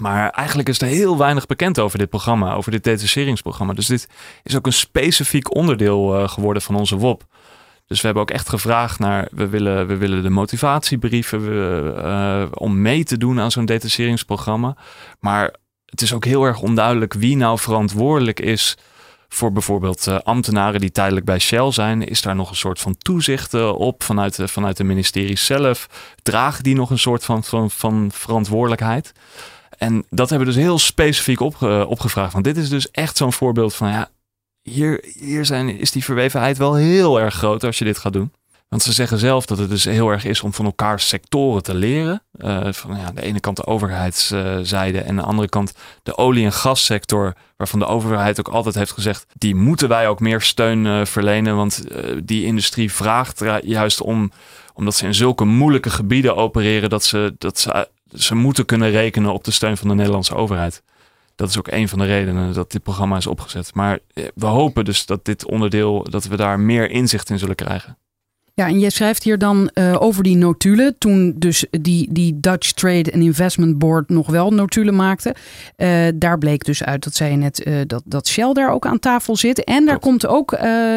Maar 0.00 0.30
eigenlijk 0.30 0.68
is 0.68 0.80
er 0.80 0.86
heel 0.86 1.18
weinig 1.18 1.46
bekend 1.46 1.78
over 1.78 1.98
dit 1.98 2.08
programma, 2.08 2.54
over 2.54 2.70
dit 2.70 2.84
detacheringsprogramma. 2.84 3.72
Dus 3.72 3.86
dit 3.86 4.08
is 4.42 4.56
ook 4.56 4.66
een 4.66 4.72
specifiek 4.72 5.54
onderdeel 5.54 6.20
uh, 6.20 6.28
geworden 6.28 6.62
van 6.62 6.74
onze 6.74 6.96
WOP. 6.96 7.24
Dus 7.86 8.00
we 8.00 8.04
hebben 8.04 8.22
ook 8.22 8.30
echt 8.30 8.48
gevraagd 8.48 8.98
naar, 8.98 9.28
we 9.30 9.48
willen, 9.48 9.86
we 9.86 9.96
willen 9.96 10.22
de 10.22 10.30
motivatiebrieven 10.30 11.44
we, 11.44 11.94
uh, 11.96 12.42
om 12.54 12.82
mee 12.82 13.04
te 13.04 13.18
doen 13.18 13.40
aan 13.40 13.50
zo'n 13.50 13.64
detacheringsprogramma. 13.64 14.76
Maar 15.20 15.54
het 15.86 16.02
is 16.02 16.12
ook 16.12 16.24
heel 16.24 16.44
erg 16.44 16.60
onduidelijk 16.60 17.12
wie 17.12 17.36
nou 17.36 17.58
verantwoordelijk 17.58 18.40
is 18.40 18.76
voor 19.28 19.52
bijvoorbeeld 19.52 20.06
uh, 20.06 20.18
ambtenaren 20.18 20.80
die 20.80 20.92
tijdelijk 20.92 21.26
bij 21.26 21.38
Shell 21.38 21.72
zijn. 21.72 22.06
Is 22.06 22.22
daar 22.22 22.36
nog 22.36 22.50
een 22.50 22.56
soort 22.56 22.80
van 22.80 22.96
toezicht 22.98 23.54
op 23.72 24.02
vanuit, 24.02 24.36
de, 24.36 24.48
vanuit 24.48 24.76
de 24.76 24.84
ministerie 24.84 25.38
zelf? 25.38 25.86
Dragen 26.22 26.62
die 26.62 26.74
nog 26.74 26.90
een 26.90 26.98
soort 26.98 27.24
van, 27.24 27.44
van, 27.44 27.70
van 27.70 28.10
verantwoordelijkheid? 28.12 29.12
En 29.80 30.04
dat 30.10 30.30
hebben 30.30 30.48
we 30.48 30.54
dus 30.54 30.62
heel 30.62 30.78
specifiek 30.78 31.40
opge, 31.40 31.86
opgevraagd. 31.86 32.32
Want 32.32 32.44
dit 32.44 32.56
is 32.56 32.68
dus 32.68 32.90
echt 32.90 33.16
zo'n 33.16 33.32
voorbeeld 33.32 33.74
van 33.74 33.88
ja, 33.88 34.10
hier, 34.62 35.04
hier 35.18 35.44
zijn, 35.44 35.78
is 35.78 35.90
die 35.90 36.04
verwevenheid 36.04 36.58
wel 36.58 36.74
heel 36.74 37.20
erg 37.20 37.34
groot 37.34 37.64
als 37.64 37.78
je 37.78 37.84
dit 37.84 37.98
gaat 37.98 38.12
doen. 38.12 38.32
Want 38.68 38.82
ze 38.82 38.92
zeggen 38.92 39.18
zelf 39.18 39.46
dat 39.46 39.58
het 39.58 39.70
dus 39.70 39.84
heel 39.84 40.08
erg 40.08 40.24
is 40.24 40.40
om 40.40 40.52
van 40.52 40.64
elkaar 40.64 41.00
sectoren 41.00 41.62
te 41.62 41.74
leren. 41.74 42.22
Uh, 42.32 42.72
van 42.72 42.96
ja, 42.96 43.12
de 43.12 43.22
ene 43.22 43.40
kant 43.40 43.56
de 43.56 43.66
overheidszijde 43.66 45.00
en 45.00 45.16
de 45.16 45.22
andere 45.22 45.48
kant 45.48 45.72
de 46.02 46.16
olie- 46.16 46.44
en 46.44 46.52
gassector. 46.52 47.34
Waarvan 47.56 47.78
de 47.78 47.86
overheid 47.86 48.38
ook 48.38 48.48
altijd 48.48 48.74
heeft 48.74 48.92
gezegd, 48.92 49.26
die 49.32 49.54
moeten 49.54 49.88
wij 49.88 50.08
ook 50.08 50.20
meer 50.20 50.40
steun 50.40 50.84
uh, 50.84 51.04
verlenen. 51.04 51.56
Want 51.56 51.84
uh, 51.88 52.20
die 52.24 52.44
industrie 52.44 52.92
vraagt 52.92 53.42
juist 53.62 54.00
om, 54.00 54.32
omdat 54.74 54.94
ze 54.94 55.06
in 55.06 55.14
zulke 55.14 55.44
moeilijke 55.44 55.90
gebieden 55.90 56.36
opereren, 56.36 56.90
dat 56.90 57.04
ze, 57.04 57.34
dat 57.38 57.58
ze, 57.58 57.88
ze 58.14 58.34
moeten 58.34 58.64
kunnen 58.64 58.90
rekenen 58.90 59.32
op 59.32 59.44
de 59.44 59.50
steun 59.50 59.76
van 59.76 59.88
de 59.88 59.94
Nederlandse 59.94 60.34
overheid 60.34 60.82
dat 61.40 61.48
is 61.48 61.58
ook 61.58 61.68
een 61.70 61.88
van 61.88 61.98
de 61.98 62.04
redenen 62.04 62.52
dat 62.52 62.72
dit 62.72 62.82
programma 62.82 63.16
is 63.16 63.26
opgezet. 63.26 63.74
Maar 63.74 63.98
eh, 64.14 64.24
we 64.34 64.46
hopen 64.46 64.84
dus 64.84 65.06
dat 65.06 65.24
dit 65.24 65.44
onderdeel, 65.44 66.06
dat 66.10 66.24
we 66.24 66.36
daar 66.36 66.60
meer 66.60 66.90
inzicht 66.90 67.30
in 67.30 67.38
zullen 67.38 67.54
krijgen. 67.54 67.98
Ja, 68.54 68.66
en 68.66 68.78
je 68.78 68.90
schrijft 68.90 69.22
hier 69.22 69.38
dan 69.38 69.70
uh, 69.74 70.02
over 70.02 70.22
die 70.22 70.36
notulen. 70.36 70.98
Toen 70.98 71.34
dus 71.36 71.64
die, 71.70 72.12
die 72.12 72.40
Dutch 72.40 72.72
Trade 72.72 73.12
and 73.12 73.22
Investment 73.22 73.78
Board 73.78 74.08
nog 74.08 74.26
wel 74.26 74.50
notulen 74.50 74.96
maakte. 74.96 75.34
Uh, 75.76 76.06
daar 76.14 76.38
bleek 76.38 76.64
dus 76.64 76.84
uit, 76.84 77.04
dat 77.04 77.14
zei 77.14 77.30
je 77.30 77.36
net, 77.36 77.66
uh, 77.66 77.80
dat, 77.86 78.02
dat 78.04 78.28
Shell 78.28 78.52
daar 78.52 78.72
ook 78.72 78.86
aan 78.86 78.98
tafel 78.98 79.36
zit. 79.36 79.64
En 79.64 79.86
daar 79.86 79.98
komt 79.98 80.26
ook 80.26 80.52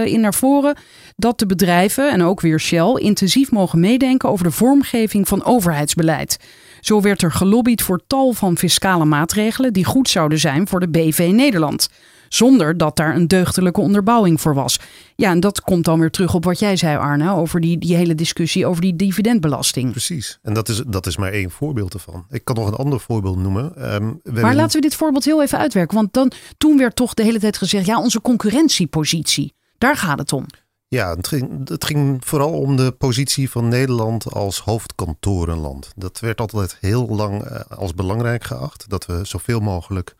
in 0.05 0.19
naar 0.19 0.33
voren 0.33 0.75
dat 1.15 1.39
de 1.39 1.45
bedrijven, 1.45 2.11
en 2.11 2.23
ook 2.23 2.41
weer 2.41 2.59
Shell, 2.59 2.93
intensief 2.95 3.51
mogen 3.51 3.79
meedenken 3.79 4.29
over 4.29 4.45
de 4.45 4.51
vormgeving 4.51 5.27
van 5.27 5.45
overheidsbeleid. 5.45 6.37
Zo 6.83 7.01
werd 7.01 7.21
er 7.21 7.31
gelobbyd 7.31 7.81
voor 7.81 8.01
tal 8.07 8.33
van 8.33 8.57
fiscale 8.57 9.05
maatregelen 9.05 9.73
die 9.73 9.85
goed 9.85 10.09
zouden 10.09 10.39
zijn 10.39 10.67
voor 10.67 10.79
de 10.79 10.89
BV 10.89 11.29
Nederland. 11.33 11.89
Zonder 12.29 12.77
dat 12.77 12.95
daar 12.95 13.15
een 13.15 13.27
deugdelijke 13.27 13.81
onderbouwing 13.81 14.41
voor 14.41 14.53
was. 14.53 14.79
Ja, 15.15 15.29
en 15.29 15.39
dat 15.39 15.61
komt 15.61 15.85
dan 15.85 15.99
weer 15.99 16.11
terug 16.11 16.33
op 16.33 16.43
wat 16.43 16.59
jij 16.59 16.75
zei, 16.75 16.97
Arne, 16.97 17.31
over 17.31 17.61
die, 17.61 17.77
die 17.77 17.95
hele 17.95 18.15
discussie 18.15 18.65
over 18.65 18.81
die 18.81 18.95
dividendbelasting. 18.95 19.91
Precies. 19.91 20.39
En 20.41 20.53
dat 20.53 20.69
is, 20.69 20.83
dat 20.87 21.05
is 21.05 21.17
maar 21.17 21.31
één 21.31 21.51
voorbeeld 21.51 21.93
ervan. 21.93 22.25
Ik 22.29 22.45
kan 22.45 22.55
nog 22.55 22.67
een 22.67 22.75
ander 22.75 22.99
voorbeeld 22.99 23.37
noemen. 23.37 23.93
Um, 23.93 24.21
maar 24.41 24.55
laten 24.55 24.75
we 24.75 24.87
dit 24.87 24.95
voorbeeld 24.95 25.25
heel 25.25 25.41
even 25.41 25.57
uitwerken. 25.57 25.95
Want 25.95 26.13
dan, 26.13 26.31
toen 26.57 26.77
werd 26.77 26.95
toch 26.95 27.13
de 27.13 27.23
hele 27.23 27.39
tijd 27.39 27.57
gezegd, 27.57 27.85
ja, 27.85 27.99
onze 27.99 28.21
concurrentiepositie. 28.21 29.53
Daar 29.77 29.97
gaat 29.97 30.19
het 30.19 30.33
om. 30.33 30.45
Ja, 30.93 31.15
het 31.15 31.27
ging, 31.27 31.69
het 31.69 32.25
vooral 32.25 32.51
om 32.51 32.75
de 32.75 32.91
positie 32.91 33.49
van 33.49 33.67
Nederland 33.67 34.31
als 34.31 34.59
hoofdkantorenland. 34.59 35.91
Dat 35.95 36.19
werd 36.19 36.41
altijd 36.41 36.77
heel 36.79 37.07
lang 37.07 37.51
uh, 37.51 37.59
als 37.59 37.93
belangrijk 37.93 38.43
geacht. 38.43 38.89
Dat 38.89 39.05
we 39.05 39.25
zoveel 39.25 39.59
mogelijk 39.59 40.15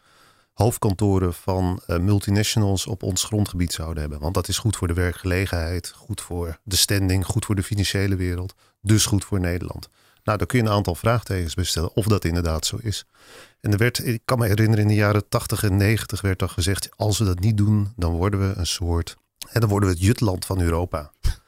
hoofdkantoren 0.53 1.33
van 1.33 1.81
uh, 1.87 1.97
multinationals 1.97 2.87
op 2.87 3.03
ons 3.03 3.23
grondgebied 3.23 3.73
zouden 3.73 4.01
hebben. 4.01 4.19
Want 4.19 4.33
dat 4.33 4.47
is 4.47 4.57
goed 4.57 4.75
voor 4.75 4.87
de 4.87 4.93
werkgelegenheid, 4.93 5.93
goed 5.95 6.21
voor 6.21 6.59
de 6.63 6.75
standing, 6.75 7.25
goed 7.25 7.45
voor 7.45 7.55
de 7.55 7.63
financiële 7.63 8.15
wereld. 8.15 8.53
Dus 8.81 9.05
goed 9.05 9.25
voor 9.25 9.39
Nederland. 9.39 9.89
Nou, 10.23 10.37
daar 10.37 10.47
kun 10.47 10.59
je 10.59 10.65
een 10.65 10.71
aantal 10.71 10.95
vraagtekens 10.95 11.69
stellen 11.69 11.95
of 11.95 12.05
dat 12.05 12.25
inderdaad 12.25 12.65
zo 12.65 12.77
is. 12.81 13.05
En 13.61 13.71
er 13.71 13.77
werd, 13.77 14.05
ik 14.05 14.21
kan 14.25 14.39
me 14.39 14.47
herinneren, 14.47 14.81
in 14.81 14.87
de 14.87 14.95
jaren 14.95 15.29
80 15.29 15.63
en 15.63 15.77
90 15.77 16.21
werd 16.21 16.39
dan 16.39 16.49
gezegd: 16.49 16.89
als 16.95 17.17
we 17.17 17.25
dat 17.25 17.39
niet 17.39 17.57
doen, 17.57 17.93
dan 17.95 18.11
worden 18.13 18.49
we 18.49 18.55
een 18.55 18.67
soort 18.67 19.15
en 19.53 19.59
dan 19.59 19.69
worden 19.69 19.89
we 19.89 19.95
het 19.95 20.03
Jutland 20.03 20.45
van 20.45 20.61
Europa. 20.61 21.11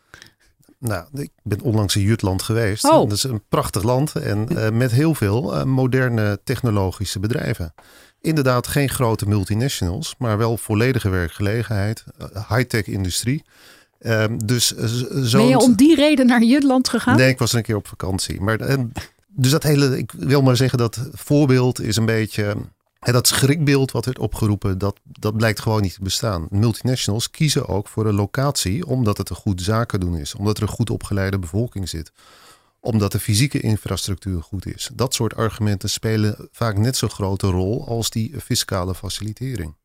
Nou, 0.79 1.05
ik 1.13 1.31
ben 1.43 1.61
onlangs 1.61 1.95
in 1.95 2.01
Jutland 2.01 2.41
geweest. 2.41 2.83
Oh. 2.83 2.91
Dat 2.91 3.11
is 3.11 3.23
een 3.23 3.43
prachtig 3.49 3.83
land 3.83 4.15
en 4.15 4.47
uh, 4.51 4.69
met 4.69 4.91
heel 4.91 5.13
veel 5.13 5.55
uh, 5.55 5.63
moderne 5.63 6.39
technologische 6.43 7.19
bedrijven. 7.19 7.73
Inderdaad, 8.21 8.67
geen 8.67 8.89
grote 8.89 9.27
multinationals, 9.27 10.15
maar 10.17 10.37
wel 10.37 10.57
volledige 10.57 11.09
werkgelegenheid, 11.09 12.03
uh, 12.19 12.49
high-tech 12.49 12.87
industrie. 12.87 13.43
Ehm, 13.99 14.37
dus, 14.37 14.67
zo 15.23 15.37
ben 15.37 15.47
je 15.47 15.57
om 15.57 15.75
die 15.75 15.95
reden 15.95 16.25
naar 16.25 16.43
Jutland 16.43 16.89
gegaan? 16.89 17.17
Nee, 17.17 17.29
ik 17.29 17.39
was 17.39 17.53
een 17.53 17.63
keer 17.63 17.75
op 17.75 17.87
vakantie. 17.87 18.41
Maar, 18.41 18.59
en, 18.59 18.91
dus 19.27 19.51
dat 19.51 19.63
hele, 19.63 19.97
ik 19.97 20.11
wil 20.17 20.41
maar 20.41 20.55
zeggen 20.55 20.77
dat 20.77 21.09
voorbeeld 21.13 21.81
is 21.81 21.95
een 21.95 22.05
beetje 22.05 22.55
dat 23.13 23.27
schrikbeeld 23.27 23.91
wat 23.91 24.05
werd 24.05 24.19
opgeroepen, 24.19 24.77
dat, 24.77 24.99
dat 25.03 25.37
blijkt 25.37 25.59
gewoon 25.59 25.81
niet 25.81 25.93
te 25.93 26.03
bestaan. 26.03 26.47
Multinationals 26.49 27.29
kiezen 27.29 27.67
ook 27.67 27.87
voor 27.87 28.05
een 28.05 28.15
locatie 28.15 28.85
omdat 28.85 29.17
het 29.17 29.29
een 29.29 29.35
goed 29.35 29.61
zaken 29.61 29.99
doen 29.99 30.17
is. 30.17 30.35
Omdat 30.35 30.57
er 30.57 30.63
een 30.63 30.69
goed 30.69 30.89
opgeleide 30.89 31.39
bevolking 31.39 31.89
zit. 31.89 32.11
Omdat 32.79 33.11
de 33.11 33.19
fysieke 33.19 33.59
infrastructuur 33.59 34.43
goed 34.43 34.65
is. 34.65 34.89
Dat 34.93 35.13
soort 35.13 35.35
argumenten 35.35 35.89
spelen 35.89 36.47
vaak 36.51 36.77
net 36.77 36.97
zo 36.97 37.07
grote 37.07 37.47
rol 37.47 37.87
als 37.87 38.09
die 38.09 38.41
fiscale 38.41 38.95
facilitering. 38.95 39.75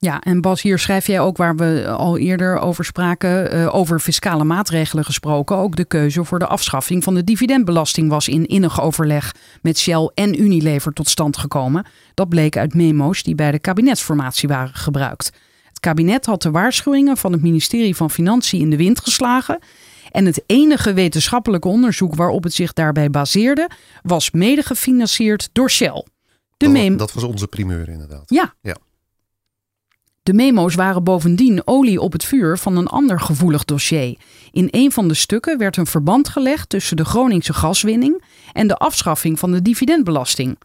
Ja, 0.00 0.20
en 0.20 0.40
Bas, 0.40 0.62
hier 0.62 0.78
schrijf 0.78 1.06
jij 1.06 1.20
ook 1.20 1.36
waar 1.36 1.56
we 1.56 1.88
al 1.88 2.18
eerder 2.18 2.58
over 2.58 2.84
spraken, 2.84 3.56
uh, 3.56 3.74
over 3.74 4.00
fiscale 4.00 4.44
maatregelen 4.44 5.04
gesproken. 5.04 5.56
Ook 5.56 5.76
de 5.76 5.84
keuze 5.84 6.24
voor 6.24 6.38
de 6.38 6.46
afschaffing 6.46 7.04
van 7.04 7.14
de 7.14 7.24
dividendbelasting 7.24 8.08
was 8.08 8.28
in 8.28 8.46
innig 8.46 8.80
overleg 8.80 9.34
met 9.62 9.78
Shell 9.78 10.10
en 10.14 10.40
Unilever 10.42 10.92
tot 10.92 11.08
stand 11.08 11.36
gekomen. 11.36 11.86
Dat 12.14 12.28
bleek 12.28 12.56
uit 12.56 12.74
memo's 12.74 13.22
die 13.22 13.34
bij 13.34 13.50
de 13.50 13.58
kabinetsformatie 13.58 14.48
waren 14.48 14.74
gebruikt. 14.74 15.32
Het 15.68 15.80
kabinet 15.80 16.26
had 16.26 16.42
de 16.42 16.50
waarschuwingen 16.50 17.16
van 17.16 17.32
het 17.32 17.42
ministerie 17.42 17.96
van 17.96 18.10
Financiën 18.10 18.60
in 18.60 18.70
de 18.70 18.76
wind 18.76 19.00
geslagen. 19.00 19.58
En 20.10 20.26
het 20.26 20.42
enige 20.46 20.92
wetenschappelijke 20.92 21.68
onderzoek 21.68 22.14
waarop 22.14 22.42
het 22.42 22.54
zich 22.54 22.72
daarbij 22.72 23.10
baseerde, 23.10 23.70
was 24.02 24.30
mede 24.30 24.62
gefinancierd 24.62 25.48
door 25.52 25.70
Shell. 25.70 26.04
De 26.56 26.72
dat, 26.72 26.98
dat 26.98 27.12
was 27.12 27.24
onze 27.24 27.46
primeur 27.46 27.88
inderdaad. 27.88 28.24
Ja. 28.26 28.54
ja. 28.60 28.76
De 30.28 30.34
memo's 30.34 30.74
waren 30.74 31.04
bovendien 31.04 31.62
olie 31.64 32.00
op 32.00 32.12
het 32.12 32.24
vuur 32.24 32.58
van 32.58 32.76
een 32.76 32.86
ander 32.86 33.20
gevoelig 33.20 33.64
dossier. 33.64 34.18
In 34.52 34.68
een 34.70 34.92
van 34.92 35.08
de 35.08 35.14
stukken 35.14 35.58
werd 35.58 35.76
een 35.76 35.86
verband 35.86 36.28
gelegd 36.28 36.68
tussen 36.68 36.96
de 36.96 37.04
Groningse 37.04 37.52
gaswinning 37.52 38.24
en 38.52 38.68
de 38.68 38.76
afschaffing 38.76 39.38
van 39.38 39.52
de 39.52 39.62
dividendbelasting. 39.62 40.58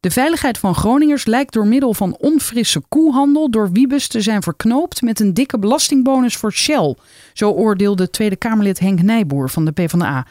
De 0.00 0.10
veiligheid 0.10 0.58
van 0.58 0.74
Groningers 0.74 1.26
lijkt 1.26 1.52
door 1.52 1.66
middel 1.66 1.94
van 1.94 2.16
onfrisse 2.16 2.82
koehandel 2.88 3.50
door 3.50 3.72
Wiebes 3.72 4.08
te 4.08 4.20
zijn 4.20 4.42
verknoopt 4.42 5.02
met 5.02 5.20
een 5.20 5.34
dikke 5.34 5.58
belastingbonus 5.58 6.36
voor 6.36 6.52
Shell. 6.52 6.96
Zo 7.32 7.50
oordeelde 7.50 8.10
Tweede 8.10 8.36
Kamerlid 8.36 8.78
Henk 8.78 9.02
Nijboer 9.02 9.50
van 9.50 9.64
de 9.64 9.72
PvdA. 9.72 10.26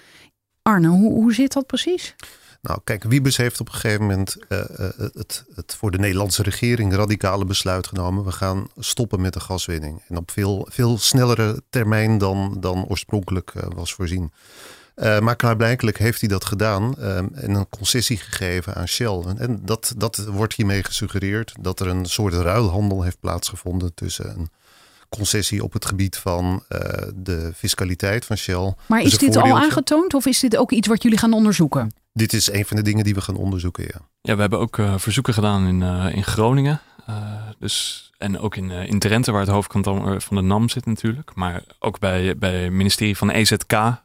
Arne, 0.62 0.88
hoe, 0.88 1.14
hoe 1.14 1.34
zit 1.34 1.54
dat 1.54 1.66
precies? 1.66 2.16
Nou, 2.68 2.80
kijk, 2.84 3.04
Wiebes 3.04 3.38
heeft 3.38 3.60
op 3.60 3.68
een 3.68 3.74
gegeven 3.74 4.02
moment 4.02 4.38
uh, 4.50 4.60
het, 5.14 5.46
het, 5.56 5.76
voor 5.78 5.92
de 5.92 5.98
Nederlandse 5.98 6.44
regering 6.44 6.94
radicale 6.94 7.46
besluit 7.46 7.88
genomen. 7.88 8.24
We 8.24 8.32
gaan 8.32 8.68
stoppen 8.78 9.22
met 9.22 9.34
de 9.34 9.40
gaswinning. 9.40 10.04
En 10.08 10.18
op 10.18 10.32
veel, 10.32 10.68
veel 10.70 10.98
snellere 10.98 11.62
termijn 11.70 12.18
dan, 12.18 12.58
dan 12.60 12.86
oorspronkelijk 12.88 13.54
uh, 13.58 13.64
was 13.76 13.94
voorzien. 13.94 14.32
Uh, 14.96 15.20
maar 15.20 15.36
klaarblijkelijk 15.36 15.98
heeft 15.98 16.20
hij 16.20 16.30
dat 16.30 16.46
gedaan 16.46 16.98
en 16.98 17.56
een 17.56 17.70
concessie 17.70 18.18
gegeven 18.18 18.76
aan 18.76 18.88
Shell. 18.88 19.24
En 19.38 19.60
dat, 19.64 19.94
dat 19.98 20.26
wordt 20.26 20.54
hiermee 20.54 20.84
gesuggereerd 20.84 21.54
dat 21.60 21.80
er 21.80 21.88
een 21.88 22.06
soort 22.06 22.34
ruilhandel 22.34 23.04
heeft 23.04 23.20
plaatsgevonden 23.20 23.94
tussen 23.94 24.30
een 24.30 24.50
concessie 25.10 25.64
op 25.64 25.74
het 25.74 25.86
gebied 25.86 26.18
van 26.18 26.64
uh, 26.70 26.80
de 27.16 27.52
fiscaliteit 27.56 28.26
van 28.26 28.38
Shell. 28.38 28.74
Maar 28.86 29.04
dus 29.04 29.12
is 29.12 29.18
dit 29.18 29.36
al 29.36 29.58
aangetoond 29.58 30.14
of 30.14 30.26
is 30.26 30.40
dit 30.40 30.58
ook 30.58 30.72
iets 30.72 30.88
wat 30.88 31.04
jullie 31.04 31.18
gaan 31.18 31.34
onderzoeken? 31.34 31.92
Dit 32.18 32.34
is 32.34 32.52
een 32.52 32.66
van 32.66 32.78
de 32.78 32.84
dingen 32.84 33.04
die 33.04 33.14
we 33.14 33.22
gaan 33.22 33.36
onderzoeken, 33.36 33.84
ja. 33.84 34.00
Ja, 34.22 34.36
we 34.36 34.42
hebben 34.42 34.60
ook 34.60 34.78
uh, 34.78 34.98
verzoeken 34.98 35.34
gedaan 35.34 35.68
in, 35.68 35.82
uh, 35.82 36.16
in 36.16 36.24
Groningen. 36.24 36.82
dus, 37.60 38.10
en 38.18 38.40
ook 38.40 38.56
in, 38.56 38.72
in 38.72 39.00
Drenthe, 39.00 39.32
waar 39.32 39.42
het 39.42 39.50
hoofdkantoor 39.50 40.22
van 40.22 40.36
de 40.36 40.42
NAM 40.42 40.70
zit 40.70 40.86
natuurlijk. 40.86 41.36
Maar 41.36 41.64
ook 41.80 42.00
bij, 42.00 42.38
bij 42.38 42.64
het 42.64 42.72
ministerie 42.72 43.18
van 43.18 43.30
EZK, 43.30 44.02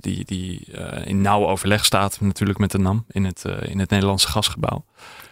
die, 0.00 0.24
die 0.24 0.66
in 1.04 1.20
nauw 1.20 1.46
overleg 1.46 1.84
staat 1.84 2.20
natuurlijk 2.20 2.58
met 2.58 2.70
de 2.70 2.78
NAM 2.78 3.04
in 3.08 3.24
het, 3.24 3.44
in 3.60 3.78
het 3.78 3.90
Nederlandse 3.90 4.28
gasgebouw. 4.28 4.84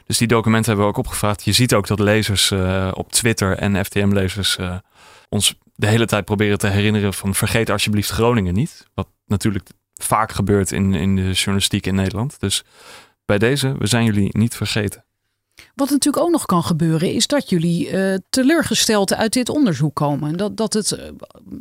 Dus 0.07 0.19
die 0.19 0.29
documenten 0.29 0.67
hebben 0.67 0.85
we 0.85 0.93
ook 0.93 1.05
opgevraagd. 1.07 1.45
Je 1.45 1.53
ziet 1.53 1.75
ook 1.75 1.87
dat 1.87 1.99
lezers 1.99 2.53
op 2.93 3.13
Twitter 3.13 3.57
en 3.57 3.85
FTM-lezers 3.85 4.59
ons 5.29 5.55
de 5.75 5.87
hele 5.87 6.07
tijd 6.07 6.25
proberen 6.25 6.59
te 6.59 6.67
herinneren 6.67 7.15
van 7.15 7.35
vergeet 7.35 7.71
alsjeblieft 7.71 8.11
Groningen 8.11 8.55
niet. 8.55 8.87
Wat 8.95 9.09
natuurlijk 9.27 9.69
vaak 9.95 10.33
gebeurt 10.33 10.73
in, 10.73 10.95
in 10.95 11.17
de 11.17 11.33
journalistiek 11.33 11.87
in 11.87 11.95
Nederland. 11.95 12.41
Dus 12.41 12.65
bij 13.25 13.39
deze, 13.39 13.75
we 13.79 13.87
zijn 13.87 14.05
jullie 14.05 14.39
niet 14.39 14.57
vergeten. 14.57 15.05
Wat 15.75 15.91
natuurlijk 15.91 16.25
ook 16.25 16.31
nog 16.31 16.47
kan 16.47 16.65
gebeuren, 16.65 17.13
is 17.13 17.27
dat 17.27 17.49
jullie 17.49 17.91
uh, 17.91 18.17
teleurgesteld 18.31 19.15
uit 19.15 19.33
dit 19.33 19.49
onderzoek 19.49 19.95
komen. 19.95 20.37
Dat, 20.37 20.57
dat 20.57 20.73
het 20.73 20.91
uh, 20.91 21.05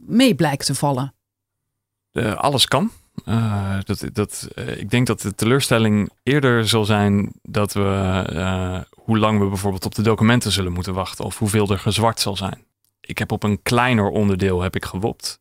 mee 0.05 0.35
blijkt 0.35 0.65
te 0.65 0.75
vallen. 0.75 1.13
Uh, 2.11 2.35
alles 2.35 2.67
kan. 2.67 2.91
dat, 3.83 4.03
dat, 4.13 4.47
ik 4.75 4.89
denk 4.89 5.07
dat 5.07 5.21
de 5.21 5.35
teleurstelling 5.35 6.09
eerder 6.23 6.67
zal 6.67 6.85
zijn 6.85 7.31
dat 7.41 7.73
we 7.73 8.85
hoe 8.95 9.17
lang 9.17 9.39
we 9.39 9.47
bijvoorbeeld 9.47 9.85
op 9.85 9.95
de 9.95 10.01
documenten 10.01 10.51
zullen 10.51 10.71
moeten 10.71 10.93
wachten 10.93 11.25
of 11.25 11.37
hoeveel 11.37 11.69
er 11.69 11.79
gezwart 11.79 12.19
zal 12.19 12.35
zijn. 12.35 12.65
Ik 13.01 13.17
heb 13.17 13.31
op 13.31 13.43
een 13.43 13.61
kleiner 13.61 14.09
onderdeel 14.09 14.61
heb 14.61 14.75
ik 14.75 14.85
gewopt. 14.85 15.39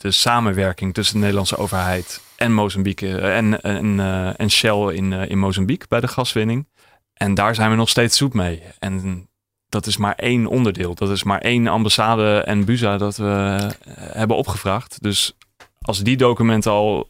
De 0.00 0.10
samenwerking 0.10 0.94
tussen 0.94 1.14
de 1.14 1.20
Nederlandse 1.20 1.56
overheid 1.56 2.20
en 2.36 2.52
Mozambique 2.52 3.18
en, 3.18 3.62
en, 3.62 4.00
en 4.36 4.50
Shell 4.50 4.94
in, 4.94 5.12
in 5.12 5.38
Mozambique 5.38 5.88
bij 5.88 6.00
de 6.00 6.08
gaswinning. 6.08 6.66
En 7.14 7.34
daar 7.34 7.54
zijn 7.54 7.70
we 7.70 7.76
nog 7.76 7.88
steeds 7.88 8.16
zoet 8.16 8.34
mee. 8.34 8.62
En 8.78 9.28
dat 9.70 9.86
is 9.86 9.96
maar 9.96 10.14
één 10.14 10.46
onderdeel. 10.46 10.94
Dat 10.94 11.10
is 11.10 11.22
maar 11.22 11.40
één 11.40 11.66
ambassade 11.66 12.38
en 12.38 12.64
BUSA 12.64 12.96
dat 12.96 13.16
we 13.16 13.56
eh, 13.58 13.94
hebben 13.94 14.36
opgevraagd. 14.36 15.02
Dus 15.02 15.36
als 15.80 15.98
die 16.02 16.16
documenten 16.16 16.72
al, 16.72 17.08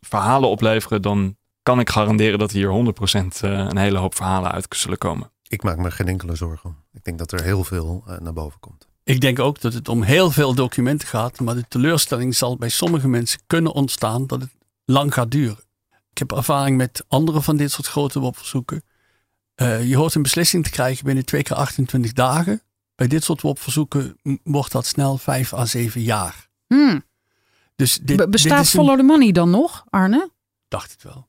verhalen 0.00 0.48
opleveren, 0.48 1.02
dan 1.02 1.36
kan 1.62 1.80
ik 1.80 1.90
garanderen 1.90 2.38
dat 2.38 2.50
hier 2.50 2.68
100% 2.68 2.70
eh, 2.70 3.50
een 3.50 3.76
hele 3.76 3.98
hoop 3.98 4.14
verhalen 4.14 4.52
uit 4.52 4.66
zullen 4.68 4.98
komen. 4.98 5.30
Ik 5.48 5.62
maak 5.62 5.76
me 5.76 5.90
geen 5.90 6.08
enkele 6.08 6.34
zorgen. 6.34 6.76
Ik 6.92 7.04
denk 7.04 7.18
dat 7.18 7.32
er 7.32 7.42
heel 7.42 7.64
veel 7.64 8.04
eh, 8.06 8.18
naar 8.18 8.32
boven 8.32 8.60
komt. 8.60 8.88
Ik 9.04 9.20
denk 9.20 9.38
ook 9.38 9.60
dat 9.60 9.72
het 9.72 9.88
om 9.88 10.02
heel 10.02 10.30
veel 10.30 10.54
documenten 10.54 11.08
gaat, 11.08 11.40
maar 11.40 11.54
de 11.54 11.64
teleurstelling 11.68 12.34
zal 12.34 12.56
bij 12.56 12.68
sommige 12.68 13.08
mensen 13.08 13.40
kunnen 13.46 13.72
ontstaan 13.72 14.26
dat 14.26 14.40
het 14.40 14.50
lang 14.84 15.14
gaat 15.14 15.30
duren. 15.30 15.64
Ik 16.10 16.18
heb 16.18 16.32
ervaring 16.32 16.76
met 16.76 17.04
andere 17.08 17.42
van 17.42 17.56
dit 17.56 17.70
soort 17.70 17.86
grote 17.86 18.20
WOP-verzoeken. 18.20 18.82
Uh, 19.56 19.88
je 19.88 19.96
hoort 19.96 20.14
een 20.14 20.22
beslissing 20.22 20.64
te 20.64 20.70
krijgen 20.70 21.04
binnen 21.04 21.24
twee 21.24 21.42
keer 21.42 21.56
28 21.56 22.12
dagen. 22.12 22.62
Bij 22.94 23.06
dit 23.06 23.24
soort 23.24 23.40
WOP-verzoeken 23.40 24.16
wordt 24.42 24.72
dat 24.72 24.86
snel 24.86 25.18
5 25.18 25.54
à 25.54 25.64
7 25.64 26.02
jaar. 26.02 26.48
Hmm. 26.66 27.04
Dus 27.76 27.98
dit, 28.02 28.30
bestaat 28.30 28.62
dit 28.62 28.70
Follow 28.70 28.96
the 28.96 29.02
Money 29.02 29.32
dan 29.32 29.50
nog, 29.50 29.84
Arne? 29.90 30.30
Dacht 30.68 30.92
het 30.92 31.02
wel. 31.02 31.28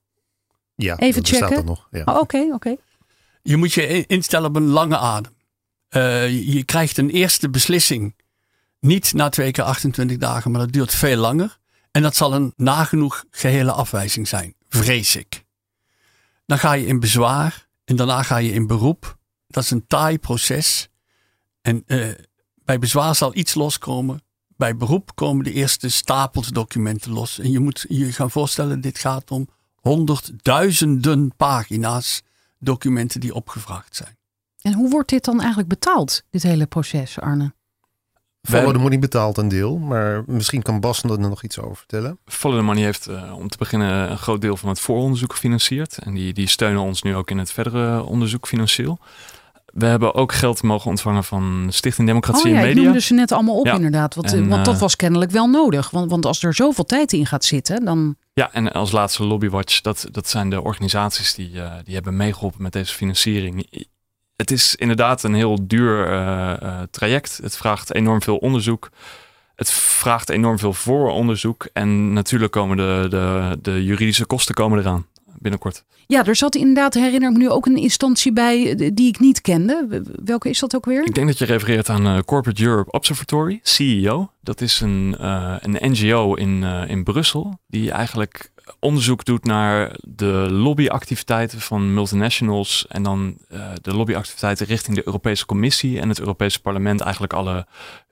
Ja, 0.75 0.97
even 0.97 1.25
checken. 1.25 1.65
nog. 1.65 1.87
Ja. 1.91 2.03
Oh, 2.05 2.19
oké, 2.19 2.49
oké. 2.53 2.75
Je 3.41 3.57
moet 3.57 3.73
je 3.73 4.05
instellen 4.05 4.49
op 4.49 4.55
een 4.55 4.67
lange 4.67 4.97
adem. 4.97 5.31
Uh, 5.95 6.53
je 6.53 6.63
krijgt 6.63 6.97
een 6.97 7.09
eerste 7.09 7.49
beslissing 7.49 8.15
niet 8.79 9.13
na 9.13 9.29
twee 9.29 9.51
keer 9.51 9.63
28 9.63 10.17
dagen, 10.17 10.51
maar 10.51 10.61
dat 10.61 10.71
duurt 10.71 10.95
veel 10.95 11.17
langer. 11.17 11.59
En 11.91 12.01
dat 12.01 12.15
zal 12.15 12.33
een 12.33 12.53
nagenoeg 12.55 13.25
gehele 13.31 13.71
afwijzing 13.71 14.27
zijn, 14.27 14.55
vrees 14.69 15.15
ik. 15.15 15.45
Dan 16.45 16.59
ga 16.59 16.73
je 16.73 16.85
in 16.85 16.99
bezwaar. 16.99 17.69
En 17.85 17.95
daarna 17.95 18.23
ga 18.23 18.37
je 18.37 18.51
in 18.51 18.67
beroep. 18.67 19.17
Dat 19.47 19.63
is 19.63 19.71
een 19.71 19.87
taai 19.87 20.19
proces. 20.19 20.89
En 21.61 21.83
uh, 21.87 22.11
bij 22.63 22.79
bezwaar 22.79 23.15
zal 23.15 23.35
iets 23.35 23.53
loskomen. 23.53 24.23
Bij 24.47 24.75
beroep 24.75 25.15
komen 25.15 25.43
de 25.43 25.53
eerste 25.53 25.89
stapels 25.89 26.47
documenten 26.47 27.11
los. 27.11 27.39
En 27.39 27.51
je 27.51 27.59
moet 27.59 27.85
je 27.89 28.11
gaan 28.11 28.31
voorstellen, 28.31 28.81
dit 28.81 28.99
gaat 28.99 29.31
om 29.31 29.47
honderdduizenden 29.75 31.35
pagina's 31.35 32.21
documenten 32.59 33.19
die 33.19 33.33
opgevraagd 33.33 33.95
zijn. 33.95 34.17
En 34.61 34.73
hoe 34.73 34.89
wordt 34.89 35.09
dit 35.09 35.25
dan 35.25 35.39
eigenlijk 35.39 35.69
betaald, 35.69 36.23
dit 36.29 36.43
hele 36.43 36.65
proces, 36.65 37.19
Arne? 37.19 37.53
Follow 38.41 38.73
the 38.73 38.79
Money 38.79 38.99
betaalt 38.99 39.37
een 39.37 39.47
deel, 39.47 39.77
maar 39.77 40.23
misschien 40.25 40.61
kan 40.61 40.79
Bas 40.79 41.03
er 41.03 41.19
nog 41.19 41.43
iets 41.43 41.59
over 41.59 41.75
vertellen. 41.75 42.19
Follow 42.25 42.57
the 42.57 42.63
Money 42.63 42.83
heeft 42.83 43.09
uh, 43.09 43.37
om 43.37 43.49
te 43.49 43.57
beginnen 43.57 44.11
een 44.11 44.17
groot 44.17 44.41
deel 44.41 44.57
van 44.57 44.69
het 44.69 44.79
vooronderzoek 44.79 45.33
gefinancierd. 45.33 45.97
En 45.97 46.13
die, 46.13 46.33
die 46.33 46.47
steunen 46.47 46.81
ons 46.81 47.01
nu 47.01 47.15
ook 47.15 47.29
in 47.29 47.37
het 47.37 47.51
verdere 47.51 48.03
onderzoek 48.03 48.47
financieel. 48.47 48.99
We 49.65 49.85
hebben 49.85 50.13
ook 50.13 50.33
geld 50.33 50.63
mogen 50.63 50.89
ontvangen 50.89 51.23
van 51.23 51.67
Stichting 51.69 52.07
Democratie 52.07 52.45
oh, 52.45 52.51
ja, 52.51 52.57
en 52.57 52.61
Media. 52.61 52.79
Ik 52.79 52.85
noemde 52.85 53.01
ze 53.01 53.13
net 53.13 53.31
allemaal 53.31 53.59
op 53.59 53.67
inderdaad. 53.67 54.15
Want, 54.15 54.33
en, 54.33 54.47
want 54.47 54.65
dat 54.65 54.73
eh, 54.73 54.79
was 54.79 54.95
kennelijk 54.95 55.31
wel 55.31 55.47
nodig. 55.47 55.89
Want, 55.89 56.09
want 56.09 56.25
als 56.25 56.43
er 56.43 56.53
zoveel 56.53 56.83
tijd 56.85 57.13
in 57.13 57.25
gaat 57.25 57.45
zitten, 57.45 57.85
dan... 57.85 58.15
Ja, 58.33 58.53
en 58.53 58.71
als 58.71 58.91
laatste 58.91 59.25
Lobbywatch, 59.25 59.81
dat, 59.81 60.07
dat 60.11 60.29
zijn 60.29 60.49
de 60.49 60.61
organisaties 60.61 61.33
die, 61.33 61.51
uh, 61.51 61.73
die 61.83 61.93
hebben 61.93 62.15
meegeholpen 62.15 62.61
met 62.61 62.73
deze 62.73 62.93
financiering 62.93 63.87
het 64.41 64.51
is 64.51 64.75
inderdaad 64.75 65.23
een 65.23 65.33
heel 65.33 65.67
duur 65.67 66.07
uh, 66.07 66.53
uh, 66.63 66.79
traject. 66.91 67.39
Het 67.43 67.57
vraagt 67.57 67.93
enorm 67.93 68.21
veel 68.21 68.37
onderzoek. 68.37 68.89
Het 69.55 69.71
vraagt 69.71 70.29
enorm 70.29 70.59
veel 70.59 70.73
vooronderzoek. 70.73 71.67
En 71.73 72.13
natuurlijk 72.13 72.51
komen 72.51 72.77
de, 72.77 73.07
de, 73.09 73.57
de 73.61 73.83
juridische 73.83 74.25
kosten 74.25 74.55
komen 74.55 74.79
eraan 74.79 75.05
binnenkort. 75.39 75.83
Ja, 76.07 76.25
er 76.25 76.35
zat 76.35 76.55
inderdaad, 76.55 76.93
herinner 76.93 77.29
ik 77.29 77.37
me 77.37 77.43
nu 77.43 77.49
ook 77.49 77.65
een 77.65 77.77
instantie 77.77 78.33
bij 78.33 78.75
eh, 78.75 78.89
die 78.93 79.07
ik 79.07 79.19
niet 79.19 79.41
kende. 79.41 80.03
Welke 80.23 80.49
is 80.49 80.59
dat 80.59 80.75
ook 80.75 80.85
weer? 80.85 81.05
Ik 81.05 81.15
denk 81.15 81.27
dat 81.27 81.37
je 81.37 81.45
refereert 81.45 81.89
aan 81.89 82.07
uh, 82.07 82.19
Corporate 82.25 82.63
Europe 82.63 82.91
Observatory, 82.91 83.59
CEO. 83.63 84.31
Dat 84.41 84.61
is 84.61 84.79
een, 84.79 85.15
uh, 85.21 85.55
een 85.59 85.91
NGO 85.91 86.33
in, 86.33 86.61
uh, 86.61 86.89
in 86.89 87.03
Brussel 87.03 87.59
die 87.67 87.91
eigenlijk 87.91 88.51
onderzoek 88.79 89.25
doet 89.25 89.45
naar 89.45 89.95
de 90.01 90.47
lobbyactiviteiten 90.49 91.61
van 91.61 91.93
multinationals 91.93 92.85
en 92.87 93.03
dan 93.03 93.37
uh, 93.51 93.67
de 93.81 93.93
lobbyactiviteiten 93.93 94.65
richting 94.65 94.95
de 94.95 95.05
Europese 95.05 95.45
Commissie 95.45 95.99
en 95.99 96.09
het 96.09 96.19
Europese 96.19 96.61
Parlement, 96.61 97.01
eigenlijk 97.01 97.33
alle 97.33 97.67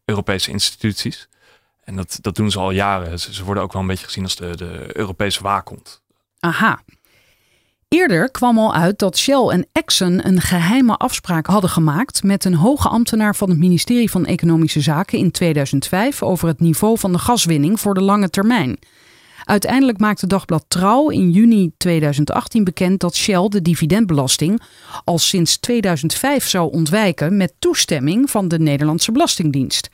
Europese 0.06 0.52
instituties. 0.52 1.28
En 1.84 1.96
dat, 1.96 2.18
dat 2.22 2.36
doen 2.36 2.52
ze 2.52 2.60
al 2.60 2.72
jaren. 2.72 3.20
Ze, 3.20 3.34
ze 3.34 3.44
worden 3.44 3.64
ook 3.64 3.74
wel 3.74 3.82
een 3.82 3.88
beetje 3.88 4.06
gezien 4.06 4.24
als 4.24 4.36
de, 4.36 4.56
de 4.56 4.98
Europese 4.98 5.44
waakhond. 5.44 6.02
Aha. 6.40 6.82
Eerder 7.88 8.32
kwam 8.32 8.58
al 8.58 8.74
uit 8.74 9.00
dat 9.00 9.18
Shell 9.18 9.48
en 9.48 9.68
Exxon 9.72 10.28
een 10.28 10.42
geheime 10.42 10.98
afspraak 10.98 11.46
hadden 11.46 11.70
gemaakt 11.70 12.24
met 12.24 12.46
een 12.46 12.54
hoge 12.54 12.90
ambtenaar 12.90 13.36
van 13.36 13.50
het 13.50 13.58
ministerie 13.58 14.12
van 14.12 14.26
Economische 14.26 14.82
Zaken 14.82 15.20
in 15.20 15.32
2005 15.32 16.24
over 16.24 16.48
het 16.48 16.60
niveau 16.60 16.98
van 16.98 17.12
de 17.12 17.18
gaswinning 17.18 17.80
voor 17.80 17.94
de 17.94 18.02
lange 18.02 18.30
termijn. 18.30 18.80
Uiteindelijk 19.50 20.00
maakte 20.00 20.28
Dagblad 20.28 20.66
Trouw 20.68 21.10
in 21.10 21.32
juni 21.32 21.72
2018 21.78 22.64
bekend 22.64 23.00
dat 23.00 23.16
Shell 23.16 23.48
de 23.48 23.62
dividendbelasting 23.62 24.62
al 25.04 25.18
sinds 25.18 25.58
2005 25.58 26.48
zou 26.48 26.72
ontwijken 26.72 27.38
met 27.38 27.54
toestemming 27.60 28.30
van 28.30 28.48
de 28.48 28.60
Nederlandse 28.60 29.12
Belastingdienst. 29.12 29.90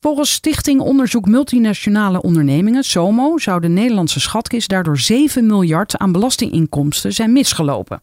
Volgens 0.00 0.32
Stichting 0.32 0.80
Onderzoek 0.80 1.26
Multinationale 1.26 2.22
Ondernemingen, 2.22 2.84
SOMO, 2.84 3.38
zou 3.38 3.60
de 3.60 3.68
Nederlandse 3.68 4.20
schatkist 4.20 4.68
daardoor 4.68 4.98
7 4.98 5.46
miljard 5.46 5.98
aan 5.98 6.12
belastinginkomsten 6.12 7.12
zijn 7.12 7.32
misgelopen. 7.32 8.02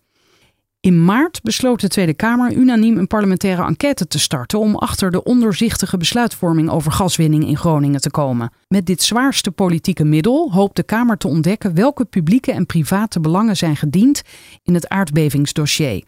In 0.83 1.05
maart 1.05 1.41
besloot 1.43 1.81
de 1.81 1.87
Tweede 1.87 2.13
Kamer 2.13 2.53
unaniem 2.53 2.97
een 2.97 3.07
parlementaire 3.07 3.65
enquête 3.65 4.07
te 4.07 4.19
starten 4.19 4.59
om 4.59 4.75
achter 4.75 5.11
de 5.11 5.23
ondoorzichtige 5.23 5.97
besluitvorming 5.97 6.69
over 6.69 6.91
gaswinning 6.91 7.47
in 7.47 7.57
Groningen 7.57 8.01
te 8.01 8.11
komen. 8.11 8.51
Met 8.67 8.85
dit 8.85 9.03
zwaarste 9.03 9.51
politieke 9.51 10.03
middel 10.03 10.51
hoopt 10.51 10.75
de 10.75 10.83
Kamer 10.83 11.17
te 11.17 11.27
ontdekken 11.27 11.73
welke 11.73 12.05
publieke 12.05 12.51
en 12.51 12.65
private 12.65 13.19
belangen 13.19 13.57
zijn 13.57 13.75
gediend 13.75 14.21
in 14.63 14.73
het 14.73 14.89
aardbevingsdossier. 14.89 16.03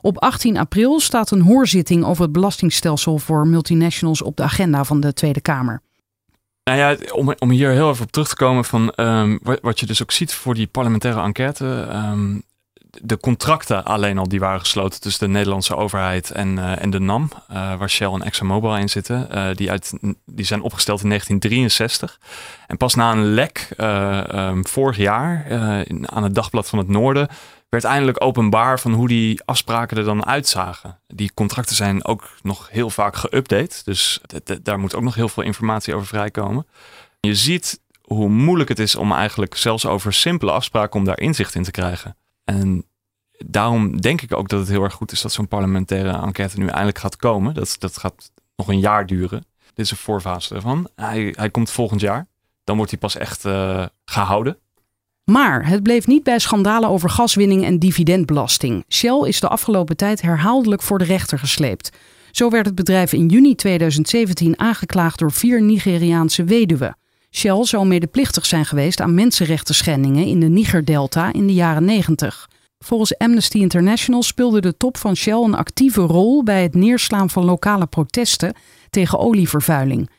Op 0.00 0.18
18 0.18 0.56
april 0.56 1.00
staat 1.00 1.30
een 1.30 1.42
hoorzitting 1.42 2.04
over 2.04 2.22
het 2.22 2.32
belastingstelsel 2.32 3.18
voor 3.18 3.46
multinationals 3.46 4.22
op 4.22 4.36
de 4.36 4.42
agenda 4.42 4.84
van 4.84 5.00
de 5.00 5.12
Tweede 5.12 5.40
Kamer. 5.40 5.82
Nou 6.64 6.78
ja, 6.78 6.96
om, 7.12 7.34
om 7.38 7.50
hier 7.50 7.70
heel 7.70 7.90
even 7.90 8.04
op 8.04 8.12
terug 8.12 8.28
te 8.28 8.36
komen 8.36 8.64
van 8.64 8.92
um, 8.96 9.38
wat, 9.42 9.80
je 9.80 9.86
dus 9.86 10.02
ook 10.02 10.10
ziet 10.10 10.34
voor 10.34 10.54
die 10.54 10.66
parlementaire 10.66 11.20
enquête. 11.20 11.88
Um, 11.92 12.42
de 13.00 13.18
contracten 13.18 13.84
alleen 13.84 14.18
al 14.18 14.28
die 14.28 14.40
waren 14.40 14.60
gesloten 14.60 15.00
tussen 15.00 15.26
de 15.26 15.32
Nederlandse 15.32 15.76
overheid 15.76 16.30
en, 16.30 16.56
uh, 16.56 16.82
en 16.82 16.90
de 16.90 17.00
NAM, 17.00 17.30
uh, 17.50 17.76
waar 17.76 17.90
Shell 17.90 18.12
en 18.12 18.22
ExxonMobil 18.22 18.76
in 18.76 18.88
zitten, 18.88 19.28
uh, 19.34 19.54
die, 19.54 19.70
uit, 19.70 19.92
die 20.26 20.44
zijn 20.44 20.62
opgesteld 20.62 21.02
in 21.02 21.08
1963. 21.08 22.20
En 22.66 22.76
pas 22.76 22.94
na 22.94 23.12
een 23.12 23.34
lek 23.34 23.68
um, 23.78 24.66
vorig 24.66 24.96
jaar 24.96 25.46
in, 25.86 26.10
aan 26.10 26.22
het 26.22 26.34
Dagblad 26.34 26.68
van 26.68 26.78
het 26.78 26.88
Noorden 26.88 27.28
werd 27.68 27.84
eindelijk 27.84 28.24
openbaar 28.24 28.80
van 28.80 28.92
hoe 28.92 29.08
die 29.08 29.42
afspraken 29.44 29.96
er 29.96 30.04
dan 30.04 30.26
uitzagen. 30.26 30.98
Die 31.06 31.34
contracten 31.34 31.76
zijn 31.76 32.04
ook 32.04 32.30
nog 32.42 32.68
heel 32.70 32.90
vaak 32.90 33.16
geüpdate, 33.16 33.84
dus 33.84 34.20
daar 34.62 34.78
moet 34.78 34.94
ook 34.94 35.02
nog 35.02 35.14
heel 35.14 35.28
veel 35.28 35.42
informatie 35.42 35.94
over 35.94 36.06
vrijkomen. 36.06 36.66
Je 37.20 37.34
ziet 37.34 37.80
hoe 38.02 38.28
moeilijk 38.28 38.68
het 38.68 38.78
is 38.78 38.94
om 38.94 39.12
eigenlijk 39.12 39.56
zelfs 39.56 39.86
over 39.86 40.12
simpele 40.12 40.50
afspraken 40.50 40.98
om 40.98 41.04
daar 41.04 41.20
inzicht 41.20 41.54
in 41.54 41.62
te 41.62 41.70
krijgen. 41.70 42.16
En 42.60 42.84
daarom 43.46 44.00
denk 44.00 44.22
ik 44.22 44.36
ook 44.36 44.48
dat 44.48 44.60
het 44.60 44.68
heel 44.68 44.82
erg 44.82 44.94
goed 44.94 45.12
is 45.12 45.20
dat 45.20 45.32
zo'n 45.32 45.48
parlementaire 45.48 46.18
enquête 46.18 46.58
nu 46.58 46.66
eindelijk 46.66 46.98
gaat 46.98 47.16
komen. 47.16 47.54
Dat, 47.54 47.76
dat 47.78 47.96
gaat 47.96 48.30
nog 48.56 48.68
een 48.68 48.80
jaar 48.80 49.06
duren. 49.06 49.44
Dit 49.74 49.84
is 49.84 49.90
een 49.90 49.96
voorfase 49.96 50.54
ervan. 50.54 50.88
Hij, 50.94 51.34
hij 51.36 51.50
komt 51.50 51.70
volgend 51.70 52.00
jaar. 52.00 52.26
Dan 52.64 52.76
wordt 52.76 52.90
hij 52.90 53.00
pas 53.00 53.16
echt 53.16 53.44
uh, 53.44 53.86
gehouden. 54.04 54.58
Maar 55.24 55.66
het 55.66 55.82
bleef 55.82 56.06
niet 56.06 56.22
bij 56.22 56.38
schandalen 56.38 56.88
over 56.88 57.10
gaswinning 57.10 57.64
en 57.64 57.78
dividendbelasting. 57.78 58.84
Shell 58.88 59.20
is 59.26 59.40
de 59.40 59.48
afgelopen 59.48 59.96
tijd 59.96 60.22
herhaaldelijk 60.22 60.82
voor 60.82 60.98
de 60.98 61.04
rechter 61.04 61.38
gesleept. 61.38 61.90
Zo 62.30 62.50
werd 62.50 62.66
het 62.66 62.74
bedrijf 62.74 63.12
in 63.12 63.28
juni 63.28 63.54
2017 63.54 64.58
aangeklaagd 64.58 65.18
door 65.18 65.32
vier 65.32 65.62
Nigeriaanse 65.62 66.44
weduwen. 66.44 66.96
Shell 67.34 67.64
zou 67.64 67.86
medeplichtig 67.86 68.46
zijn 68.46 68.64
geweest 68.64 69.00
aan 69.00 69.14
mensenrechten 69.14 69.74
schendingen 69.74 70.26
in 70.26 70.40
de 70.40 70.48
Niger-delta 70.48 71.32
in 71.32 71.46
de 71.46 71.54
jaren 71.54 71.84
90. 71.84 72.48
Volgens 72.78 73.18
Amnesty 73.18 73.58
International 73.58 74.22
speelde 74.22 74.60
de 74.60 74.76
top 74.76 74.96
van 74.96 75.16
Shell 75.16 75.42
een 75.42 75.54
actieve 75.54 76.00
rol 76.00 76.42
bij 76.42 76.62
het 76.62 76.74
neerslaan 76.74 77.30
van 77.30 77.44
lokale 77.44 77.86
protesten 77.86 78.54
tegen 78.90 79.18
olievervuiling. 79.18 80.10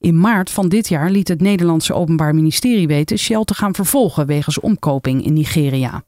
In 0.00 0.20
maart 0.20 0.50
van 0.50 0.68
dit 0.68 0.88
jaar 0.88 1.10
liet 1.10 1.28
het 1.28 1.40
Nederlandse 1.40 1.94
Openbaar 1.94 2.34
Ministerie 2.34 2.86
weten 2.86 3.18
Shell 3.18 3.44
te 3.44 3.54
gaan 3.54 3.74
vervolgen 3.74 4.26
wegens 4.26 4.60
omkoping 4.60 5.24
in 5.24 5.32
Nigeria. 5.32 6.02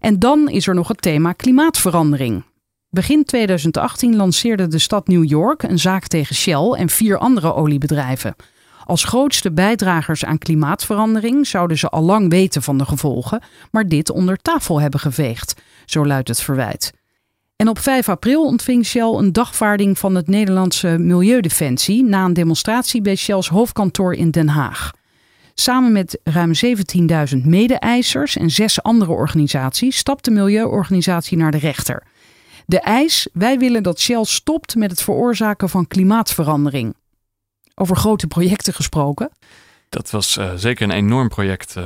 En 0.00 0.18
dan 0.18 0.48
is 0.48 0.66
er 0.66 0.74
nog 0.74 0.88
het 0.88 1.02
thema 1.02 1.32
klimaatverandering. 1.32 2.44
Begin 2.90 3.24
2018 3.24 4.16
lanceerde 4.16 4.66
de 4.66 4.78
stad 4.78 5.08
New 5.08 5.24
York 5.24 5.62
een 5.62 5.78
zaak 5.78 6.06
tegen 6.06 6.34
Shell 6.34 6.70
en 6.70 6.88
vier 6.88 7.18
andere 7.18 7.54
oliebedrijven. 7.54 8.34
Als 8.88 9.04
grootste 9.04 9.52
bijdragers 9.52 10.24
aan 10.24 10.38
klimaatverandering 10.38 11.46
zouden 11.46 11.78
ze 11.78 11.88
al 11.88 12.02
lang 12.02 12.30
weten 12.30 12.62
van 12.62 12.78
de 12.78 12.84
gevolgen, 12.84 13.42
maar 13.70 13.88
dit 13.88 14.10
onder 14.10 14.36
tafel 14.36 14.80
hebben 14.80 15.00
geveegd, 15.00 15.54
zo 15.86 16.06
luidt 16.06 16.28
het 16.28 16.40
verwijt. 16.40 16.92
En 17.56 17.68
op 17.68 17.78
5 17.78 18.08
april 18.08 18.44
ontving 18.44 18.86
Shell 18.86 19.14
een 19.14 19.32
dagvaarding 19.32 19.98
van 19.98 20.14
het 20.14 20.28
Nederlandse 20.28 20.98
Milieudefensie 20.98 22.04
na 22.04 22.24
een 22.24 22.32
demonstratie 22.32 23.00
bij 23.00 23.16
Shell's 23.16 23.48
hoofdkantoor 23.48 24.14
in 24.14 24.30
Den 24.30 24.48
Haag. 24.48 24.90
Samen 25.54 25.92
met 25.92 26.18
ruim 26.24 26.52
17.000 27.34 27.36
mede-eisers 27.44 28.36
en 28.36 28.50
zes 28.50 28.82
andere 28.82 29.12
organisaties 29.12 29.96
stapt 29.96 30.24
de 30.24 30.30
milieuorganisatie 30.30 31.36
naar 31.36 31.50
de 31.50 31.58
rechter. 31.58 32.02
De 32.66 32.80
eis: 32.80 33.28
wij 33.32 33.58
willen 33.58 33.82
dat 33.82 34.00
Shell 34.00 34.24
stopt 34.24 34.74
met 34.74 34.90
het 34.90 35.02
veroorzaken 35.02 35.68
van 35.68 35.86
klimaatverandering. 35.86 36.94
Over 37.80 37.96
grote 37.96 38.26
projecten 38.26 38.74
gesproken. 38.74 39.30
Dat 39.88 40.10
was 40.10 40.36
uh, 40.36 40.52
zeker 40.56 40.84
een 40.84 40.94
enorm 40.94 41.28
project. 41.28 41.74
Uh, 41.76 41.84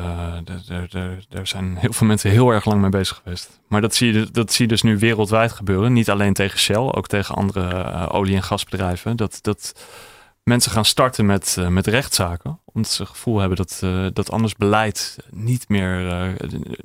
daar 1.28 1.46
zijn 1.46 1.76
heel 1.76 1.92
veel 1.92 2.06
mensen 2.06 2.30
heel 2.30 2.50
erg 2.50 2.64
lang 2.64 2.80
mee 2.80 2.90
bezig 2.90 3.20
geweest. 3.22 3.60
Maar 3.68 3.80
dat 3.80 3.94
zie, 3.94 4.12
je, 4.12 4.30
dat 4.30 4.52
zie 4.52 4.64
je 4.64 4.70
dus 4.70 4.82
nu 4.82 4.98
wereldwijd 4.98 5.52
gebeuren. 5.52 5.92
Niet 5.92 6.10
alleen 6.10 6.32
tegen 6.32 6.58
Shell, 6.58 6.76
ook 6.76 7.06
tegen 7.06 7.34
andere 7.34 7.68
uh, 7.70 8.08
olie- 8.12 8.34
en 8.34 8.42
gasbedrijven. 8.42 9.16
Dat, 9.16 9.38
dat 9.42 9.72
mensen 10.42 10.72
gaan 10.72 10.84
starten 10.84 11.26
met, 11.26 11.56
met 11.68 11.86
rechtszaken. 11.86 12.60
Omdat 12.64 12.92
ze 12.92 13.02
het 13.02 13.10
gevoel 13.10 13.38
hebben 13.38 13.56
dat, 13.56 13.80
dat 14.14 14.30
anders 14.30 14.54
beleid 14.54 15.16
niet 15.30 15.68
meer 15.68 16.34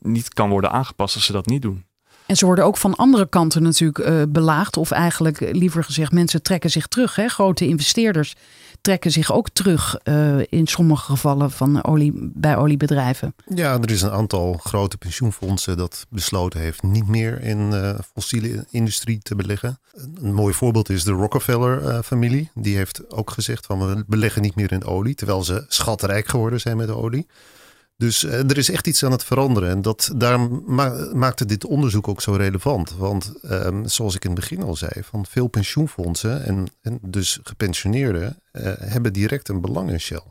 niet 0.01 0.33
kan 0.33 0.49
worden 0.49 0.71
aangepast 0.71 1.15
als 1.15 1.25
ze 1.25 1.31
dat 1.31 1.45
niet 1.45 1.61
doen. 1.61 1.85
En 2.25 2.35
ze 2.35 2.45
worden 2.45 2.65
ook 2.65 2.77
van 2.77 2.95
andere 2.95 3.29
kanten 3.29 3.63
natuurlijk 3.63 4.31
belaagd. 4.31 4.77
Of 4.77 4.91
eigenlijk 4.91 5.39
liever 5.39 5.83
gezegd, 5.83 6.11
mensen 6.11 6.41
trekken 6.41 6.69
zich 6.69 6.87
terug. 6.87 7.15
Hè? 7.15 7.27
Grote 7.27 7.67
investeerders 7.67 8.35
trekken 8.81 9.11
zich 9.11 9.33
ook 9.33 9.49
terug 9.49 9.99
uh, 10.03 10.39
in 10.49 10.67
sommige 10.67 11.05
gevallen 11.05 11.51
van 11.51 11.83
olie, 11.83 12.13
bij 12.15 12.57
oliebedrijven. 12.57 13.35
Ja, 13.55 13.79
er 13.81 13.91
is 13.91 14.01
een 14.01 14.11
aantal 14.11 14.53
grote 14.53 14.97
pensioenfondsen 14.97 15.77
dat 15.77 16.05
besloten 16.09 16.59
heeft 16.59 16.83
niet 16.83 17.07
meer 17.07 17.41
in 17.41 17.71
uh, 17.71 17.99
fossiele 18.13 18.65
industrie 18.69 19.19
te 19.19 19.35
beleggen. 19.35 19.79
Een 20.21 20.33
mooi 20.33 20.53
voorbeeld 20.53 20.89
is 20.89 21.03
de 21.03 21.11
Rockefeller-familie. 21.11 22.51
Uh, 22.55 22.63
die 22.63 22.75
heeft 22.75 23.11
ook 23.11 23.31
gezegd 23.31 23.65
van 23.65 23.87
we 23.87 24.03
beleggen 24.07 24.41
niet 24.41 24.55
meer 24.55 24.71
in 24.71 24.85
olie, 24.85 25.15
terwijl 25.15 25.43
ze 25.43 25.65
schatrijk 25.67 26.27
geworden 26.27 26.59
zijn 26.59 26.77
met 26.77 26.89
olie. 26.89 27.27
Dus 27.97 28.23
uh, 28.23 28.49
er 28.49 28.57
is 28.57 28.69
echt 28.69 28.87
iets 28.87 29.03
aan 29.03 29.11
het 29.11 29.23
veranderen. 29.23 29.69
En 29.69 29.81
dat, 29.81 30.11
daarom 30.15 30.63
ma 30.65 31.09
maakte 31.13 31.45
dit 31.45 31.65
onderzoek 31.65 32.07
ook 32.07 32.21
zo 32.21 32.31
relevant. 32.31 32.95
Want 32.97 33.33
um, 33.43 33.87
zoals 33.87 34.15
ik 34.15 34.23
in 34.23 34.31
het 34.31 34.39
begin 34.39 34.63
al 34.63 34.75
zei, 34.75 35.03
van 35.03 35.25
veel 35.25 35.47
pensioenfondsen 35.47 36.45
en, 36.45 36.67
en 36.81 36.99
dus 37.01 37.39
gepensioneerden 37.43 38.41
uh, 38.51 38.73
hebben 38.77 39.13
direct 39.13 39.49
een 39.49 39.61
belang 39.61 39.91
in 39.91 39.99
Shell. 39.99 40.23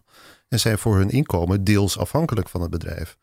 En 0.48 0.60
zijn 0.60 0.78
voor 0.78 0.96
hun 0.96 1.10
inkomen 1.10 1.64
deels 1.64 1.98
afhankelijk 1.98 2.48
van 2.48 2.60
het 2.60 2.70
bedrijf. 2.70 3.16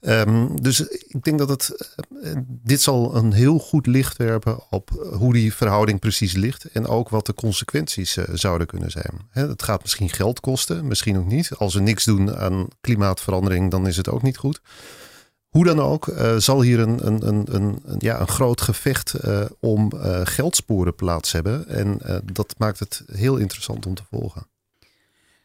Um, 0.00 0.62
dus 0.62 0.80
ik 0.88 1.22
denk 1.22 1.38
dat 1.38 1.48
het, 1.48 1.94
uh, 2.10 2.32
dit 2.46 2.80
zal 2.80 3.16
een 3.16 3.32
heel 3.32 3.58
goed 3.58 3.86
licht 3.86 4.16
werpen 4.16 4.70
op 4.70 5.10
hoe 5.12 5.32
die 5.32 5.54
verhouding 5.54 6.00
precies 6.00 6.34
ligt. 6.34 6.64
En 6.64 6.86
ook 6.86 7.08
wat 7.08 7.26
de 7.26 7.34
consequenties 7.34 8.16
uh, 8.16 8.24
zouden 8.32 8.66
kunnen 8.66 8.90
zijn. 8.90 9.28
Het 9.30 9.62
gaat 9.62 9.82
misschien 9.82 10.10
geld 10.10 10.40
kosten, 10.40 10.86
misschien 10.86 11.18
ook 11.18 11.26
niet. 11.26 11.50
Als 11.56 11.74
we 11.74 11.80
niks 11.80 12.04
doen 12.04 12.36
aan 12.36 12.68
klimaatverandering, 12.80 13.70
dan 13.70 13.86
is 13.86 13.96
het 13.96 14.08
ook 14.08 14.22
niet 14.22 14.36
goed. 14.36 14.60
Hoe 15.48 15.64
dan 15.64 15.80
ook, 15.80 16.06
uh, 16.06 16.36
zal 16.36 16.62
hier 16.62 16.78
een, 16.78 17.06
een, 17.06 17.28
een, 17.28 17.46
een, 17.54 17.82
ja, 17.98 18.20
een 18.20 18.28
groot 18.28 18.60
gevecht 18.60 19.14
om 19.60 19.92
geldsporen 20.24 20.94
plaats 20.94 21.32
hebben. 21.32 21.68
En 21.68 22.00
dat 22.32 22.54
maakt 22.58 22.78
het 22.78 23.02
heel 23.12 23.36
interessant 23.36 23.86
om 23.86 23.94
te 23.94 24.04
volgen. 24.10 24.46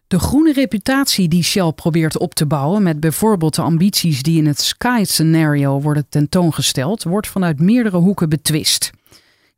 De 0.07 0.19
groene 0.19 0.53
reputatie 0.53 1.27
die 1.27 1.43
Shell 1.43 1.71
probeert 1.71 2.17
op 2.17 2.33
te 2.33 2.45
bouwen 2.45 2.83
met 2.83 2.99
bijvoorbeeld 2.99 3.55
de 3.55 3.61
ambities 3.61 4.21
die 4.21 4.37
in 4.37 4.47
het 4.47 4.59
Sky 4.59 5.01
scenario 5.05 5.81
worden 5.81 6.05
tentoongesteld, 6.09 7.03
wordt 7.03 7.27
vanuit 7.27 7.59
meerdere 7.59 7.97
hoeken 7.97 8.29
betwist. 8.29 8.91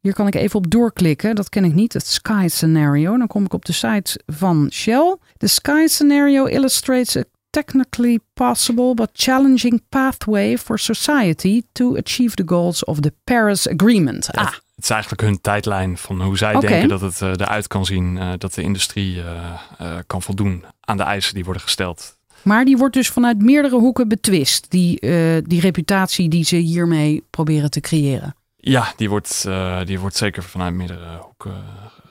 Hier 0.06 0.14
kan 0.14 0.28
ik 0.28 0.36
even 0.36 0.58
op 0.58 0.72
doorklikken, 0.72 1.36
dat 1.36 1.50
ken 1.50 1.64
ik 1.64 1.74
niet, 1.74 1.94
het 1.94 2.08
Sky 2.08 2.46
scenario. 2.48 3.18
Dan 3.18 3.28
kom 3.28 3.46
ik 3.46 3.54
op 3.54 3.66
de 3.66 3.74
site 3.74 4.20
van 4.26 4.68
Shell. 4.72 5.18
The 5.38 5.48
Sky 5.48 5.86
scenario 5.88 6.46
illustrates 6.46 7.18
a 7.18 7.24
technically 7.50 8.20
possible 8.34 8.94
but 8.94 9.10
challenging 9.14 9.82
pathway 9.90 10.58
for 10.58 10.80
society 10.80 11.64
to 11.72 11.96
achieve 11.96 12.36
the 12.36 12.44
goals 12.46 12.84
of 12.84 13.00
the 13.00 13.14
Paris 13.24 13.68
Agreement. 13.68 14.30
Ah. 14.32 14.65
Het 14.76 14.84
is 14.84 14.90
eigenlijk 14.90 15.22
hun 15.22 15.42
tijdlijn 15.42 15.98
van 15.98 16.22
hoe 16.22 16.38
zij 16.38 16.56
okay. 16.56 16.70
denken 16.70 16.90
dat 16.90 17.02
het 17.02 17.22
uh, 17.22 17.30
eruit 17.30 17.68
kan 17.68 17.86
zien 17.86 18.16
uh, 18.16 18.32
dat 18.38 18.54
de 18.54 18.62
industrie 18.62 19.16
uh, 19.16 19.98
kan 20.08 20.22
voldoen 20.22 20.64
aan 20.82 20.98
de 20.98 21.04
eisen 21.04 21.34
die 21.34 21.44
worden 21.44 21.62
gesteld. 21.62 22.18
Maar 22.42 22.66
die 22.66 22.78
wordt 22.78 22.94
dus 22.94 23.10
vanuit 23.10 23.42
meerdere 23.42 23.76
hoeken 23.76 24.08
betwist, 24.08 24.72
die, 24.72 25.00
die 25.42 25.62
reputatie 25.62 26.30
die 26.30 26.44
ze 26.44 26.56
hiermee 26.56 27.24
proberen 27.30 27.70
te 27.70 27.80
creëren. 27.80 28.36
Ja, 28.56 28.94
die 28.96 29.10
wordt, 29.10 29.48
die 29.86 30.00
wordt 30.00 30.16
zeker 30.16 30.44
vanuit 30.44 30.74
meerdere 30.74 31.18
hoeken 31.18 31.64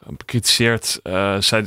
bekritiseerd. 0.06 1.00
zij, 1.38 1.64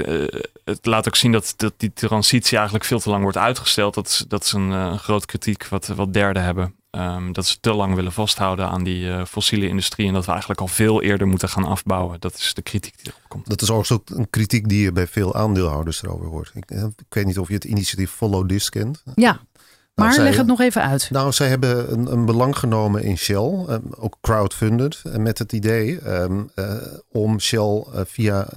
het 0.64 0.86
laat 0.86 1.08
ook 1.08 1.16
zien 1.16 1.32
dat, 1.32 1.54
dat 1.58 1.74
die 1.78 1.94
transitie 1.94 2.56
eigenlijk 2.56 2.86
veel 2.86 3.00
te 3.00 3.10
lang 3.10 3.22
wordt 3.22 3.38
uitgesteld. 3.38 3.94
Dat 3.94 4.08
is, 4.08 4.26
dat 4.28 4.44
is 4.44 4.52
een, 4.52 4.70
een 4.70 5.00
grote 5.00 5.26
kritiek 5.26 5.68
wat, 5.68 5.88
wat 5.88 6.14
derden 6.14 6.44
hebben. 6.44 6.76
Um, 6.98 7.34
dat 7.34 7.46
ze 7.46 7.60
te 7.60 7.74
lang 7.74 7.96
willen 7.96 8.12
vasthouden 8.12 8.70
aan 8.70 8.84
die 8.84 9.06
uh, 9.06 9.26
fossiele 9.26 9.68
industrie. 9.68 10.08
En 10.08 10.14
dat 10.14 10.26
we 10.26 10.32
eigenlijk 10.32 10.62
al 10.62 10.68
veel 10.68 11.02
eerder 11.02 11.28
moeten 11.28 11.50
gaan 11.50 11.64
afbouwen. 11.66 12.20
Dat 12.20 12.34
is 12.34 12.54
de 12.54 12.62
kritiek 12.62 12.98
die 12.98 13.12
erop 13.12 13.30
komt. 13.30 13.50
Dat 13.50 13.62
is 13.62 13.72
ook 13.72 14.10
een 14.10 14.30
kritiek 14.30 14.70
die 14.70 14.82
je 14.82 14.92
bij 14.92 15.08
veel 15.08 15.36
aandeelhouders 15.36 16.04
erover 16.04 16.28
hoort. 16.28 16.52
Ik, 16.54 16.72
ik 16.98 17.14
weet 17.14 17.26
niet 17.26 17.40
of 17.40 17.48
je 17.48 17.54
het 17.54 17.64
initiatief 17.64 18.12
Follow 18.12 18.48
This 18.48 18.70
kent. 18.70 19.04
Ja, 19.16 19.40
maar 19.98 20.08
nou, 20.08 20.22
leg 20.22 20.30
zij, 20.30 20.38
het 20.38 20.48
nog 20.48 20.60
even 20.60 20.82
uit. 20.82 21.10
Nou, 21.12 21.32
zij 21.32 21.48
hebben 21.48 21.92
een, 21.94 22.12
een 22.12 22.26
belang 22.26 22.58
genomen 22.58 23.04
in 23.04 23.18
Shell, 23.18 23.66
um, 23.70 23.82
ook 23.96 24.18
crowdfunded, 24.22 25.02
met 25.18 25.38
het 25.38 25.54
idee 25.54 26.08
um, 26.08 26.52
uh, 26.56 26.76
om 27.12 27.40
Shell 27.40 27.86
uh, 27.94 28.02
via 28.06 28.48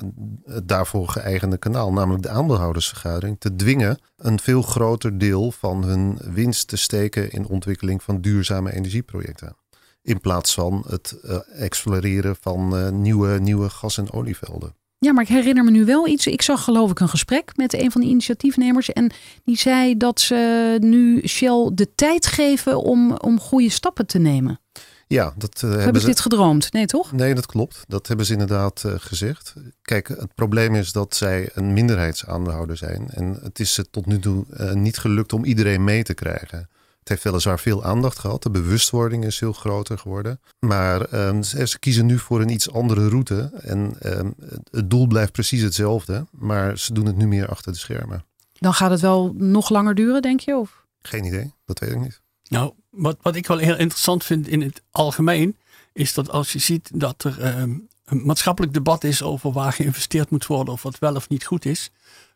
het 0.45 0.69
daarvoor 0.69 1.09
geëigende 1.09 1.59
kanaal, 1.59 1.93
namelijk 1.93 2.23
de 2.23 2.29
aandeelhoudersvergadering, 2.29 3.37
te 3.39 3.57
dwingen 3.57 3.99
een 4.17 4.41
veel 4.41 4.63
groter 4.63 5.19
deel 5.19 5.51
van 5.51 5.85
hun 5.85 6.19
winst 6.25 6.69
te 6.69 6.77
steken 6.77 7.31
in 7.31 7.49
ontwikkeling 7.49 8.03
van 8.03 8.21
duurzame 8.21 8.73
energieprojecten. 8.73 9.57
In 10.03 10.21
plaats 10.21 10.55
van 10.55 10.85
het 10.89 11.19
uh, 11.25 11.37
exploreren 11.53 12.37
van 12.41 13.01
nieuwe, 13.01 13.39
nieuwe 13.39 13.69
gas- 13.69 13.99
en 13.99 14.13
olievelden. 14.13 14.75
Ja, 15.03 15.13
maar 15.13 15.23
ik 15.23 15.29
herinner 15.29 15.65
me 15.65 15.71
nu 15.71 15.85
wel 15.85 16.07
iets. 16.07 16.27
Ik 16.27 16.43
zag 16.43 16.65
geloof 16.65 16.91
ik 16.91 17.01
een 17.01 17.09
gesprek 17.09 17.57
met 17.57 17.75
een 17.75 17.91
van 17.91 18.01
de 18.01 18.07
initiatiefnemers. 18.07 18.93
En 18.93 19.13
die 19.45 19.57
zei 19.57 19.97
dat 19.97 20.21
ze 20.21 20.77
nu 20.81 21.27
Shell 21.27 21.71
de 21.73 21.95
tijd 21.95 22.27
geven 22.27 22.83
om, 22.83 23.13
om 23.13 23.41
goede 23.41 23.71
stappen 23.71 24.07
te 24.07 24.19
nemen. 24.19 24.61
Ja, 25.07 25.35
dat 25.37 25.55
uh, 25.55 25.61
hebben, 25.61 25.83
hebben 25.83 26.01
ze... 26.01 26.07
dit 26.07 26.21
gedroomd? 26.21 26.73
Nee, 26.73 26.87
toch? 26.87 27.13
Nee, 27.13 27.35
dat 27.35 27.47
klopt. 27.47 27.85
Dat 27.89 28.07
hebben 28.07 28.27
ze 28.27 28.33
inderdaad 28.33 28.83
uh, 28.87 28.93
gezegd. 28.97 29.55
Kijk, 29.83 30.09
het 30.09 30.35
probleem 30.35 30.75
is 30.75 30.93
dat 30.93 31.17
zij 31.17 31.51
een 31.55 31.73
minderheidsaandeelhouder 31.73 32.77
zijn. 32.77 33.09
En 33.11 33.39
het 33.43 33.61
is 33.61 33.81
tot 33.91 34.07
nu 34.07 34.19
toe 34.19 34.45
uh, 34.61 34.73
niet 34.73 34.99
gelukt 34.99 35.33
om 35.33 35.45
iedereen 35.45 35.85
mee 35.85 36.03
te 36.03 36.15
krijgen. 36.15 36.69
Het 37.01 37.09
heeft 37.09 37.23
weliswaar 37.23 37.59
veel 37.59 37.85
aandacht 37.85 38.19
gehad. 38.19 38.43
De 38.43 38.51
bewustwording 38.51 39.25
is 39.25 39.39
veel 39.39 39.53
groter 39.53 39.99
geworden. 39.99 40.41
Maar 40.59 41.27
um, 41.27 41.43
ze, 41.43 41.67
ze, 41.67 41.79
kiezen 41.79 42.07
nu 42.07 42.19
voor 42.19 42.41
een 42.41 42.49
iets 42.49 42.73
andere 42.73 43.09
route. 43.09 43.51
En 43.63 43.97
um, 44.03 44.35
het 44.71 44.91
doel 44.91 45.07
blijft 45.07 45.33
precies 45.33 45.63
hetzelfde. 45.63 46.27
Maar 46.31 46.79
ze 46.79 46.93
doen 46.93 47.07
het 47.07 47.17
nu 47.17 47.27
meer 47.27 47.49
achter 47.49 47.73
de 47.73 47.79
schermen. 47.79 48.25
Dan 48.53 48.75
gaat 48.75 48.91
het 48.91 49.01
wel 49.01 49.33
nog 49.37 49.69
langer 49.69 49.95
duren, 49.95 50.23
denk 50.23 50.41
je? 50.41 50.57
Of? 50.57 50.85
Geen 51.03 51.25
idee, 51.25 51.53
dat 51.65 51.79
weet 51.79 51.91
ik 51.91 52.01
niet. 52.01 52.21
Nou, 52.49 52.73
wat, 52.91 53.17
wat 53.23 53.37
ik 53.37 53.47
wel 53.47 53.59
heel 53.59 53.77
interessant 53.77 54.25
vind 54.25 54.49
in 54.49 54.63
het 54.63 54.83
algemeen, 54.91 55.57
is 55.93 56.15
dat 56.15 56.31
als 56.31 56.53
je 56.53 56.59
ziet 56.59 56.91
dat 56.95 57.25
er 57.25 57.59
um, 57.61 57.89
een 58.05 58.27
maatschappelijk 58.27 58.73
debat 58.73 59.05
is 59.05 59.23
over 59.23 59.53
waar 59.53 59.73
geïnvesteerd 59.73 60.31
moet 60.31 60.47
worden 60.47 60.75
of 60.75 60.83
wat 60.83 60.99
wel 60.99 61.15
of 61.15 61.29
niet 61.29 61.45
goed 61.45 61.65
is. 61.65 61.91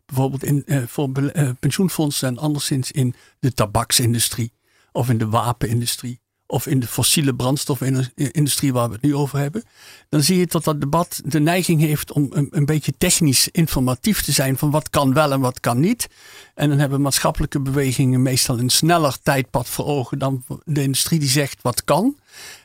Bijvoorbeeld 0.06 0.44
in, 0.44 0.62
uh, 0.66 0.82
voor 0.86 1.10
uh, 1.18 1.50
pensioenfondsen 1.60 2.28
en 2.28 2.38
anderszins 2.38 2.90
in 2.90 3.14
de 3.38 3.52
tabaksindustrie 3.52 4.52
of 4.92 5.08
in 5.08 5.18
de 5.18 5.28
wapenindustrie 5.28 6.22
of 6.46 6.66
in 6.66 6.80
de 6.80 6.86
fossiele 6.86 7.34
brandstofindustrie 7.34 8.72
waar 8.72 8.88
we 8.88 8.94
het 8.94 9.02
nu 9.02 9.14
over 9.14 9.38
hebben, 9.38 9.64
dan 10.08 10.22
zie 10.22 10.38
je 10.38 10.46
dat 10.46 10.64
dat 10.64 10.80
debat 10.80 11.20
de 11.24 11.40
neiging 11.40 11.80
heeft 11.80 12.12
om 12.12 12.26
een, 12.30 12.48
een, 12.50 12.64
beetje 12.64 12.94
technisch 12.98 13.48
informatief 13.48 14.22
te 14.22 14.32
zijn 14.32 14.58
van 14.58 14.70
wat 14.70 14.90
kan 14.90 15.14
wel 15.14 15.32
en 15.32 15.40
wat 15.40 15.60
kan 15.60 15.80
niet. 15.80 16.08
En 16.54 16.68
dan 16.68 16.78
hebben 16.78 17.00
maatschappelijke 17.00 17.60
bewegingen 17.60 18.22
meestal 18.22 18.58
een 18.58 18.70
sneller 18.70 19.22
tijdpad 19.22 19.68
voor 19.68 19.84
ogen 19.84 20.18
dan 20.18 20.44
de 20.64 20.82
industrie 20.82 21.18
die 21.18 21.28
zegt 21.28 21.62
wat 21.62 21.84
kan. 21.84 22.18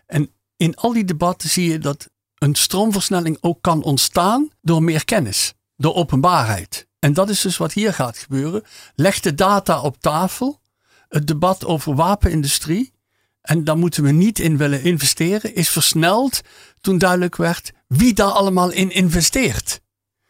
En 0.06 0.30
in 0.58 0.76
al 0.76 0.94
die 0.94 1.06
debatten 1.06 1.50
zie 1.50 1.72
je 1.72 1.80
dat 1.80 2.10
een 2.38 2.56
stroomversnelling 2.56 3.38
ook 3.42 3.62
kan 3.62 3.84
ontstaan 3.84 4.50
door 4.62 4.84
meer 4.84 5.06
kennis, 5.06 5.54
door 5.76 5.96
openbaarheid. 5.96 6.88
En 7.00 7.14
dat 7.14 7.30
is 7.30 7.42
dus 7.42 7.58
wat 7.58 7.74
hier 7.74 7.94
gaat 7.94 8.18
gebeuren. 8.18 8.64
Leg 8.96 9.20
de 9.20 9.36
data 9.36 9.82
op 9.82 10.02
tafel. 10.02 10.62
Het 11.10 11.28
debat 11.28 11.66
over 11.66 11.96
wapenindustrie. 11.96 12.94
En 13.42 13.64
daar 13.64 13.78
moeten 13.78 14.04
we 14.04 14.12
niet 14.12 14.40
in 14.40 14.58
willen 14.58 14.84
investeren. 14.84 15.56
Is 15.56 15.70
versneld 15.70 16.42
toen 16.82 16.98
duidelijk 16.98 17.36
werd 17.36 17.72
wie 17.88 18.14
daar 18.14 18.32
allemaal 18.32 18.70
in 18.72 18.92
investeert. 18.92 19.80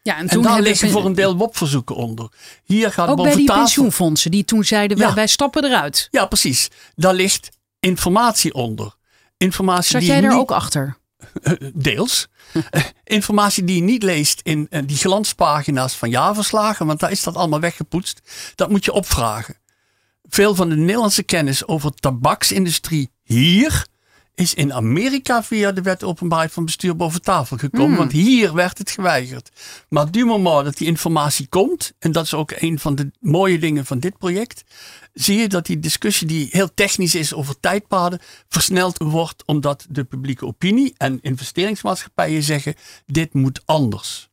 Ja, 0.02 0.14
en 0.16 0.20
En 0.20 0.28
toen 0.28 0.42
daar 0.42 0.52
hebben 0.52 0.70
liggen 0.70 0.90
voor 0.90 1.04
een 1.04 1.14
deel 1.14 1.36
WOP-verzoeken 1.36 1.94
onder. 1.96 2.28
Hier 2.64 2.92
gaat 2.92 3.08
ook 3.08 3.16
bij 3.16 3.24
boven 3.24 3.38
die 3.38 3.46
tafel. 3.46 3.62
pensioenfondsen 3.62 4.30
die 4.30 4.44
toen 4.44 4.64
zeiden 4.64 4.98
wij, 4.98 5.08
Ja. 5.08 5.14
wij 5.14 5.26
stappen 5.26 5.64
eruit. 5.64 6.08
Ja, 6.10 6.26
precies. 6.26 6.68
Daar 6.94 7.14
ligt 7.14 7.50
informatie 7.80 8.54
onder. 8.54 8.94
Informatie 9.36 9.90
Zat 9.90 10.00
die 10.00 10.10
jij 10.10 10.20
daar 10.20 10.30
niet- 10.30 10.40
ook 10.40 10.50
achter? 10.50 10.96
Deels. 11.74 12.28
Eh, 12.70 12.84
Informatie 13.04 13.64
die 13.64 13.76
je 13.76 13.82
niet 13.82 14.02
leest 14.02 14.40
in 14.42 14.66
eh, 14.70 14.82
die 14.86 14.96
glanspagina's 14.96 15.94
van 15.94 16.10
jaarverslagen, 16.10 16.86
want 16.86 17.00
daar 17.00 17.10
is 17.10 17.22
dat 17.22 17.36
allemaal 17.36 17.60
weggepoetst. 17.60 18.20
Dat 18.54 18.70
moet 18.70 18.84
je 18.84 18.92
opvragen. 18.92 19.56
Veel 20.28 20.54
van 20.54 20.68
de 20.68 20.76
Nederlandse 20.76 21.22
kennis 21.22 21.66
over 21.66 21.90
tabaksindustrie 21.94 23.10
hier 23.22 23.86
is 24.40 24.54
in 24.54 24.72
Amerika 24.72 25.42
via 25.42 25.72
de 25.72 25.82
wet 25.82 26.04
openbaarheid 26.04 26.52
van 26.52 26.64
bestuur 26.64 26.96
boven 26.96 27.22
tafel 27.22 27.56
gekomen. 27.56 27.96
Want 27.96 28.12
hier 28.12 28.54
werd 28.54 28.78
het 28.78 28.90
geweigerd. 28.90 29.50
Maar 29.88 30.10
du 30.10 30.24
moment 30.24 30.64
dat 30.64 30.76
die 30.76 30.86
informatie 30.86 31.46
komt, 31.46 31.92
en 31.98 32.12
dat 32.12 32.24
is 32.24 32.34
ook 32.34 32.52
een 32.58 32.78
van 32.78 32.94
de 32.94 33.10
mooie 33.20 33.58
dingen 33.58 33.86
van 33.86 33.98
dit 33.98 34.18
project, 34.18 34.64
zie 35.12 35.38
je 35.38 35.48
dat 35.48 35.66
die 35.66 35.78
discussie 35.78 36.26
die 36.26 36.48
heel 36.50 36.74
technisch 36.74 37.14
is 37.14 37.34
over 37.34 37.60
tijdpaden, 37.60 38.20
versneld 38.48 38.98
wordt 38.98 39.42
omdat 39.46 39.86
de 39.88 40.04
publieke 40.04 40.46
opinie 40.46 40.94
en 40.96 41.18
investeringsmaatschappijen 41.22 42.42
zeggen, 42.42 42.74
dit 43.06 43.34
moet 43.34 43.60
anders. 43.64 44.29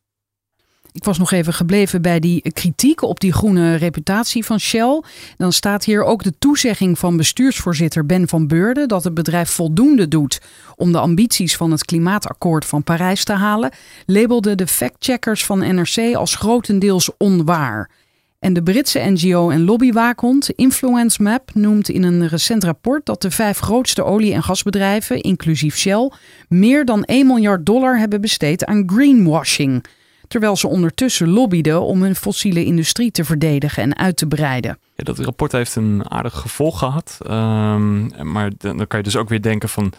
Ik 0.98 1.04
was 1.04 1.18
nog 1.18 1.32
even 1.32 1.52
gebleven 1.52 2.02
bij 2.02 2.20
die 2.20 2.52
kritiek 2.52 3.02
op 3.02 3.20
die 3.20 3.32
groene 3.32 3.74
reputatie 3.74 4.44
van 4.44 4.60
Shell. 4.60 5.02
Dan 5.36 5.52
staat 5.52 5.84
hier 5.84 6.04
ook 6.04 6.22
de 6.22 6.38
toezegging 6.38 6.98
van 6.98 7.16
bestuursvoorzitter 7.16 8.06
Ben 8.06 8.28
van 8.28 8.46
Beurden 8.46 8.88
dat 8.88 9.04
het 9.04 9.14
bedrijf 9.14 9.50
voldoende 9.50 10.08
doet 10.08 10.40
om 10.76 10.92
de 10.92 10.98
ambities 10.98 11.56
van 11.56 11.70
het 11.70 11.84
klimaatakkoord 11.84 12.64
van 12.64 12.84
Parijs 12.84 13.24
te 13.24 13.32
halen, 13.32 13.70
labelde 14.06 14.54
de 14.54 14.66
factcheckers 14.66 15.44
van 15.44 15.58
NRC 15.58 16.14
als 16.14 16.34
grotendeels 16.34 17.10
onwaar. 17.16 17.90
En 18.38 18.52
de 18.52 18.62
Britse 18.62 18.98
NGO 18.98 19.50
en 19.50 19.64
lobbywaakhond 19.64 20.50
Influence 20.50 21.22
Map 21.22 21.50
noemt 21.54 21.88
in 21.88 22.02
een 22.02 22.28
recent 22.28 22.64
rapport 22.64 23.06
dat 23.06 23.22
de 23.22 23.30
vijf 23.30 23.58
grootste 23.58 24.04
olie- 24.04 24.32
en 24.32 24.42
gasbedrijven, 24.42 25.20
inclusief 25.20 25.76
Shell, 25.76 26.10
meer 26.48 26.84
dan 26.84 27.04
1 27.04 27.26
miljard 27.26 27.66
dollar 27.66 27.98
hebben 27.98 28.20
besteed 28.20 28.64
aan 28.64 28.82
greenwashing 28.86 29.84
terwijl 30.28 30.56
ze 30.56 30.68
ondertussen 30.68 31.28
lobbyden 31.28 31.82
om 31.82 32.02
hun 32.02 32.16
fossiele 32.16 32.64
industrie 32.64 33.10
te 33.10 33.24
verdedigen 33.24 33.82
en 33.82 33.96
uit 33.96 34.16
te 34.16 34.26
breiden. 34.26 34.78
Ja, 34.94 35.04
dat 35.04 35.18
rapport 35.18 35.52
heeft 35.52 35.76
een 35.76 36.10
aardig 36.10 36.34
gevolg 36.34 36.78
gehad. 36.78 37.18
Ehm, 37.26 38.30
maar 38.32 38.50
dan, 38.58 38.86
kan 38.86 38.98
je 38.98 39.04
dus 39.04 39.16
ook 39.16 39.28
weer 39.28 39.42
denken 39.42 39.68
van... 39.68 39.92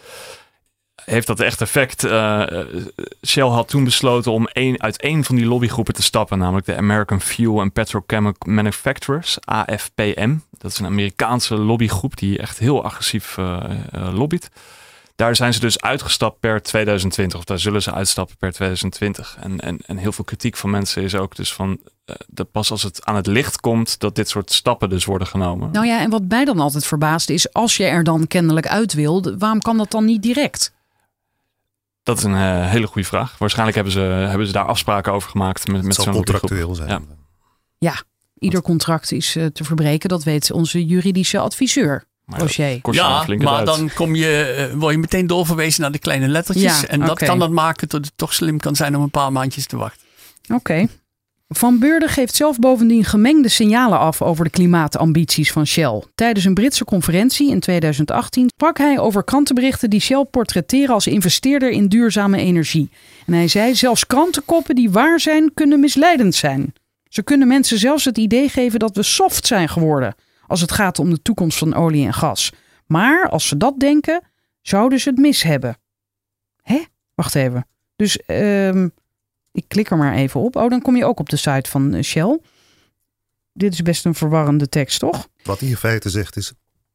Heeft 1.04 1.26
dat 1.26 1.40
echt 1.40 1.60
effect? 1.60 2.04
Eh, 2.04 2.42
Shell 3.26 3.44
had 3.44 3.68
toen 3.68 3.84
besloten 3.84 4.32
om 4.32 4.48
een, 4.52 4.82
uit 4.82 5.00
één 5.00 5.24
van 5.24 5.36
die 5.36 5.46
lobbygroepen 5.46 5.94
te 5.94 6.02
stappen, 6.02 6.38
namelijk 6.38 6.66
de 6.66 6.76
American 6.76 7.20
Fuel 7.20 7.60
and 7.60 7.72
Petrochemical 7.72 8.52
Manufacturers, 8.52 9.38
AFPM. 9.40 10.36
Dat 10.58 10.70
is 10.70 10.78
een 10.78 10.86
Amerikaanse 10.86 11.54
lobbygroep 11.54 12.16
die 12.16 12.38
echt 12.38 12.58
heel 12.58 12.84
agressief 12.84 13.38
eh, 13.38 13.64
eh, 13.92 14.14
lobbyt. 14.14 14.50
Daar 15.20 15.36
zijn 15.36 15.54
ze 15.54 15.60
dus 15.60 15.80
uitgestapt 15.80 16.40
per 16.40 16.62
2020, 16.62 17.38
of 17.38 17.44
daar 17.44 17.58
zullen 17.58 17.82
ze 17.82 17.92
uitstappen 17.92 18.36
per 18.36 18.52
2020. 18.52 19.36
En, 19.40 19.60
en, 19.60 19.78
en 19.86 19.96
heel 19.96 20.12
veel 20.12 20.24
kritiek 20.24 20.56
van 20.56 20.70
mensen 20.70 21.02
is 21.02 21.14
ook 21.14 21.36
dus 21.36 21.52
van, 21.52 21.80
eh, 22.04 22.14
dat 22.26 22.50
pas 22.50 22.70
als 22.70 22.82
het 22.82 23.04
aan 23.04 23.14
het 23.16 23.26
licht 23.26 23.60
komt, 23.60 23.98
dat 24.00 24.14
dit 24.14 24.28
soort 24.28 24.52
stappen 24.52 24.88
dus 24.88 25.04
worden 25.04 25.26
genomen. 25.26 25.70
Nou 25.70 25.86
ja, 25.86 26.00
en 26.00 26.10
wat 26.10 26.22
mij 26.28 26.44
dan 26.44 26.60
altijd 26.60 26.86
verbaast 26.86 27.30
is, 27.30 27.52
als 27.52 27.76
je 27.76 27.84
er 27.84 28.04
dan 28.04 28.26
kennelijk 28.26 28.66
uit 28.66 28.92
wil, 28.92 29.36
waarom 29.38 29.60
kan 29.60 29.76
dat 29.76 29.90
dan 29.90 30.04
niet 30.04 30.22
direct? 30.22 30.72
Dat 32.02 32.18
is 32.18 32.24
een 32.24 32.34
eh, 32.34 32.70
hele 32.70 32.86
goede 32.86 33.08
vraag. 33.08 33.38
Waarschijnlijk 33.38 33.76
hebben 33.76 33.94
ze, 33.94 34.00
hebben 34.00 34.46
ze 34.46 34.52
daar 34.52 34.66
afspraken 34.66 35.12
over 35.12 35.30
gemaakt 35.30 35.68
met, 35.68 35.82
met 35.82 35.94
zo'n 35.94 36.12
contractueel 36.12 36.74
zijn. 36.74 37.08
Ja. 37.78 37.94
Ieder 38.38 38.62
contract 38.62 39.12
is 39.12 39.36
eh, 39.36 39.46
te 39.46 39.64
verbreken, 39.64 40.08
dat 40.08 40.24
weet 40.24 40.50
onze 40.50 40.86
juridische 40.86 41.38
adviseur, 41.38 42.04
Maar 42.30 42.42
Ja, 42.94 43.24
maar 43.38 43.64
dan 43.64 43.90
kom 43.94 44.14
je, 44.14 44.42
eh, 44.42 44.78
word 44.78 44.92
je 44.92 44.98
meteen 44.98 45.26
doorverwezen 45.26 45.80
naar 45.80 45.92
de 45.92 45.98
kleine 45.98 46.28
lettertjes. 46.28 46.80
Ja, 46.80 46.86
en 46.86 47.00
dat 47.00 47.18
kan 47.18 47.38
dat 47.38 47.50
maken 47.50 47.88
dat 47.88 48.04
het 48.04 48.12
toch 48.16 48.34
slim 48.34 48.58
kan 48.58 48.76
zijn 48.76 48.96
om 48.96 49.02
een 49.02 49.10
paar 49.10 49.32
maandjes 49.32 49.66
te 49.66 49.76
wachten. 49.76 50.06
Oké. 50.54 50.86
Van 51.48 51.78
Beurden 51.78 52.08
geeft 52.08 52.34
zelf 52.34 52.58
bovendien 52.58 53.04
gemengde 53.04 53.48
signalen 53.48 53.98
af 53.98 54.22
over 54.22 54.44
de 54.44 54.50
klimaatambities 54.50 55.52
van 55.52 55.66
Shell. 55.66 56.02
Tijdens 56.14 56.44
een 56.44 56.54
Britse 56.54 56.84
conferentie 56.84 57.50
in 57.50 57.60
2018 57.60 58.48
sprak 58.54 58.78
hij 58.78 58.98
over 58.98 59.24
krantenberichten 59.24 59.90
die 59.90 60.00
Shell 60.00 60.24
portretteren 60.24 60.94
als 60.94 61.06
investeerder 61.06 61.70
in 61.70 61.88
duurzame 61.88 62.38
energie. 62.38 62.90
En 63.26 63.32
hij 63.32 63.48
zei: 63.48 63.74
zelfs 63.74 64.06
krantenkoppen 64.06 64.74
die 64.74 64.90
waar 64.90 65.20
zijn, 65.20 65.54
kunnen 65.54 65.80
misleidend 65.80 66.34
zijn. 66.34 66.72
Ze 67.08 67.22
kunnen 67.22 67.48
mensen 67.48 67.78
zelfs 67.78 68.04
het 68.04 68.18
idee 68.18 68.48
geven 68.48 68.78
dat 68.78 68.96
we 68.96 69.02
soft 69.02 69.46
zijn 69.46 69.68
geworden 69.68 70.14
als 70.50 70.60
het 70.60 70.72
gaat 70.72 70.98
om 70.98 71.10
de 71.10 71.22
toekomst 71.22 71.58
van 71.58 71.74
olie 71.74 72.06
en 72.06 72.14
gas. 72.14 72.52
Maar 72.86 73.28
als 73.28 73.48
ze 73.48 73.56
dat 73.56 73.78
denken, 73.80 74.22
zouden 74.60 75.00
ze 75.00 75.08
het 75.08 75.18
mis 75.18 75.42
hebben. 75.42 75.76
Hè? 76.62 76.82
Wacht 77.14 77.34
even. 77.34 77.66
Dus 77.96 78.16
ehm, 78.26 78.88
ik 79.52 79.64
klik 79.68 79.90
er 79.90 79.96
maar 79.96 80.14
even 80.14 80.40
op. 80.40 80.56
Oh, 80.56 80.70
dan 80.70 80.82
kom 80.82 80.96
je 80.96 81.04
ook 81.04 81.20
op 81.20 81.28
de 81.28 81.36
site 81.36 81.70
van 81.70 81.94
eh, 81.94 82.02
Shell. 82.02 82.40
Dit 83.52 83.72
is 83.72 83.82
best 83.82 84.04
een 84.04 84.14
verwarrende 84.14 84.68
tekst, 84.68 84.98
toch? 84.98 85.28
Wat 85.42 85.60
hij 85.60 85.68
in 85.68 85.76
feite 85.76 86.10
zegt 86.10 86.36
is, 86.36 86.52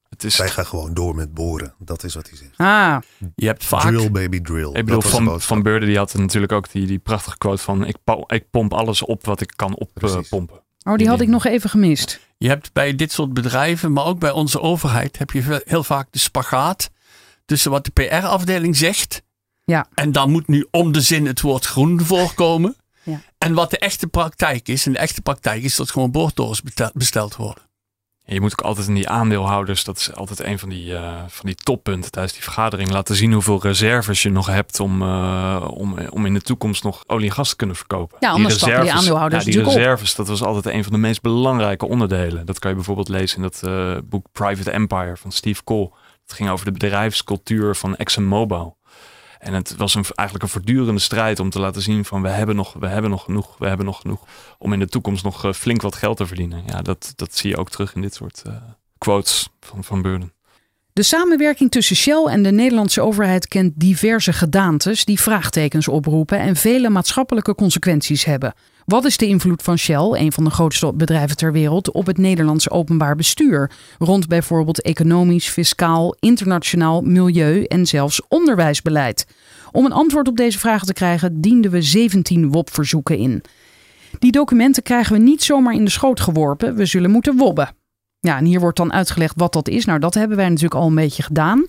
Het 0.09 0.23
is, 0.23 0.37
wij 0.37 0.49
gaan 0.49 0.65
gewoon 0.65 0.93
door 0.93 1.15
met 1.15 1.33
boren. 1.33 1.73
Dat 1.79 2.03
is 2.03 2.15
wat 2.15 2.29
hij 2.29 2.37
zegt. 2.37 2.57
Ah, 2.57 2.97
Je 3.35 3.45
hebt 3.45 3.65
vaak 3.65 3.81
Drill 3.81 4.11
baby 4.11 4.41
drill. 4.41 4.67
ik 4.73 4.85
bedoel, 4.85 5.01
van, 5.01 5.41
van 5.41 5.61
Beurden 5.63 5.87
die 5.87 5.97
had 5.97 6.13
natuurlijk 6.13 6.51
ook 6.51 6.71
die, 6.71 6.87
die 6.87 6.99
prachtige 6.99 7.37
quote 7.37 7.61
van 7.61 7.85
ik, 7.85 7.97
ik 8.27 8.49
pomp 8.49 8.73
alles 8.73 9.01
op 9.01 9.25
wat 9.25 9.41
ik 9.41 9.53
kan 9.55 9.75
oppompen. 9.75 10.63
Oh, 10.91 10.95
die 10.95 11.07
had 11.07 11.21
ik 11.21 11.27
nog 11.27 11.45
even 11.45 11.69
gemist. 11.69 12.19
Je 12.37 12.47
hebt 12.47 12.73
bij 12.73 12.95
dit 12.95 13.11
soort 13.11 13.33
bedrijven, 13.33 13.91
maar 13.93 14.05
ook 14.05 14.19
bij 14.19 14.31
onze 14.31 14.61
overheid, 14.61 15.17
heb 15.17 15.31
je 15.31 15.61
heel 15.65 15.83
vaak 15.83 16.07
de 16.11 16.19
spagaat 16.19 16.89
tussen 17.45 17.71
wat 17.71 17.85
de 17.85 17.91
PR-afdeling 17.91 18.77
zegt. 18.77 19.23
Ja. 19.63 19.87
En 19.93 20.11
dan 20.11 20.31
moet 20.31 20.47
nu 20.47 20.67
om 20.71 20.91
de 20.91 21.01
zin 21.01 21.25
het 21.25 21.41
woord 21.41 21.65
groen 21.65 22.01
voorkomen. 22.01 22.75
Ja. 23.05 23.21
En 23.37 23.53
wat 23.53 23.69
de 23.69 23.77
echte 23.77 24.07
praktijk 24.07 24.67
is. 24.67 24.85
En 24.85 24.91
de 24.91 24.97
echte 24.97 25.21
praktijk 25.21 25.63
is 25.63 25.75
dat 25.75 25.91
gewoon 25.91 26.11
boordtorens 26.11 26.61
bete- 26.61 26.91
besteld 26.93 27.35
worden. 27.35 27.63
En 28.25 28.33
je 28.33 28.41
moet 28.41 28.51
ook 28.51 28.65
altijd 28.65 28.87
in 28.87 28.93
die 28.93 29.09
aandeelhouders, 29.09 29.83
dat 29.83 29.97
is 29.97 30.13
altijd 30.13 30.39
een 30.39 30.59
van 30.59 30.69
die, 30.69 30.95
eh, 30.95 31.13
van 31.27 31.45
die 31.45 31.55
toppunten 31.55 32.11
tijdens 32.11 32.33
die 32.33 32.43
vergadering, 32.43 32.91
laten 32.91 33.15
zien 33.15 33.33
hoeveel 33.33 33.61
reserves 33.61 34.21
je 34.21 34.29
nog 34.29 34.47
hebt 34.47 34.79
om, 34.79 35.01
eh, 35.01 35.67
om, 35.69 35.99
om 36.09 36.25
in 36.25 36.33
de 36.33 36.41
toekomst 36.41 36.83
nog 36.83 37.03
olie 37.07 37.29
en 37.29 37.35
gas 37.35 37.49
te 37.49 37.55
kunnen 37.55 37.75
verkopen. 37.75 38.17
Ja, 38.19 38.29
anders 38.29 38.55
stappen 38.55 38.81
die 38.81 38.91
aandeelhouders 38.91 39.45
ja, 39.45 39.51
die 39.51 39.59
op. 39.59 39.65
reserves, 39.65 40.15
dat 40.15 40.27
was 40.27 40.43
altijd 40.43 40.75
een 40.75 40.83
van 40.83 40.91
de 40.91 40.97
meest 40.97 41.21
belangrijke 41.21 41.87
onderdelen. 41.87 42.45
Dat 42.45 42.59
kan 42.59 42.69
je 42.69 42.75
bijvoorbeeld 42.75 43.09
lezen 43.09 43.37
in 43.37 43.43
dat 43.43 43.61
eh, 43.63 43.97
boek 44.03 44.27
Private 44.31 44.71
Empire 44.71 45.17
van 45.17 45.31
Steve 45.31 45.63
Cole. 45.63 45.91
Het 46.21 46.33
ging 46.33 46.49
over 46.49 46.65
de 46.65 46.71
bedrijfscultuur 46.71 47.75
van 47.75 47.95
ExxonMobil. 47.95 48.77
En 49.39 49.53
het 49.53 49.75
was 49.75 49.95
een, 49.95 50.03
eigenlijk 50.03 50.47
een 50.47 50.53
voortdurende 50.53 51.01
strijd 51.01 51.39
om 51.39 51.49
te 51.49 51.59
laten 51.59 51.81
zien 51.81 52.05
van 52.05 52.21
we 52.21 52.29
hebben 52.29 52.55
nog, 52.55 52.73
we 52.73 52.87
hebben 52.87 53.11
nog 53.11 53.23
genoeg, 53.23 53.57
we 53.57 53.67
hebben 53.67 53.85
nog 53.85 54.01
genoeg. 54.01 54.25
Om 54.57 54.73
in 54.73 54.79
de 54.79 54.87
toekomst 54.87 55.23
nog 55.23 55.45
eh, 55.45 55.53
flink 55.53 55.81
wat 55.81 55.95
geld 55.95 56.17
te 56.17 56.25
verdienen. 56.25 56.63
Ja, 56.65 56.81
dat, 56.81 57.13
dat 57.15 57.35
zie 57.35 57.49
je 57.49 57.57
ook 57.57 57.69
terug 57.69 57.95
in 57.95 58.01
dit 58.01 58.13
soort 58.13 58.41
eh, 58.45 58.55
quotes 58.97 59.49
van, 59.59 59.83
van 59.83 60.01
Burden. 60.01 60.34
De 60.95 61.03
samenwerking 61.03 61.71
tussen 61.71 61.95
Shell 61.95 62.23
en 62.23 62.43
de 62.43 62.51
Nederlandse 62.51 63.01
overheid 63.01 63.47
kent 63.47 63.73
diverse 63.75 64.33
gedaantes 64.33 65.05
die 65.05 65.19
vraagtekens 65.19 65.87
oproepen 65.87 66.39
en 66.39 66.55
vele 66.55 66.89
maatschappelijke 66.89 67.55
consequenties 67.55 68.25
hebben. 68.25 68.53
Wat 68.85 69.05
is 69.05 69.17
de 69.17 69.25
invloed 69.25 69.63
van 69.63 69.77
Shell, 69.77 70.09
een 70.11 70.31
van 70.31 70.43
de 70.43 70.49
grootste 70.49 70.93
bedrijven 70.93 71.37
ter 71.37 71.51
wereld, 71.51 71.91
op 71.91 72.05
het 72.05 72.17
Nederlandse 72.17 72.69
openbaar 72.71 73.15
bestuur? 73.15 73.71
Rond 73.97 74.27
bijvoorbeeld 74.27 74.81
economisch, 74.81 75.47
fiscaal, 75.47 76.15
internationaal, 76.19 77.01
milieu 77.01 77.63
en 77.63 77.85
zelfs 77.85 78.21
onderwijsbeleid. 78.27 79.27
Om 79.71 79.85
een 79.85 79.93
antwoord 79.93 80.27
op 80.27 80.37
deze 80.37 80.59
vragen 80.59 80.87
te 80.87 80.93
krijgen, 80.93 81.41
dienden 81.41 81.71
we 81.71 81.81
17 81.81 82.51
WOP-verzoeken 82.51 83.17
in. 83.17 83.43
Die 84.19 84.31
documenten 84.31 84.83
krijgen 84.83 85.13
we 85.13 85.19
niet 85.19 85.43
zomaar 85.43 85.73
in 85.73 85.85
de 85.85 85.91
schoot 85.91 86.19
geworpen, 86.19 86.75
we 86.75 86.85
zullen 86.85 87.11
moeten 87.11 87.37
wobben. 87.37 87.75
Ja, 88.25 88.37
en 88.37 88.45
hier 88.45 88.59
wordt 88.59 88.77
dan 88.77 88.93
uitgelegd 88.93 89.33
wat 89.37 89.53
dat 89.53 89.67
is. 89.67 89.85
Nou, 89.85 89.99
dat 89.99 90.13
hebben 90.13 90.37
wij 90.37 90.47
natuurlijk 90.47 90.75
al 90.75 90.87
een 90.87 90.95
beetje 90.95 91.23
gedaan. 91.23 91.65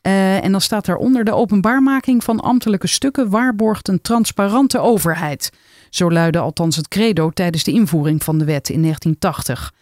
Eh, 0.00 0.44
en 0.44 0.52
dan 0.52 0.60
staat 0.60 0.84
daaronder 0.84 1.24
de 1.24 1.32
openbaarmaking 1.32 2.24
van 2.24 2.40
ambtelijke 2.40 2.86
stukken 2.86 3.30
waarborgt 3.30 3.88
een 3.88 4.00
transparante 4.00 4.78
overheid. 4.78 5.52
Zo 5.90 6.10
luidde 6.10 6.38
althans 6.38 6.76
het 6.76 6.88
credo 6.88 7.30
tijdens 7.30 7.64
de 7.64 7.72
invoering 7.72 8.24
van 8.24 8.38
de 8.38 8.44
wet 8.44 8.68
in 8.68 8.80
1980. 8.80 9.72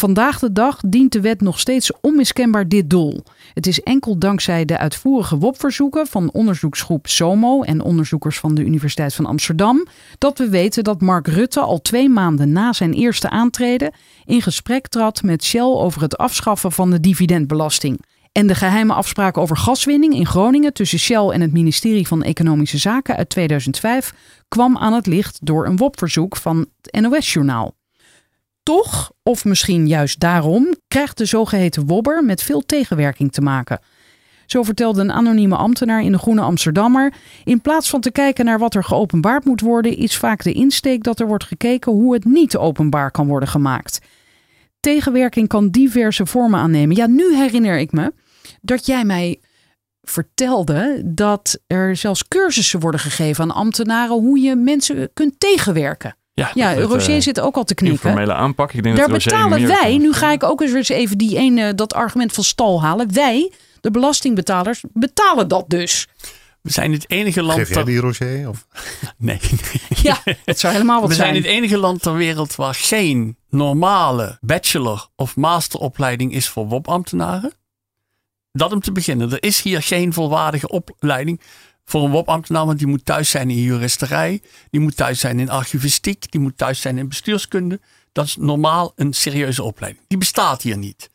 Vandaag 0.00 0.38
de 0.38 0.52
dag 0.52 0.80
dient 0.86 1.12
de 1.12 1.20
wet 1.20 1.40
nog 1.40 1.58
steeds 1.58 1.92
onmiskenbaar 2.00 2.68
dit 2.68 2.90
doel. 2.90 3.22
Het 3.54 3.66
is 3.66 3.82
enkel 3.82 4.18
dankzij 4.18 4.64
de 4.64 4.78
uitvoerige 4.78 5.38
WOP-verzoeken 5.38 6.06
van 6.06 6.30
onderzoeksgroep 6.32 7.06
SOMO 7.06 7.62
en 7.62 7.82
onderzoekers 7.82 8.38
van 8.38 8.54
de 8.54 8.64
Universiteit 8.64 9.14
van 9.14 9.26
Amsterdam 9.26 9.86
dat 10.18 10.38
we 10.38 10.48
weten 10.48 10.84
dat 10.84 11.00
Mark 11.00 11.26
Rutte 11.26 11.60
al 11.60 11.80
twee 11.80 12.08
maanden 12.08 12.52
na 12.52 12.72
zijn 12.72 12.92
eerste 12.92 13.30
aantreden 13.30 13.92
in 14.24 14.42
gesprek 14.42 14.88
trad 14.88 15.22
met 15.22 15.44
Shell 15.44 15.60
over 15.60 16.02
het 16.02 16.16
afschaffen 16.16 16.72
van 16.72 16.90
de 16.90 17.00
dividendbelasting. 17.00 18.04
En 18.32 18.46
de 18.46 18.54
geheime 18.54 18.92
afspraak 18.92 19.36
over 19.36 19.56
gaswinning 19.56 20.14
in 20.14 20.26
Groningen 20.26 20.72
tussen 20.72 20.98
Shell 20.98 21.28
en 21.28 21.40
het 21.40 21.52
ministerie 21.52 22.06
van 22.06 22.22
Economische 22.22 22.78
Zaken 22.78 23.16
uit 23.16 23.28
2005 23.28 24.14
kwam 24.48 24.76
aan 24.76 24.92
het 24.92 25.06
licht 25.06 25.38
door 25.42 25.66
een 25.66 25.76
WOP-verzoek 25.76 26.36
van 26.36 26.66
het 26.80 27.00
NOS-journaal. 27.00 27.78
Toch, 28.70 29.12
of 29.22 29.44
misschien 29.44 29.88
juist 29.88 30.20
daarom, 30.20 30.74
krijgt 30.88 31.18
de 31.18 31.24
zogeheten 31.24 31.86
wobber 31.86 32.24
met 32.24 32.42
veel 32.42 32.60
tegenwerking 32.60 33.32
te 33.32 33.40
maken. 33.40 33.80
Zo 34.46 34.62
vertelde 34.62 35.00
een 35.00 35.12
anonieme 35.12 35.56
ambtenaar 35.56 36.02
in 36.02 36.12
de 36.12 36.18
Groene 36.18 36.40
Amsterdammer. 36.40 37.14
In 37.44 37.60
plaats 37.60 37.90
van 37.90 38.00
te 38.00 38.10
kijken 38.10 38.44
naar 38.44 38.58
wat 38.58 38.74
er 38.74 38.84
geopenbaard 38.84 39.44
moet 39.44 39.60
worden, 39.60 39.96
is 39.96 40.16
vaak 40.16 40.42
de 40.42 40.52
insteek 40.52 41.02
dat 41.02 41.20
er 41.20 41.26
wordt 41.26 41.44
gekeken 41.44 41.92
hoe 41.92 42.14
het 42.14 42.24
niet 42.24 42.56
openbaar 42.56 43.10
kan 43.10 43.26
worden 43.26 43.48
gemaakt. 43.48 44.00
Tegenwerking 44.80 45.48
kan 45.48 45.68
diverse 45.68 46.26
vormen 46.26 46.60
aannemen. 46.60 46.96
Ja, 46.96 47.06
nu 47.06 47.36
herinner 47.36 47.78
ik 47.78 47.92
me 47.92 48.12
dat 48.60 48.86
jij 48.86 49.04
mij 49.04 49.40
vertelde 50.02 51.02
dat 51.04 51.60
er 51.66 51.96
zelfs 51.96 52.28
cursussen 52.28 52.80
worden 52.80 53.00
gegeven 53.00 53.44
aan 53.44 53.50
ambtenaren 53.50 54.14
hoe 54.14 54.40
je 54.40 54.56
mensen 54.56 55.10
kunt 55.12 55.40
tegenwerken. 55.40 56.14
Ja, 56.34 56.50
Ja, 56.54 56.74
dat, 56.74 56.90
Roger 56.90 57.14
eh, 57.14 57.20
zit 57.20 57.40
ook 57.40 57.56
al 57.56 57.64
te 57.64 57.74
knikken. 57.74 57.98
Informele 58.08 58.34
aanpak. 58.34 58.72
Ik 58.72 58.82
denk 58.82 58.96
Daar 58.96 59.08
dat 59.08 59.24
betalen 59.24 59.58
meer 59.58 59.68
wij, 59.68 59.90
kan- 59.90 60.00
nu 60.00 60.12
ga 60.12 60.32
ik 60.32 60.42
ook 60.42 60.60
eens 60.60 60.88
even 60.88 61.18
die 61.18 61.36
ene, 61.36 61.74
dat 61.74 61.94
argument 61.94 62.32
van 62.32 62.44
stal 62.44 62.82
halen. 62.82 63.12
Wij, 63.14 63.52
de 63.80 63.90
belastingbetalers, 63.90 64.84
betalen 64.92 65.48
dat 65.48 65.64
dus. 65.68 66.08
We 66.62 66.70
zijn 66.70 66.92
het 66.92 67.10
enige 67.10 67.42
land 67.42 67.58
Geef 67.58 67.68
jij 67.68 67.76
ter... 67.76 67.86
die 67.86 68.00
Roger? 68.00 68.48
Of? 68.48 68.66
Nee. 69.18 69.40
Ja, 70.02 70.22
het 70.44 70.58
zou 70.60 70.72
helemaal 70.72 71.00
wat 71.00 71.08
We 71.08 71.14
zijn 71.14 71.28
zijn. 71.34 71.42
het 71.42 71.52
enige 71.52 71.78
land 71.78 72.02
ter 72.02 72.14
wereld 72.14 72.54
waar 72.54 72.74
geen 72.74 73.36
normale 73.48 74.38
bachelor- 74.40 75.08
of 75.16 75.36
masteropleiding 75.36 76.32
is 76.32 76.48
voor 76.48 76.66
WOP-ambtenaren. 76.66 77.52
Dat 78.52 78.72
om 78.72 78.80
te 78.80 78.92
beginnen. 78.92 79.32
Er 79.32 79.42
is 79.42 79.62
hier 79.62 79.82
geen 79.82 80.12
volwaardige 80.12 80.68
opleiding 80.68 81.40
voor 81.90 82.04
een 82.04 82.10
WOP-ambtenaar, 82.10 82.66
want 82.66 82.78
die 82.78 82.86
moet 82.86 83.04
thuis 83.04 83.30
zijn 83.30 83.50
in 83.50 83.62
juristerij, 83.62 84.42
die 84.70 84.80
moet 84.80 84.96
thuis 84.96 85.20
zijn 85.20 85.38
in 85.40 85.50
archivistiek, 85.50 86.30
die 86.32 86.40
moet 86.40 86.58
thuis 86.58 86.80
zijn 86.80 86.98
in 86.98 87.08
bestuurskunde. 87.08 87.80
Dat 88.12 88.26
is 88.26 88.36
normaal 88.36 88.92
een 88.96 89.12
serieuze 89.12 89.62
opleiding. 89.62 90.04
Die 90.08 90.18
bestaat 90.18 90.62
hier 90.62 90.78
niet. 90.78 91.10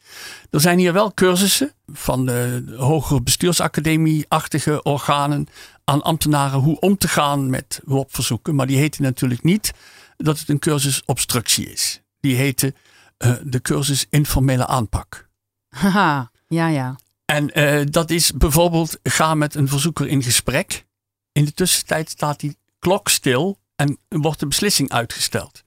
Er 0.49 0.61
zijn 0.61 0.77
hier 0.77 0.93
wel 0.93 1.13
cursussen 1.13 1.71
van 1.87 2.25
de 2.25 2.63
hogere 2.77 3.21
bestuursacademie-achtige 3.21 4.83
organen 4.83 5.47
aan 5.83 6.01
ambtenaren 6.01 6.59
hoe 6.59 6.79
om 6.79 6.97
te 6.97 7.07
gaan 7.07 7.49
met 7.49 7.81
WOP-verzoeken. 7.83 8.55
Maar 8.55 8.67
die 8.67 8.77
heten 8.77 9.03
natuurlijk 9.03 9.43
niet 9.43 9.73
dat 10.17 10.39
het 10.39 10.49
een 10.49 10.59
cursus 10.59 11.03
obstructie 11.05 11.71
is. 11.71 12.01
Die 12.19 12.35
heten 12.35 12.75
eh, 13.17 13.33
de 13.43 13.61
cursus 13.61 14.05
informele 14.09 14.67
aanpak. 14.67 15.29
Haha, 15.69 16.31
ja, 16.47 16.67
ja. 16.67 16.95
En 17.25 17.51
eh, 17.51 17.85
dat 17.89 18.09
is 18.09 18.31
bijvoorbeeld 18.31 18.99
ga 19.03 19.35
met 19.35 19.55
een 19.55 19.67
verzoeker 19.67 20.07
in 20.07 20.23
gesprek. 20.23 20.85
In 21.31 21.45
de 21.45 21.53
tussentijd 21.53 22.09
staat 22.09 22.39
die 22.39 22.57
klok 22.79 23.09
stil 23.09 23.59
en 23.75 23.97
wordt 24.07 24.39
de 24.39 24.47
beslissing 24.47 24.91
uitgesteld. 24.91 25.63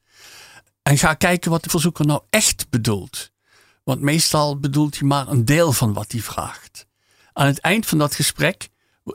En 0.83 0.99
ga 0.99 1.15
kijken 1.15 1.51
wat 1.51 1.63
de 1.63 1.71
verzoeker 1.71 2.07
nou 2.07 2.23
echt 2.31 2.71
bedoelt. 2.71 3.31
Want 3.85 4.01
meestal 4.01 4.59
bedoelt 4.59 4.99
hij 4.99 5.09
maar 5.09 5.29
een 5.29 5.45
deel 5.45 5.73
van 5.73 5.93
wat 5.93 6.13
hij 6.13 6.21
vraagt. 6.21 6.87
Aan 7.33 7.47
het 7.47 7.59
eind 7.59 7.87
van 7.87 7.99
dat 7.99 8.15
gesprek 8.15 8.69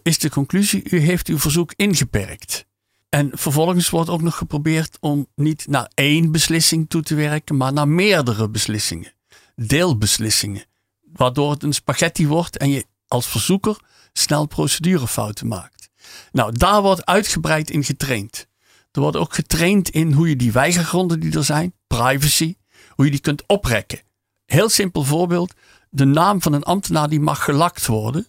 is 0.03 0.19
de 0.19 0.29
conclusie: 0.29 0.89
u 0.89 0.99
heeft 0.99 1.27
uw 1.27 1.39
verzoek 1.39 1.73
ingeperkt. 1.75 2.65
En 3.09 3.29
vervolgens 3.33 3.89
wordt 3.89 4.09
ook 4.09 4.21
nog 4.21 4.37
geprobeerd 4.37 4.97
om 4.99 5.27
niet 5.35 5.67
naar 5.67 5.91
één 5.93 6.31
beslissing 6.31 6.89
toe 6.89 7.01
te 7.01 7.15
werken, 7.15 7.57
maar 7.57 7.73
naar 7.73 7.87
meerdere 7.87 8.49
beslissingen, 8.49 9.13
deelbeslissingen 9.55 10.65
waardoor 11.13 11.51
het 11.51 11.63
een 11.63 11.73
spaghetti 11.73 12.27
wordt 12.27 12.57
en 12.57 12.69
je 12.69 12.85
als 13.07 13.27
verzoeker 13.27 13.77
snel 14.13 14.45
procedurefouten 14.45 15.47
maakt. 15.47 15.89
Nou, 16.31 16.57
daar 16.57 16.81
wordt 16.81 17.05
uitgebreid 17.05 17.69
in 17.69 17.83
getraind. 17.83 18.47
Er 18.91 19.01
wordt 19.01 19.17
ook 19.17 19.33
getraind 19.33 19.89
in 19.89 20.11
hoe 20.11 20.29
je 20.29 20.35
die 20.35 20.51
weigergronden 20.51 21.19
die 21.19 21.35
er 21.35 21.43
zijn, 21.43 21.73
privacy, 21.87 22.55
hoe 22.89 23.05
je 23.05 23.11
die 23.11 23.19
kunt 23.19 23.43
oprekken. 23.47 24.01
Heel 24.45 24.69
simpel 24.69 25.03
voorbeeld, 25.03 25.53
de 25.89 26.05
naam 26.05 26.41
van 26.41 26.53
een 26.53 26.63
ambtenaar 26.63 27.09
die 27.09 27.19
mag 27.19 27.43
gelakt 27.43 27.85
worden. 27.85 28.27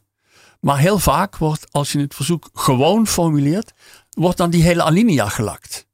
Maar 0.60 0.78
heel 0.78 0.98
vaak 0.98 1.36
wordt, 1.36 1.72
als 1.72 1.92
je 1.92 1.98
het 1.98 2.14
verzoek 2.14 2.50
gewoon 2.52 3.06
formuleert, 3.06 3.72
wordt 4.10 4.36
dan 4.36 4.50
die 4.50 4.62
hele 4.62 4.82
alinea 4.82 5.28
gelakt. 5.28 5.86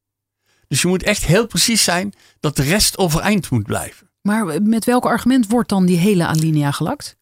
Dus 0.68 0.82
je 0.82 0.88
moet 0.88 1.02
echt 1.02 1.24
heel 1.24 1.46
precies 1.46 1.84
zijn 1.84 2.12
dat 2.40 2.56
de 2.56 2.62
rest 2.62 2.98
overeind 2.98 3.50
moet 3.50 3.62
blijven. 3.62 4.09
Maar 4.22 4.62
met 4.62 4.84
welk 4.84 5.04
argument 5.04 5.46
wordt 5.46 5.68
dan 5.68 5.86
die 5.86 5.96
hele 5.96 6.26
alinea 6.26 6.70
gelakt? 6.70 7.18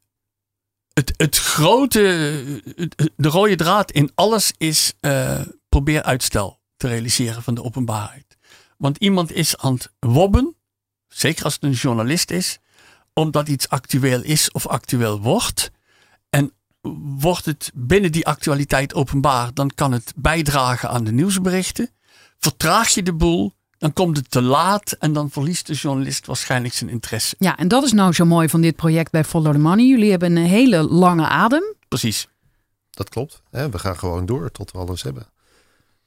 het, 0.98 1.14
het 1.16 1.36
grote, 1.36 2.00
de 3.16 3.28
rode 3.28 3.56
draad 3.56 3.90
in 3.90 4.10
alles 4.14 4.52
is 4.56 4.94
eh, 5.00 5.40
probeer 5.68 6.02
uitstel 6.02 6.60
te 6.76 6.88
realiseren 6.88 7.42
van 7.42 7.54
de 7.54 7.62
openbaarheid. 7.62 8.36
Want 8.76 8.96
iemand 8.96 9.32
is 9.32 9.56
aan 9.56 9.74
het 9.74 9.92
wobben, 9.98 10.56
zeker 11.08 11.44
als 11.44 11.54
het 11.54 11.62
een 11.62 11.70
journalist 11.70 12.30
is, 12.30 12.58
omdat 13.12 13.48
iets 13.48 13.68
actueel 13.68 14.22
is 14.22 14.52
of 14.52 14.66
actueel 14.66 15.20
wordt. 15.20 15.70
En 16.30 16.52
wordt 17.20 17.44
het 17.44 17.70
binnen 17.74 18.12
die 18.12 18.26
actualiteit 18.26 18.94
openbaar, 18.94 19.54
dan 19.54 19.70
kan 19.74 19.92
het 19.92 20.12
bijdragen 20.16 20.88
aan 20.90 21.04
de 21.04 21.12
nieuwsberichten. 21.12 21.90
Vertraag 22.38 22.88
je 22.88 23.02
de 23.02 23.14
boel, 23.14 23.52
dan 23.78 23.92
komt 23.92 24.16
het 24.16 24.30
te 24.30 24.42
laat 24.42 24.92
en 24.92 25.12
dan 25.12 25.30
verliest 25.30 25.66
de 25.66 25.74
journalist 25.74 26.26
waarschijnlijk 26.26 26.74
zijn 26.74 26.90
interesse. 26.90 27.36
Ja, 27.38 27.56
en 27.56 27.68
dat 27.68 27.84
is 27.84 27.92
nou 27.92 28.12
zo 28.12 28.24
mooi 28.24 28.48
van 28.48 28.60
dit 28.60 28.76
project 28.76 29.10
bij 29.10 29.24
Follow 29.24 29.52
the 29.52 29.58
Money. 29.58 29.86
Jullie 29.86 30.10
hebben 30.10 30.36
een 30.36 30.44
hele 30.44 30.82
lange 30.82 31.26
adem. 31.26 31.74
Precies. 31.88 32.28
Dat 32.90 33.08
klopt. 33.08 33.42
Hè? 33.50 33.70
We 33.70 33.78
gaan 33.78 33.98
gewoon 33.98 34.26
door 34.26 34.50
tot 34.50 34.70
we 34.70 34.78
alles 34.78 35.02
hebben. 35.02 35.26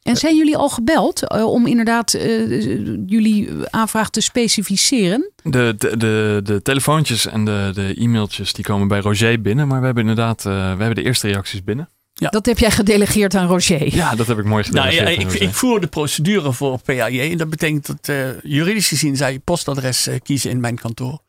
En 0.01 0.15
zijn 0.15 0.37
jullie 0.37 0.57
al 0.57 0.69
gebeld 0.69 1.27
eh, 1.27 1.43
om 1.43 1.67
inderdaad 1.67 2.13
eh, 2.13 2.65
jullie 3.05 3.49
aanvraag 3.69 4.09
te 4.09 4.21
specificeren? 4.21 5.31
De, 5.43 5.75
de, 5.77 5.97
de, 5.97 6.39
de 6.43 6.61
telefoontjes 6.61 7.25
en 7.25 7.45
de, 7.45 7.71
de 7.73 7.93
e-mailtjes 7.97 8.53
die 8.53 8.65
komen 8.65 8.87
bij 8.87 8.99
Roger 8.99 9.41
binnen. 9.41 9.67
Maar 9.67 9.79
we 9.79 9.85
hebben 9.85 10.07
inderdaad 10.07 10.45
eh, 10.45 10.53
we 10.53 10.83
hebben 10.83 10.95
de 10.95 11.03
eerste 11.03 11.27
reacties 11.27 11.63
binnen. 11.63 11.89
Dat 12.29 12.45
heb 12.45 12.59
jij 12.59 12.71
gedelegeerd 12.71 13.35
aan 13.35 13.47
Roger. 13.47 13.95
Ja, 13.95 14.15
dat 14.15 14.27
heb 14.27 14.37
ik 14.39 14.45
mooi 14.45 14.63
gedaan. 14.63 14.85
Nou, 14.85 14.95
ja, 14.95 15.07
ik, 15.07 15.33
ik 15.33 15.53
voer 15.53 15.81
de 15.81 15.87
procedure 15.87 16.53
voor 16.53 16.79
PAJ. 16.79 17.31
En 17.31 17.37
dat 17.37 17.49
betekent 17.49 17.85
dat 17.85 18.07
eh, 18.07 18.41
juridisch 18.41 18.87
gezien 18.87 19.15
zij 19.17 19.31
je 19.31 19.39
postadres 19.39 20.07
eh, 20.07 20.19
kiezen 20.23 20.49
in 20.49 20.59
mijn 20.59 20.75
kantoor. 20.79 21.19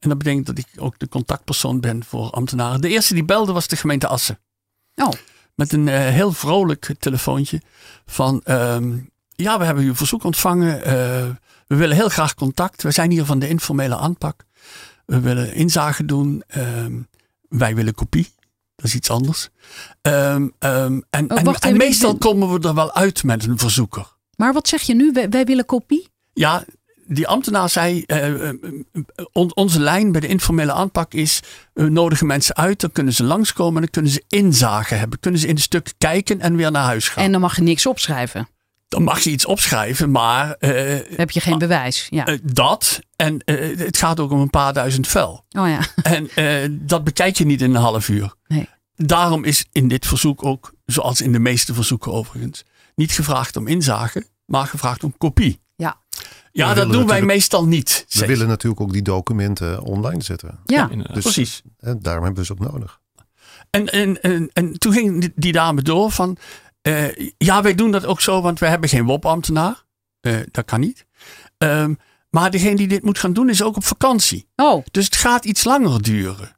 En 0.00 0.08
dat 0.08 0.18
betekent 0.18 0.46
dat 0.46 0.58
ik 0.58 0.66
ook 0.76 0.98
de 0.98 1.08
contactpersoon 1.08 1.80
ben 1.80 2.04
voor 2.04 2.30
ambtenaren. 2.30 2.80
De 2.80 2.88
eerste 2.88 3.14
die 3.14 3.24
belde 3.24 3.52
was 3.52 3.68
de 3.68 3.76
gemeente 3.76 4.06
Assen. 4.06 4.38
Oh. 4.94 5.10
Met 5.54 5.72
een 5.72 5.88
eh, 5.88 5.98
heel 6.00 6.32
vrolijk 6.32 6.94
telefoontje 6.98 7.60
van... 8.06 8.40
ehm, 8.44 8.96
ja, 9.34 9.58
we 9.58 9.64
hebben 9.64 9.84
uw 9.84 9.94
verzoek 9.94 10.24
ontvangen. 10.24 10.84
eh, 10.84 10.92
we 11.66 11.76
willen 11.76 11.96
heel 11.96 12.08
graag 12.08 12.34
contact. 12.34 12.82
We 12.82 12.90
zijn 12.90 13.10
hier 13.10 13.24
van 13.24 13.38
de 13.38 13.48
informele 13.48 13.96
aanpak. 13.96 14.44
We 15.06 15.20
willen 15.20 15.54
inzage 15.54 16.04
doen. 16.04 16.42
ehm, 16.46 16.92
wij 17.48 17.74
willen 17.74 17.94
kopie. 17.94 18.34
Dat 18.76 18.84
is 18.86 18.94
iets 18.94 19.10
anders. 19.10 19.48
Ehm, 20.02 20.48
ehm, 20.58 21.00
en, 21.10 21.30
Oh, 21.30 21.38
en, 21.38 21.44
wacht 21.44 21.62
en 21.62 21.68
even, 21.74 21.86
meestal 21.86 22.16
komen 22.16 22.52
we 22.60 22.68
er 22.68 22.74
wel 22.74 22.94
uit 22.94 23.24
met 23.24 23.46
een 23.46 23.58
verzoeker. 23.58 24.14
Maar 24.36 24.52
wat 24.52 24.68
zeg 24.68 24.82
je 24.82 24.94
nu? 24.94 25.12
Wij, 25.12 25.28
wij 25.28 25.44
willen 25.44 25.66
kopie? 25.66 26.08
Ja, 26.32 26.64
die 27.06 27.26
ambtenaar 27.28 27.68
zei, 27.70 28.02
eh, 28.06 28.48
eh, 28.48 28.54
on- 29.32 29.54
onze 29.56 29.80
lijn 29.80 30.12
bij 30.12 30.20
de 30.20 30.26
informele 30.26 30.72
aanpak 30.72 31.14
is, 31.14 31.40
we 31.72 31.88
nodigen 31.88 32.26
mensen 32.26 32.56
uit, 32.56 32.80
dan 32.80 32.92
kunnen 32.92 33.12
ze 33.12 33.24
langskomen 33.24 33.74
en 33.74 33.80
dan 33.80 33.90
kunnen 33.90 34.10
ze 34.12 34.24
inzage 34.28 34.94
hebben. 34.94 35.20
Kunnen 35.20 35.40
ze 35.40 35.46
in 35.46 35.54
een 35.54 35.60
stuk 35.60 35.92
kijken 35.98 36.40
en 36.40 36.56
weer 36.56 36.70
naar 36.70 36.84
huis 36.84 37.08
gaan. 37.08 37.24
En 37.24 37.32
dan 37.32 37.40
mag 37.40 37.56
je 37.56 37.62
niks 37.62 37.86
opschrijven. 37.86 38.48
Dan 38.88 39.02
mag 39.02 39.20
je 39.20 39.30
iets 39.30 39.44
opschrijven, 39.46 40.10
maar 40.10 40.52
eh, 40.52 40.98
heb 41.16 41.30
je 41.30 41.40
geen 41.40 41.58
bewijs. 41.58 42.06
Ja. 42.10 42.26
eh, 42.26 42.38
dat, 42.42 43.00
en 43.16 43.38
eh, 43.38 43.78
het 43.78 43.96
gaat 43.96 44.20
ook 44.20 44.30
om 44.30 44.40
een 44.40 44.50
paar 44.50 44.72
duizend 44.72 45.08
vel. 45.08 45.44
Oh 45.58 45.68
ja. 45.68 45.78
En 46.02 46.28
eh, 46.34 46.68
dat 46.70 47.04
bekijk 47.04 47.36
je 47.36 47.44
niet 47.46 47.62
in 47.62 47.74
een 47.74 47.80
half 47.82 48.08
uur. 48.08 48.34
Nee. 48.46 48.68
Daarom 48.94 49.44
is 49.44 49.66
in 49.72 49.88
dit 49.88 50.06
verzoek 50.06 50.44
ook, 50.44 50.72
zoals 50.84 51.20
in 51.20 51.32
de 51.32 51.38
meeste 51.38 51.74
verzoeken 51.74 52.12
overigens, 52.12 52.64
niet 52.94 53.12
gevraagd 53.12 53.56
om 53.56 53.66
inzage, 53.66 54.26
maar 54.46 54.66
gevraagd 54.66 55.04
om 55.04 55.14
kopie. 55.18 55.60
Ja. 55.76 55.96
Ja, 56.52 56.68
We 56.68 56.74
dat 56.74 56.92
doen 56.92 57.06
wij 57.06 57.22
meestal 57.22 57.66
niet. 57.66 58.06
We 58.08 58.26
willen 58.26 58.48
natuurlijk 58.48 58.80
ook 58.80 58.92
die 58.92 59.02
documenten 59.02 59.82
online 59.82 60.22
zetten. 60.22 60.58
Ja. 60.64 60.86
Dus 60.86 61.22
Precies. 61.22 61.62
hè, 61.78 61.98
daarom 61.98 62.24
hebben 62.24 62.40
we 62.40 62.46
ze 62.46 62.52
ook 62.52 62.72
nodig. 62.72 63.00
En, 63.70 63.86
en, 63.86 64.22
en, 64.22 64.50
en 64.52 64.78
toen 64.78 64.92
ging 64.92 65.32
die 65.34 65.52
dame 65.52 65.82
door 65.82 66.10
van, 66.10 66.36
eh, 66.86 67.30
ja, 67.38 67.62
wij 67.62 67.74
doen 67.74 67.90
dat 67.90 68.04
ook 68.06 68.20
zo, 68.20 68.40
want 68.42 68.58
wij 68.58 68.68
hebben 68.68 68.88
geen 68.88 69.04
WOP-ambtenaar. 69.04 69.84
Eh, 70.20 70.38
dat 70.50 70.64
kan 70.64 70.80
niet. 70.80 71.06
Ehm, 71.58 71.94
Maar 72.30 72.50
degene 72.50 72.76
die 72.76 72.88
dit 72.88 73.02
moet 73.02 73.18
gaan 73.18 73.32
doen 73.32 73.48
is 73.48 73.62
ook 73.62 73.76
op 73.76 73.84
vakantie. 73.84 74.48
Oh, 74.56 74.84
Dus 74.90 75.04
het 75.04 75.16
gaat 75.16 75.44
iets 75.44 75.64
langer 75.64 76.02
duren. 76.02 76.56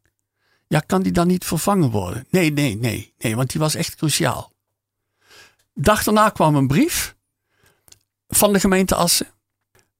Ja, 0.66 0.81
kan 0.81 1.03
die 1.03 1.12
dan 1.12 1.26
niet 1.26 1.45
vervangen 1.45 1.91
worden? 1.91 2.26
Nee, 2.31 2.53
nee, 2.53 2.76
nee, 2.76 3.14
nee, 3.18 3.37
want 3.37 3.51
die 3.51 3.61
was 3.61 3.74
echt 3.74 3.95
cruciaal. 3.95 4.53
Dag 5.74 6.03
daarna 6.05 6.29
kwam 6.29 6.55
een 6.57 6.66
brief 6.66 7.14
van 8.29 8.53
de 8.53 8.61
gemeente 8.61 8.95
Assen. 8.95 9.26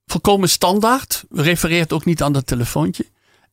Volkomen 0.07 0.49
standaard, 0.49 1.25
refereert 1.31 1.93
ook 1.93 2.05
niet 2.05 2.23
aan 2.23 2.33
dat 2.33 2.47
telefoontje. 2.47 3.07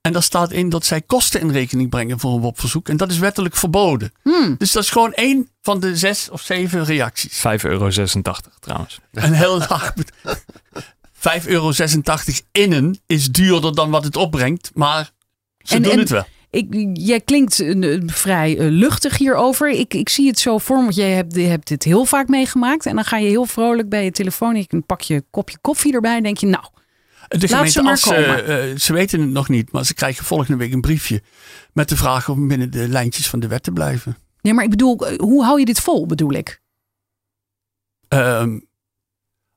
En 0.06 0.14
daar 0.14 0.24
staat 0.24 0.52
in 0.52 0.70
dat 0.70 0.86
zij 0.86 1.02
kosten 1.02 1.42
in 1.42 1.52
rekening 1.52 1.90
brengen 1.90 2.20
voor 2.20 2.34
een 2.34 2.40
WOP-verzoek. 2.42 2.90
En 2.90 2.98
dat 2.98 3.12
is 3.12 3.18
wettelijk 3.18 3.56
verboden. 3.56 4.12
hmm. 4.24 4.56
Dus 4.58 4.72
dat 4.72 4.84
is 4.84 4.90
gewoon 4.90 5.14
één 5.14 5.50
van 5.62 5.80
de 5.80 5.96
zes 5.96 6.30
of 6.30 6.42
zeven 6.42 6.84
reacties. 6.86 7.38
5,86 7.38 7.44
euro 7.62 7.90
trouwens. 8.60 9.00
Een 9.12 9.34
heel 9.34 9.58
laag 9.70 9.94
bet- 9.94 10.12
5,86 11.42 11.46
euro 11.46 11.72
innen 12.52 13.00
is 13.06 13.32
duurder 13.32 13.76
dan 13.76 13.90
wat 13.90 14.04
het 14.04 14.16
opbrengt. 14.16 14.72
Maar 14.74 15.12
ze 15.60 15.76
En- 15.76 15.82
doen 15.82 15.92
en- 15.92 16.00
het 16.00 16.10
wel. 16.10 16.26
Ik, 16.50 16.90
jij 16.94 17.22
klinkt 17.22 17.60
eh, 17.60 18.02
vrij 18.06 18.58
eh, 18.58 18.68
luchtig 18.70 19.18
hierover. 19.18 19.70
Ik, 19.70 19.94
ik 19.94 20.10
zie 20.10 20.28
het 20.28 20.40
zo 20.40 20.58
voor 20.58 20.78
me, 20.78 20.84
want 20.84 20.96
jij 20.96 21.12
hebt, 21.12 21.36
je 21.36 21.42
hebt 21.42 21.68
dit 21.68 21.84
heel 21.84 22.06
vaak 22.06 22.28
meegemaakt. 22.28 22.86
En 22.86 22.96
dan 22.96 23.04
ga 23.06 23.18
je 23.18 23.28
heel 23.30 23.46
vrolijk 23.46 23.90
bij 23.90 24.04
je 24.04 24.12
telefoon. 24.12 24.56
Je 24.56 24.84
pak 24.86 25.02
je 25.02 25.24
kopje 25.32 25.58
koffie 25.62 25.94
erbij. 25.94 26.16
En 26.18 26.24
denk 26.24 26.38
je, 26.38 26.48
nou, 26.48 26.64
De 27.28 27.38
Laat 27.40 27.50
gemeente 27.50 27.72
ze 27.72 27.82
Assen, 27.90 28.16
komen. 28.16 28.46
eh, 28.72 28.78
ze 28.78 28.94
weten 28.94 29.20
het 29.22 29.30
nog 29.30 29.50
niet, 29.50 29.72
maar 29.72 29.86
ze 29.86 29.94
krijgen 29.94 30.26
volgende 30.26 30.58
week 30.58 30.74
een 30.74 30.82
briefje 30.82 31.22
met 31.74 31.90
de 31.90 31.98
vraag 31.98 32.30
om 32.30 32.48
binnen 32.48 32.72
de 32.72 32.88
lijntjes 32.88 33.30
van 33.30 33.40
de 33.40 33.48
wet 33.48 33.64
te 33.64 33.72
blijven. 33.72 34.18
nee, 34.42 34.54
maar 34.54 34.64
ik 34.64 34.70
bedoel, 34.70 35.08
eh, 35.08 35.18
hoe 35.18 35.44
hou 35.44 35.60
je 35.60 35.66
dit 35.66 35.80
vol, 35.80 36.06
bedoel 36.06 36.32
ik? 36.34 36.62
Ehm, 38.08 38.60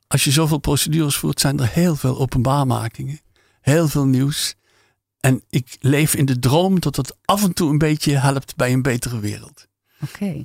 als 0.07 0.25
je 0.25 0.31
zoveel 0.31 0.59
procedures 0.59 1.17
voert, 1.17 1.41
zijn 1.41 1.61
er 1.61 1.69
heel 1.69 1.97
veel 1.97 2.19
openbaarmakingen, 2.19 3.21
heel 3.61 3.89
veel 3.89 4.05
nieuws. 4.07 4.55
En 5.21 5.43
ik 5.51 5.77
leef 5.81 6.15
in 6.15 6.25
de 6.25 6.39
droom 6.39 6.81
dat 6.81 6.97
het 6.97 7.17
af 7.25 7.43
en 7.45 7.53
toe 7.53 7.71
een 7.71 7.79
beetje 7.79 8.17
helpt 8.17 8.57
bij 8.57 8.73
een 8.73 8.83
betere 8.83 9.21
wereld. 9.21 9.67
Oké. 10.03 10.45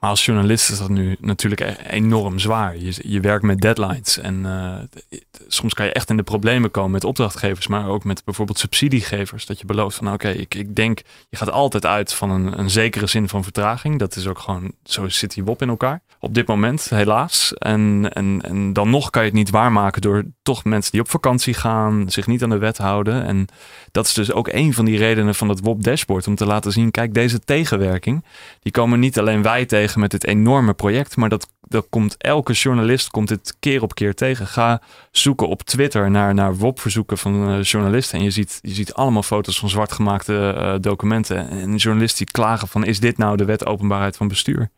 Maar 0.00 0.10
als 0.10 0.24
journalist 0.24 0.70
is 0.70 0.78
dat 0.78 0.88
nu 0.88 1.16
natuurlijk 1.20 1.60
e- 1.60 1.76
enorm 1.86 2.38
zwaar. 2.38 2.76
Je, 2.76 2.94
je 3.02 3.20
werkt 3.20 3.44
met 3.44 3.60
deadlines 3.60 4.18
en 4.18 4.46
eh, 4.46 5.18
soms 5.48 5.74
kan 5.74 5.86
je 5.86 5.92
echt 5.92 6.10
in 6.10 6.16
de 6.16 6.22
problemen 6.22 6.70
komen 6.70 6.90
met 6.90 7.04
opdrachtgevers, 7.04 7.66
maar 7.66 7.88
ook 7.88 8.04
met 8.04 8.24
bijvoorbeeld 8.24 8.58
subsidiegevers. 8.58 9.46
Dat 9.46 9.58
je 9.58 9.66
belooft 9.66 9.96
van 9.96 10.12
oké, 10.12 10.28
ik, 10.28 10.54
ik 10.54 10.76
denk, 10.76 11.00
je 11.28 11.36
gaat 11.36 11.50
altijd 11.50 11.86
uit 11.86 12.12
van 12.12 12.30
een, 12.30 12.58
een 12.58 12.70
zekere 12.70 13.06
zin 13.06 13.28
van 13.28 13.42
vertraging. 13.42 13.98
Dat 13.98 14.16
is 14.16 14.26
ook 14.26 14.38
gewoon, 14.38 14.72
zo 14.84 15.08
zit 15.08 15.34
die 15.34 15.44
WOP 15.44 15.62
in 15.62 15.68
elkaar. 15.68 16.02
Op 16.20 16.34
dit 16.34 16.46
moment, 16.46 16.88
helaas. 16.88 17.54
En, 17.54 18.10
en, 18.12 18.40
en 18.42 18.72
dan 18.72 18.90
nog 18.90 19.10
kan 19.10 19.22
je 19.22 19.28
het 19.28 19.36
niet 19.36 19.50
waarmaken 19.50 20.00
door 20.00 20.24
toch 20.42 20.64
mensen 20.64 20.92
die 20.92 21.00
op 21.00 21.10
vakantie 21.10 21.54
gaan, 21.54 22.04
zich 22.10 22.26
niet 22.26 22.42
aan 22.42 22.50
de 22.50 22.58
wet 22.58 22.78
houden. 22.78 23.24
En 23.24 23.46
dat 23.90 24.06
is 24.06 24.14
dus 24.14 24.32
ook 24.32 24.48
een 24.48 24.74
van 24.74 24.84
die 24.84 24.98
redenen 24.98 25.34
van 25.34 25.48
het 25.48 25.60
WOP 25.60 25.82
dashboard, 25.82 26.26
om 26.26 26.34
te 26.34 26.46
laten 26.46 26.72
zien, 26.72 26.90
kijk, 26.90 27.14
deze 27.14 27.40
tegenwerking, 27.40 28.24
die 28.60 28.72
komen 28.72 29.00
niet 29.00 29.18
alleen 29.18 29.42
wij 29.42 29.66
tegen 29.66 29.89
met 29.96 30.10
dit 30.10 30.26
enorme 30.26 30.74
project, 30.74 31.16
maar 31.16 31.28
dat, 31.28 31.48
dat 31.60 31.86
komt 31.90 32.16
elke 32.16 32.52
journalist 32.52 33.10
komt 33.10 33.28
dit 33.28 33.56
keer 33.60 33.82
op 33.82 33.94
keer 33.94 34.14
tegen. 34.14 34.46
Ga 34.46 34.82
zoeken 35.10 35.48
op 35.48 35.62
Twitter 35.62 36.10
naar, 36.10 36.34
naar 36.34 36.56
WOP-verzoeken 36.56 37.18
van 37.18 37.48
eh, 37.48 37.62
journalisten 37.62 38.18
en 38.18 38.24
je 38.24 38.30
ziet, 38.30 38.58
je 38.62 38.74
ziet 38.74 38.94
allemaal 38.94 39.22
foto's 39.22 39.58
van 39.58 39.68
zwartgemaakte 39.68 40.54
eh 40.56 40.74
documenten 40.80 41.50
en 41.50 41.76
journalisten 41.76 42.24
die 42.24 42.34
klagen 42.34 42.68
van 42.68 42.84
is 42.84 43.00
dit 43.00 43.18
nou 43.18 43.36
de 43.36 43.44
wet 43.44 43.66
openbaarheid 43.66 44.16
van 44.16 44.28
bestuur? 44.28 44.70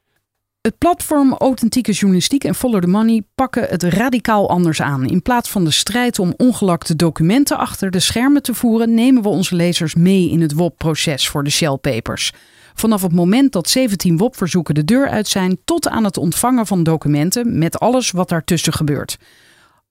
Het 0.63 0.79
platform 0.79 1.33
Authentieke 1.33 1.93
Journalistiek 1.93 2.45
en 2.45 2.55
Follow 2.55 2.81
the 2.81 2.87
Money 2.87 3.23
pakken 3.35 3.69
het 3.69 3.83
radicaal 3.83 4.49
anders 4.49 4.83
aan. 4.83 5.07
In 5.07 5.23
plaats 5.23 5.51
van 5.51 5.65
de 5.65 5.71
strijd 5.71 6.19
om 6.19 6.35
ongelakte 6.37 6.97
documenten 6.97 7.59
achter 7.59 7.91
de 7.91 8.01
schermen 8.01 8.43
te 8.43 8.55
voeren, 8.55 8.95
nemen 8.95 9.23
we 9.23 9.29
onze 9.29 9.55
lezers 9.55 9.95
mee 9.95 10.31
in 10.31 10.41
het 10.41 10.53
WOP-proces 10.53 11.29
voor 11.29 11.45
de 11.45 11.51
Shell 11.51 11.77
Papers. 11.77 12.33
Vanaf 12.75 13.03
het 13.03 13.13
moment 13.13 13.53
dat 13.53 13.69
17 13.69 14.17
WOP-verzoeken 14.17 14.75
de 14.75 14.85
deur 14.85 15.09
uit 15.09 15.29
zijn, 15.29 15.59
tot 15.65 15.89
aan 15.89 16.05
het 16.05 16.17
ontvangen 16.17 16.67
van 16.67 16.83
documenten 16.83 17.59
met 17.59 17.79
alles 17.79 18.11
wat 18.11 18.29
daartussen 18.29 18.73
gebeurt. 18.73 19.19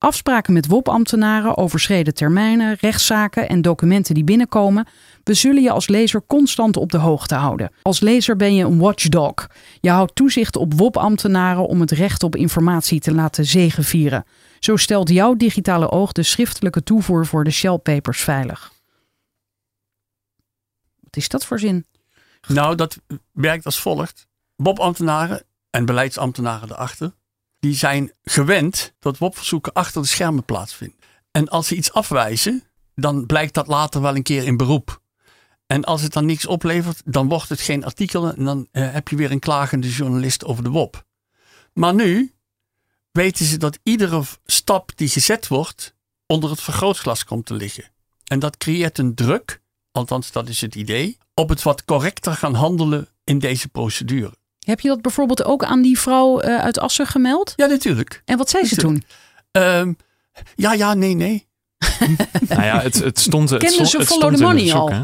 Afspraken 0.02 0.52
met 0.52 0.66
WOP-ambtenaren, 0.66 1.56
overschreden 1.56 2.14
termijnen, 2.14 2.76
rechtszaken 2.80 3.48
en 3.48 3.62
documenten 3.62 4.14
die 4.14 4.24
binnenkomen. 4.24 4.86
We 5.24 5.34
zullen 5.34 5.62
je 5.62 5.70
als 5.70 5.88
lezer 5.88 6.22
constant 6.26 6.76
op 6.76 6.90
de 6.90 6.98
hoogte 6.98 7.34
houden. 7.34 7.72
Als 7.82 8.00
lezer 8.00 8.36
ben 8.36 8.54
je 8.54 8.64
een 8.64 8.78
watchdog. 8.78 9.46
Je 9.80 9.90
houdt 9.90 10.14
toezicht 10.14 10.56
op 10.56 10.74
WOP-ambtenaren 10.74 11.66
om 11.66 11.80
het 11.80 11.90
recht 11.90 12.22
op 12.22 12.36
informatie 12.36 13.00
te 13.00 13.14
laten 13.14 13.44
zegevieren. 13.44 14.24
Zo 14.58 14.76
stelt 14.76 15.08
jouw 15.08 15.34
digitale 15.34 15.90
oog 15.90 16.12
de 16.12 16.22
schriftelijke 16.22 16.82
toevoer 16.82 17.26
voor 17.26 17.44
de 17.44 17.50
Shell 17.50 17.78
Papers 17.78 18.20
veilig. 18.20 18.72
Wat 21.00 21.16
is 21.16 21.28
dat 21.28 21.46
voor 21.46 21.58
zin? 21.58 21.86
Nou, 22.48 22.74
dat 22.74 22.98
werkt 23.32 23.64
als 23.64 23.80
volgt. 23.80 24.26
WOP-ambtenaren 24.56 25.44
en 25.70 25.84
beleidsambtenaren 25.84 26.70
erachter, 26.70 27.14
die 27.58 27.74
zijn 27.74 28.12
gewend 28.22 28.94
dat 28.98 29.18
WOP-verzoeken 29.18 29.72
achter 29.72 30.02
de 30.02 30.08
schermen 30.08 30.44
plaatsvinden. 30.44 30.98
En 31.30 31.48
als 31.48 31.66
ze 31.66 31.76
iets 31.76 31.92
afwijzen, 31.92 32.64
dan 32.94 33.26
blijkt 33.26 33.54
dat 33.54 33.66
later 33.66 34.00
wel 34.00 34.16
een 34.16 34.22
keer 34.22 34.44
in 34.44 34.56
beroep. 34.56 35.00
En 35.66 35.84
als 35.84 36.02
het 36.02 36.12
dan 36.12 36.26
niks 36.26 36.46
oplevert, 36.46 37.02
dan 37.04 37.28
wordt 37.28 37.48
het 37.48 37.60
geen 37.60 37.84
artikel 37.84 38.32
en 38.32 38.44
dan 38.44 38.68
eh, 38.70 38.92
heb 38.92 39.08
je 39.08 39.16
weer 39.16 39.30
een 39.30 39.38
klagende 39.38 39.88
journalist 39.88 40.44
over 40.44 40.64
de 40.64 40.70
WOP. 40.70 41.04
Maar 41.72 41.94
nu 41.94 42.34
weten 43.10 43.44
ze 43.44 43.56
dat 43.56 43.78
iedere 43.82 44.22
stap 44.44 44.90
die 44.94 45.08
gezet 45.08 45.48
wordt 45.48 45.94
onder 46.26 46.50
het 46.50 46.60
vergrootglas 46.60 47.24
komt 47.24 47.46
te 47.46 47.54
liggen. 47.54 47.90
En 48.24 48.38
dat 48.38 48.56
creëert 48.56 48.98
een 48.98 49.14
druk, 49.14 49.62
althans 49.92 50.32
dat 50.32 50.48
is 50.48 50.60
het 50.60 50.74
idee, 50.74 51.18
op 51.34 51.48
het 51.48 51.62
wat 51.62 51.84
correcter 51.84 52.32
gaan 52.32 52.54
handelen 52.54 53.08
in 53.24 53.38
deze 53.38 53.68
procedure. 53.68 54.32
Heb 54.58 54.80
je 54.80 54.88
dat 54.88 55.02
bijvoorbeeld 55.02 55.44
ook 55.44 55.64
aan 55.64 55.82
die 55.82 55.98
vrouw 55.98 56.40
eh, 56.40 56.58
uit 56.58 56.78
Assen 56.78 57.06
gemeld? 57.06 57.52
Ja, 57.56 57.66
natuurlijk. 57.66 58.22
En 58.24 58.38
wat 58.38 58.50
zei 58.50 58.64
ze 58.66 58.76
toen? 58.76 59.04
Ehm, 59.50 59.92
ja, 60.54 60.72
ja, 60.72 60.94
nee, 60.94 61.14
nee. 61.14 61.46
Nou 62.48 62.62
ja, 62.62 62.80
het, 62.80 62.94
het 62.94 63.18
stond, 63.18 63.50
het 63.50 63.62
Kenden 63.62 63.86
stond, 63.86 64.04
ze 64.04 64.12
Follow 64.12 64.20
the 64.20 64.26
in 64.26 64.32
het 64.32 64.42
Money 64.42 64.74
al? 64.74 64.90
hè? 64.90 65.02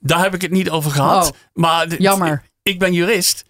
Daar 0.00 0.22
heb 0.22 0.34
ik 0.34 0.42
het 0.42 0.50
niet 0.50 0.70
over 0.70 0.90
gehad. 0.90 1.26
Oh. 1.26 1.36
maar 1.52 1.96
Jammer. 1.96 2.42
Ik 2.62 2.78
ben 2.78 2.92
jurist. 2.92 3.44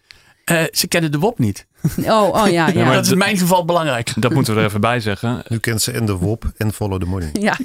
Eh, 0.44 0.62
ze 0.70 0.88
kennen 0.88 1.12
de 1.12 1.18
WOP 1.18 1.38
niet. 1.38 1.66
Oh, 1.96 2.28
oh 2.34 2.48
ja, 2.50 2.68
ja. 2.72 2.84
maar 2.84 2.94
dat 2.94 3.04
is 3.04 3.10
in 3.10 3.18
mijn 3.18 3.36
geval 3.38 3.64
belangrijk. 3.64 4.12
Dat 4.16 4.32
moeten 4.32 4.54
we 4.54 4.60
er 4.60 4.66
even 4.66 4.80
bij 4.80 5.00
zeggen. 5.00 5.42
Nu 5.48 5.58
kent 5.58 5.82
ze 5.82 5.92
en 5.92 6.06
de 6.06 6.16
WOP 6.16 6.52
en 6.56 6.72
Follow 6.72 7.00
the 7.00 7.06
Money. 7.06 7.30
ja. 7.32 7.56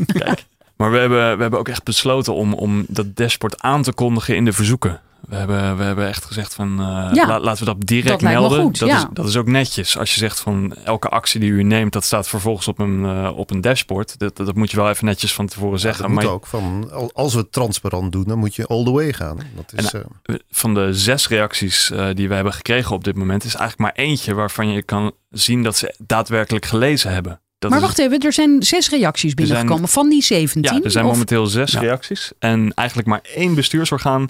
Maar 0.84 0.92
we 0.92 0.98
hebben, 0.98 1.36
we 1.36 1.42
hebben 1.42 1.60
ook 1.60 1.68
echt 1.68 1.84
besloten 1.84 2.34
om, 2.34 2.54
om 2.54 2.86
dat 2.88 3.16
dashboard 3.16 3.62
aan 3.62 3.82
te 3.84 3.94
kondigen 3.94 4.36
in 4.36 4.46
de 4.46 4.54
verzoeken. 4.54 5.02
We 5.28 5.36
hebben, 5.36 5.78
we 5.78 5.84
hebben 5.84 6.08
echt 6.08 6.26
gezegd 6.26 6.54
van 6.56 6.80
eh, 6.80 7.10
Ja, 7.14 7.28
la- 7.28 7.40
laten 7.40 7.66
we 7.66 7.74
dat 7.74 7.82
direct 7.88 8.08
dat 8.08 8.22
lijkt 8.22 8.40
me 8.40 8.48
melden. 8.48 8.64
goed, 8.66 8.80
dat, 8.80 8.90
ja. 8.90 8.98
is, 8.98 9.06
dat 9.14 9.28
is 9.28 9.38
ook 9.38 9.48
netjes. 9.48 9.98
Als 9.98 10.14
je 10.14 10.20
zegt 10.20 10.40
van 10.40 10.74
elke 10.84 11.10
actie 11.10 11.40
die 11.40 11.50
u 11.50 11.64
neemt, 11.64 11.94
dat 11.94 12.04
staat 12.04 12.28
vervolgens 12.28 12.68
op 12.68 12.80
een, 12.80 13.06
eh, 13.06 13.38
op 13.38 13.52
een 13.52 13.62
dashboard. 13.62 14.18
Dat, 14.20 14.38
dat, 14.38 14.56
moet 14.56 14.72
je 14.72 14.78
wel 14.78 14.90
even 14.90 15.06
netjes 15.06 15.34
van 15.34 15.48
tevoren 15.48 15.74
Ja, 15.74 15.78
zeggen. 15.80 16.02
dat 16.04 16.12
moet 16.12 16.24
maar 16.24 16.32
ook. 16.32 16.46
Van, 16.48 16.90
al- 16.92 17.12
als 17.14 17.34
we 17.34 17.40
het 17.40 17.52
transparant 17.52 18.12
doen, 18.12 18.24
dan 18.24 18.38
moet 18.40 18.56
je 18.56 18.66
all 18.68 18.84
the 18.84 18.92
way 18.92 19.14
gaan. 19.14 19.38
Dat 19.56 19.74
is, 19.76 19.92
En, 19.94 20.04
eh, 20.24 20.36
van 20.52 20.74
de 20.74 20.94
zes 20.94 21.28
reacties 21.28 21.92
eh, 21.92 22.08
die 22.14 22.28
we 22.28 22.34
hebben 22.36 22.54
gekregen 22.54 22.96
op 22.96 23.04
dit 23.04 23.16
moment, 23.16 23.44
is 23.44 23.56
eigenlijk 23.56 23.96
maar 23.96 24.06
eentje 24.06 24.34
waarvan 24.34 24.68
je 24.70 24.84
kan 24.84 25.12
zien 25.30 25.64
dat 25.64 25.78
ze 25.78 25.96
daadwerkelijk 25.98 26.66
gelezen 26.66 27.12
hebben. 27.14 27.42
Dat 27.64 27.72
Maar 27.72 27.82
wacht 27.82 28.00
even, 28.00 28.20
er 28.20 28.34
zijn 28.34 28.64
zes 28.64 28.90
reacties 28.90 29.34
binnengekomen 29.34 29.90
van 29.90 30.10
die 30.10 30.24
17. 30.24 30.76
Ja, 30.76 30.84
er 30.84 30.92
zijn 30.92 31.06
Of- 31.06 31.12
momenteel 31.12 31.46
zes 31.46 31.72
Ja. 31.72 31.80
reacties. 31.80 32.32
En 32.40 32.74
eigenlijk 32.74 33.08
maar 33.08 33.22
één 33.36 33.56
bestuursorgaan, 33.56 34.30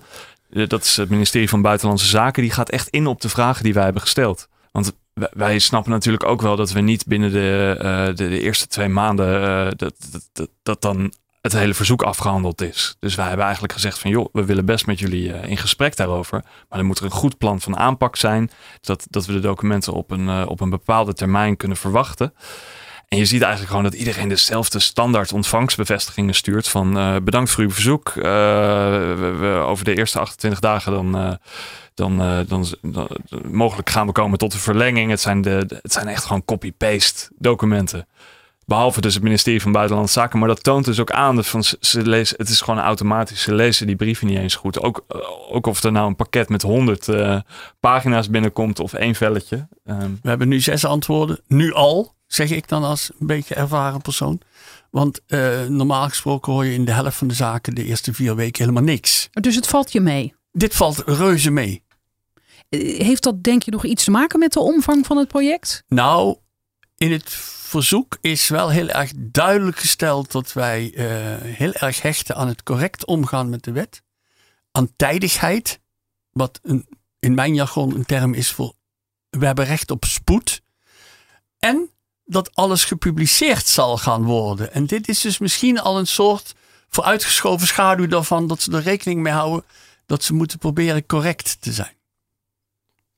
eh, 0.50 0.68
dat 0.68 0.84
is 0.84 0.98
het 0.98 1.10
ministerie 1.10 1.50
van 1.50 1.62
Buitenlandse 1.62 2.08
Zaken, 2.08 2.42
die 2.42 2.52
gaat 2.52 2.70
echt 2.70 2.88
in 2.90 3.08
op 3.08 3.22
de 3.22 3.30
vragen 3.30 3.64
die 3.64 3.74
wij 3.74 3.84
hebben 3.84 4.02
gesteld. 4.02 4.48
Want 4.72 4.92
wij, 5.34 5.60
snappen 5.60 5.92
natuurlijk 5.92 6.24
ook 6.24 6.42
wel 6.42 6.56
dat 6.56 6.72
we 6.72 6.80
niet 6.82 7.06
binnen 7.06 7.32
de, 7.32 7.76
eh, 7.80 8.06
de, 8.06 8.14
de 8.14 8.40
eerste 8.40 8.68
twee 8.68 8.88
maanden 8.90 9.42
eh, 9.44 9.66
dat, 9.76 9.94
dat, 10.12 10.30
dat, 10.34 10.50
dat 10.64 10.82
dan 10.82 11.14
het 11.42 11.54
hele 11.54 11.74
verzoek 11.74 12.02
afgehandeld 12.02 12.62
is. 12.62 12.96
Dus 13.00 13.16
wij 13.16 13.26
hebben 13.28 13.44
eigenlijk 13.44 13.74
gezegd 13.74 14.00
van 14.00 14.12
joh, 14.12 14.28
we 14.32 14.46
willen 14.46 14.66
best 14.66 14.86
met 14.86 15.00
jullie 15.00 15.28
in 15.34 15.58
gesprek 15.58 15.96
daarover. 15.96 16.44
Maar 16.70 16.80
er 16.80 16.86
moet 16.86 17.00
er 17.00 17.06
een 17.06 17.12
goed 17.12 17.38
plan 17.38 17.62
van 17.62 17.78
aanpak 17.78 18.16
zijn. 18.16 18.52
Dat, 18.82 19.06
dat 19.10 19.26
we 19.26 19.34
de 19.34 19.40
documenten 19.40 19.94
op 19.94 20.12
een, 20.12 20.48
op 20.48 20.60
een 20.62 20.70
bepaalde 20.70 21.14
termijn 21.14 21.58
kunnen 21.58 21.78
verwachten. 21.78 22.34
En 23.14 23.20
je 23.20 23.26
ziet 23.26 23.42
eigenlijk 23.42 23.70
gewoon 23.72 23.90
dat 23.92 24.00
iedereen 24.00 24.28
dezelfde 24.28 24.80
standaard 24.80 25.34
ontvangstbevestigingen 25.34 26.34
stuurt. 26.36 26.68
Van 26.68 26.98
eh, 26.98 27.16
bedankt 27.24 27.52
voor 27.52 27.64
uw 27.64 27.72
verzoek. 27.72 28.10
Eh, 28.10 28.24
we, 28.24 29.64
over 29.66 29.86
de 29.86 29.96
eerste 29.98 30.20
28 30.20 30.60
dagen 30.60 30.92
dan, 30.92 31.18
eh, 31.18 31.32
dan, 31.94 32.18
dan, 32.48 32.66
dan- 32.82 33.08
mogelijk 33.52 33.90
gaan 33.90 34.06
we 34.08 34.12
komen 34.12 34.38
tot 34.38 34.54
een 34.54 34.60
verlenging. 34.60 35.10
Het 35.10 35.20
zijn, 35.22 35.42
de, 35.42 35.80
het 35.82 35.92
zijn 35.94 36.08
echt 36.08 36.26
gewoon 36.26 36.46
copy-paste 36.46 37.30
documenten. 37.38 38.08
Behalve 38.66 39.02
dus 39.02 39.14
het 39.14 39.24
ministerie 39.24 39.62
van 39.62 39.72
Buitenlandse 39.72 40.20
Zaken. 40.20 40.40
Maar 40.40 40.48
dat 40.48 40.64
toont 40.64 40.86
dus 40.86 41.00
ook 41.00 41.12
aan. 41.12 41.36
Dat 41.36 41.48
van, 41.48 41.64
ze- 41.64 41.78
ze 41.80 42.02
lezen, 42.02 42.38
het 42.38 42.50
is 42.50 42.62
gewoon 42.62 42.80
automatisch. 42.80 43.42
Ze 43.42 43.54
lezen 43.56 43.88
die 43.88 43.96
brieven 43.96 44.28
niet 44.28 44.38
eens 44.38 44.56
goed. 44.56 44.82
Ook, 44.82 45.06
ook 45.52 45.68
of 45.68 45.84
er 45.84 45.92
nou 45.92 46.08
een 46.08 46.16
pakket 46.16 46.50
met 46.50 46.62
100 46.62 47.08
eh, 47.08 47.38
pagina's 47.80 48.30
binnenkomt 48.30 48.80
of 48.80 48.94
één 48.94 49.16
velletje. 49.16 49.68
Ehm, 49.86 50.10
We 50.22 50.30
hebben 50.30 50.48
nu 50.48 50.60
zes 50.60 50.86
antwoorden. 50.86 51.40
Nu 51.48 51.74
al. 51.74 52.14
Zeg 52.34 52.50
ik 52.50 52.68
dan 52.68 52.84
als 52.84 53.12
een 53.20 53.28
beetje 53.28 53.56
ervaren 53.56 54.02
persoon. 54.02 54.42
Want 54.92 55.20
eh, 55.28 55.66
normaal 55.66 56.10
gesproken 56.10 56.54
hoor 56.54 56.66
je 56.66 56.74
in 56.74 56.86
de 56.86 56.92
helft 56.92 57.18
van 57.18 57.28
de 57.28 57.34
zaken 57.34 57.76
de 57.76 57.84
eerste 57.84 58.14
vier 58.14 58.36
weken 58.36 58.62
helemaal 58.62 58.84
niks. 58.84 59.30
Dus 59.32 59.56
het 59.56 59.68
valt 59.68 59.92
je 59.92 60.00
mee. 60.00 60.34
Dit 60.52 60.76
valt 60.76 61.04
reuze 61.06 61.52
mee. 61.52 61.84
Eh, 62.70 63.00
Heeft 63.00 63.24
dat 63.24 63.44
denk 63.44 63.64
je 63.64 63.72
nog 63.72 63.86
iets 63.86 64.04
te 64.04 64.12
maken 64.12 64.40
met 64.40 64.54
de 64.54 64.60
omvang 64.60 65.06
van 65.06 65.18
het 65.18 65.28
project? 65.28 65.84
Nou, 65.88 66.38
in 66.98 67.12
het 67.12 67.30
verzoek 67.30 68.18
is 68.22 68.48
wel 68.48 68.70
heel 68.70 68.90
erg 68.90 69.12
duidelijk 69.16 69.78
gesteld 69.78 70.32
dat 70.32 70.54
wij 70.54 70.94
eh, 70.96 71.06
heel 71.42 71.74
erg 71.74 72.02
hechten 72.02 72.36
aan 72.36 72.48
het 72.48 72.64
correct 72.64 73.06
omgaan 73.06 73.50
met 73.50 73.64
de 73.64 73.72
wet. 73.72 74.04
Aan 74.72 74.96
tijdigheid, 74.96 75.80
wat 76.32 76.60
een, 76.64 76.88
in 77.20 77.34
mijn 77.34 77.54
jargon 77.54 77.96
een 77.96 78.06
term 78.06 78.34
is 78.34 78.52
voor 78.52 78.74
we 79.40 79.46
hebben 79.46 79.66
recht 79.66 79.92
op 79.92 80.06
spoed. 80.06 80.62
En 81.60 81.90
dat 82.26 82.56
alles 82.56 82.86
gepubliceerd 82.86 83.68
zal 83.68 83.98
gaan 83.98 84.24
worden. 84.24 84.74
En 84.74 84.86
dit 84.86 85.08
is 85.08 85.22
dus 85.22 85.38
misschien 85.38 85.80
al 85.80 86.00
een 86.00 86.08
soort 86.08 86.56
vooruitgeschoven 86.90 87.68
schaduw 87.68 88.08
daarvan 88.08 88.48
dat 88.48 88.62
ze 88.62 88.72
er 88.72 88.82
rekening 88.82 89.22
mee 89.22 89.34
houden 89.34 89.64
dat 90.06 90.24
ze 90.24 90.34
moeten 90.34 90.58
proberen 90.58 91.06
correct 91.06 91.62
te 91.62 91.72
zijn. 91.72 91.94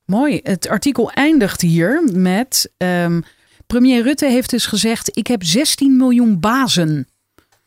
Mooi. 0.04 0.40
Het 0.42 0.68
artikel 0.68 1.10
eindigt 1.10 1.60
hier 1.60 2.02
met. 2.12 2.72
ehm, 2.76 3.20
premier 3.66 4.02
Rutte 4.02 4.26
heeft 4.26 4.50
dus 4.50 4.66
gezegd: 4.66 5.16
Ik 5.16 5.26
heb 5.26 5.44
16 5.44 5.96
miljoen 5.96 6.40
bazen. 6.40 7.08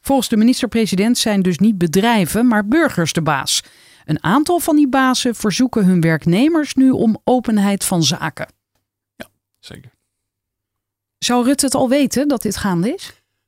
Volgens 0.02 0.30
de 0.30 0.38
minister-president 0.38 1.18
zijn 1.18 1.42
dus 1.42 1.58
niet 1.58 1.78
bedrijven, 1.78 2.48
maar 2.48 2.68
burgers 2.68 3.14
de 3.14 3.22
baas. 3.22 3.64
Een 4.06 4.24
aantal 4.24 4.60
van 4.60 4.76
die 4.76 4.88
bazen 4.88 5.36
verzoeken 5.36 5.86
hun 5.86 6.02
werknemers 6.02 6.74
nu 6.74 6.92
om 6.92 7.22
openheid 7.24 7.84
van 7.84 8.04
zaken. 8.04 8.48
Zeker. 9.60 9.92
Zou 11.20 11.46
Rutte 11.46 11.66
het 11.66 11.76
al 11.76 11.90
weten 11.90 12.28
dat 12.28 12.42
dit 12.42 12.58
gaande 12.58 12.94
is? 12.94 13.06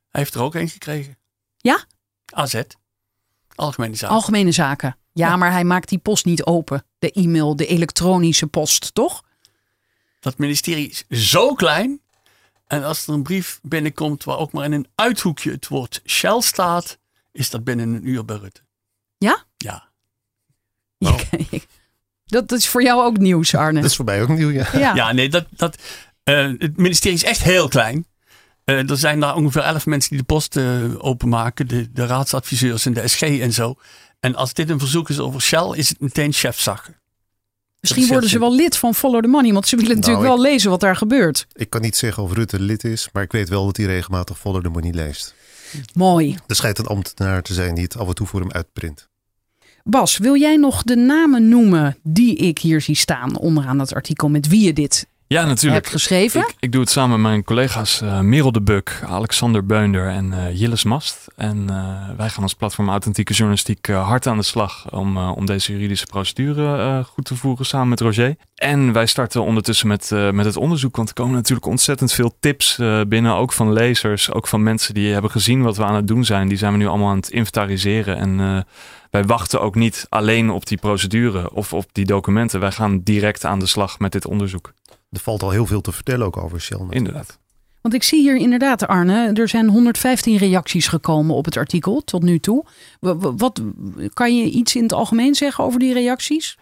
Hij 0.09 0.21
heeft 0.21 0.33
er 0.33 0.41
ook 0.41 0.55
een 0.55 0.69
gekregen. 0.69 1.17
Ja? 1.57 1.85
AZ. 2.33 2.61
Algemene 3.55 3.95
zaken. 3.95 4.15
Algemene 4.15 4.51
zaken. 4.51 4.97
Ja, 5.13 5.27
Ja. 5.27 5.35
maar 5.35 5.51
hij 5.51 5.63
maakt 5.63 5.89
die 5.89 5.97
post 5.99 6.25
niet 6.25 6.43
open. 6.43 6.85
De 6.99 7.11
e-mail, 7.11 7.55
de 7.55 7.65
elektronische 7.65 8.47
post, 8.47 8.93
toch? 8.93 9.23
Dat 10.19 10.37
ministerie 10.37 10.89
is 10.89 11.31
zo 11.31 11.53
klein. 11.53 12.01
En 12.67 12.83
als 12.83 13.07
er 13.07 13.13
een 13.13 13.23
brief 13.23 13.59
binnenkomt 13.63 14.23
waar 14.23 14.37
ook 14.37 14.51
maar 14.51 14.65
in 14.65 14.71
een 14.71 14.87
uithoekje 14.95 15.51
het 15.51 15.67
woord 15.67 16.01
Shell 16.05 16.41
staat, 16.41 16.97
is 17.31 17.49
dat 17.49 17.63
binnen 17.63 17.93
een 17.93 18.07
uur 18.07 18.25
bij 18.25 18.35
Rutte. 18.37 18.61
Ja? 19.17 19.43
Ja. 19.57 19.89
dat, 22.25 22.47
dat 22.47 22.51
is 22.51 22.67
voor 22.69 22.83
jou 22.83 23.03
ook 23.03 23.17
nieuws, 23.17 23.55
Arne. 23.55 23.81
Dat 23.81 23.89
is 23.89 23.95
voor 23.95 24.05
mij 24.05 24.21
ook 24.21 24.27
nieuw, 24.29 24.49
ja. 24.49 24.67
ja. 24.73 24.95
Ja, 24.95 25.11
nee, 25.11 25.29
dat, 25.29 25.45
dat, 25.49 25.77
het 26.23 26.77
ministerie 26.77 27.17
is 27.17 27.23
echt 27.23 27.43
heel 27.43 27.67
klein. 27.67 28.05
Eh, 28.63 28.89
er 28.89 28.97
zijn 28.97 29.19
daar 29.19 29.35
ongeveer 29.35 29.61
elf 29.61 29.85
mensen 29.85 30.09
die 30.09 30.19
de 30.19 30.25
post 30.25 30.55
eh, 30.57 30.83
openmaken. 30.97 31.67
De, 31.67 31.91
de 31.91 32.05
raadsadviseurs 32.05 32.85
en 32.85 32.93
de 32.93 33.07
SG 33.07 33.21
en 33.21 33.53
zo. 33.53 33.75
En 34.19 34.35
als 34.35 34.53
dit 34.53 34.69
een 34.69 34.79
verzoek 34.79 35.09
is 35.09 35.19
over 35.19 35.41
Shell, 35.41 35.71
is 35.75 35.89
het 35.89 35.99
meteen 35.99 36.33
chefzaken. 36.33 36.95
Misschien 37.79 38.07
worden 38.07 38.29
ze 38.29 38.39
wel 38.39 38.55
lid 38.55 38.77
van 38.77 38.95
Follow 38.95 39.21
the 39.21 39.27
Money, 39.27 39.53
want 39.53 39.67
ze 39.67 39.75
willen 39.75 39.95
natuurlijk 39.95 40.23
Nou, 40.25 40.33
ik- 40.35 40.41
wel 40.43 40.51
lezen 40.51 40.69
wat 40.69 40.79
daar 40.79 40.95
gebeurt. 40.95 41.47
Ik 41.53 41.69
kan 41.69 41.81
niet 41.81 41.97
zeggen 41.97 42.23
of 42.23 42.33
Rutte 42.33 42.59
lid 42.59 42.83
is, 42.83 43.09
maar 43.13 43.23
ik 43.23 43.31
weet 43.31 43.49
wel 43.49 43.65
dat 43.65 43.77
hij 43.77 43.85
regelmatig 43.85 44.39
Follow 44.39 44.63
the 44.63 44.69
Money 44.69 44.91
leest. 44.91 45.35
Mooi. 45.93 46.37
Er 46.47 46.55
schijnt 46.55 46.77
een 46.77 46.85
ambtenaar 46.85 47.41
te 47.41 47.53
zijn 47.53 47.75
die 47.75 47.83
het 47.83 47.97
af 47.97 48.07
en 48.07 48.15
toe 48.15 48.27
voor 48.27 48.39
hem 48.39 48.51
uitprint. 48.51 49.09
Bas, 49.83 50.17
wil 50.17 50.35
jij 50.39 50.55
nog 50.55 50.83
de 50.83 50.95
namen 50.95 51.49
noemen 51.49 51.97
die 52.03 52.35
ik 52.35 52.59
hier 52.59 52.81
zie 52.81 52.95
staan 52.95 53.37
onderaan 53.37 53.79
het 53.79 53.93
artikel 53.93 54.29
met 54.29 54.47
wie 54.47 54.61
je 54.65 54.73
dit 54.73 55.07
Ja, 55.31 55.45
natuurlijk. 55.45 55.83
hebt 55.83 55.95
geschreven? 55.95 56.39
Ik, 56.39 56.55
ik 56.59 56.71
doe 56.71 56.81
het 56.81 56.89
samen 56.89 57.21
met 57.21 57.31
mijn 57.31 57.43
collega's 57.43 58.01
eh 58.01 58.19
Merel 58.19 58.51
de 58.51 58.61
Buk, 58.61 59.01
Alexander 59.05 59.65
Beunder 59.65 60.07
en 60.07 60.33
eh 60.33 60.59
Jilles 60.59 60.83
Mast. 60.83 61.27
En 61.35 61.69
eh, 61.69 62.17
wij 62.17 62.29
gaan 62.29 62.43
als 62.43 62.53
platform 62.53 62.89
Authentieke 62.89 63.33
Journalistiek 63.33 63.87
hard 63.87 64.27
aan 64.27 64.37
de 64.37 64.43
slag 64.43 64.91
om, 64.91 65.17
om 65.17 65.45
deze 65.45 65.71
juridische 65.71 66.05
procedure 66.05 67.03
goed 67.03 67.25
te 67.25 67.35
voeren 67.35 67.65
samen 67.65 67.87
met 67.89 67.99
Roger. 67.99 68.35
En 68.55 68.93
wij 68.93 69.05
starten 69.05 69.43
ondertussen 69.43 69.87
met, 69.87 70.09
met 70.31 70.45
het 70.45 70.57
onderzoek, 70.57 70.95
want 70.95 71.09
er 71.09 71.15
komen 71.15 71.35
natuurlijk 71.35 71.67
ontzettend 71.67 72.13
veel 72.13 72.35
tips 72.39 72.79
binnen, 73.07 73.35
ook 73.35 73.53
van 73.53 73.73
lezers, 73.73 74.31
ook 74.31 74.47
van 74.47 74.63
mensen 74.63 74.93
die 74.93 75.13
hebben 75.13 75.31
gezien 75.31 75.61
wat 75.61 75.77
we 75.77 75.83
aan 75.83 75.95
het 75.95 76.07
doen 76.07 76.25
zijn. 76.25 76.47
Die 76.47 76.57
zijn 76.57 76.71
we 76.71 76.77
nu 76.77 76.87
allemaal 76.87 77.09
aan 77.09 77.15
het 77.15 77.29
inventariseren 77.29 78.17
en... 78.17 78.65
wij 79.11 79.23
wachten 79.23 79.61
ook 79.61 79.75
niet 79.75 80.05
alleen 80.09 80.49
op 80.49 80.65
die 80.65 80.77
procedure 80.77 81.51
of 81.51 81.73
op 81.73 81.85
die 81.91 82.05
documenten. 82.05 82.59
Wij 82.59 82.71
gaan 82.71 83.01
direct 83.03 83.45
aan 83.45 83.59
de 83.59 83.65
slag 83.65 83.99
met 83.99 84.11
dit 84.11 84.25
onderzoek. 84.25 84.73
Er 85.11 85.19
valt 85.19 85.43
al 85.43 85.49
heel 85.51 85.65
veel 85.65 85.81
te 85.81 85.91
vertellen 85.91 86.25
ook 86.25 86.37
over 86.37 86.61
Shell. 86.61 86.77
natuurlijk. 86.77 86.97
Inderdaad. 87.07 87.39
Want 87.81 87.93
ik 87.93 88.03
zie 88.03 88.21
hier 88.21 88.35
inderdaad, 88.35 88.87
Arne, 88.87 89.31
er 89.33 89.47
zijn 89.47 89.69
115 89.69 90.37
reacties 90.37 90.87
gekomen 90.87 91.35
op 91.35 91.45
het 91.45 91.57
artikel 91.57 92.01
tot 92.05 92.23
nu 92.23 92.39
toe. 92.39 92.65
Wa- 92.99 93.15
wa- 93.17 93.33
Wat, 93.35 93.61
kan 94.13 94.37
je 94.37 94.43
iets 94.49 94.75
in 94.75 94.83
het 94.83 94.93
algemeen 94.93 95.35
zeggen 95.35 95.63
over 95.63 95.79
die 95.79 95.93
reacties? 95.93 96.57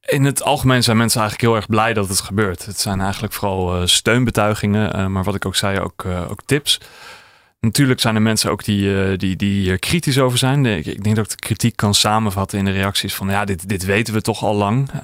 In 0.00 0.24
het 0.24 0.42
algemeen 0.42 0.82
zijn 0.82 0.96
mensen 0.96 1.20
eigenlijk 1.20 1.48
heel 1.50 1.60
erg 1.60 1.68
blij 1.68 1.94
dat 1.94 2.08
het 2.08 2.20
gebeurt. 2.20 2.66
Het 2.66 2.80
zijn 2.80 3.00
eigenlijk 3.00 3.32
vooral 3.32 3.74
eh, 3.80 3.86
steunbetuigingen, 3.86 4.92
eh, 4.92 5.06
maar 5.06 5.24
wat 5.24 5.34
ik 5.34 5.46
ook 5.46 5.56
zei, 5.56 5.80
ook, 5.80 6.04
eh, 6.04 6.30
ook 6.30 6.40
tips. 6.44 6.80
Natuurlijk 7.60 8.00
zijn 8.00 8.14
er 8.14 8.22
mensen 8.22 8.50
ook 8.50 8.64
die, 8.64 9.02
eh, 9.02 9.18
die, 9.18 9.36
die 9.36 9.78
kritisch 9.78 10.18
over 10.18 10.38
zijn. 10.38 10.66
Ik, 10.66 11.04
denk 11.04 11.16
dat 11.16 11.24
ik 11.24 11.30
de 11.30 11.46
kritiek 11.46 11.76
kan 11.76 11.94
samenvatten 11.94 12.58
in 12.58 12.64
de 12.64 12.70
reacties 12.70 13.14
van 13.14 13.28
ja, 13.28 13.44
dit, 13.44 13.68
dit 13.68 13.84
weten 13.84 14.14
we 14.14 14.20
toch 14.20 14.42
al 14.44 14.54
lang. 14.54 14.90
Eh, 14.92 15.00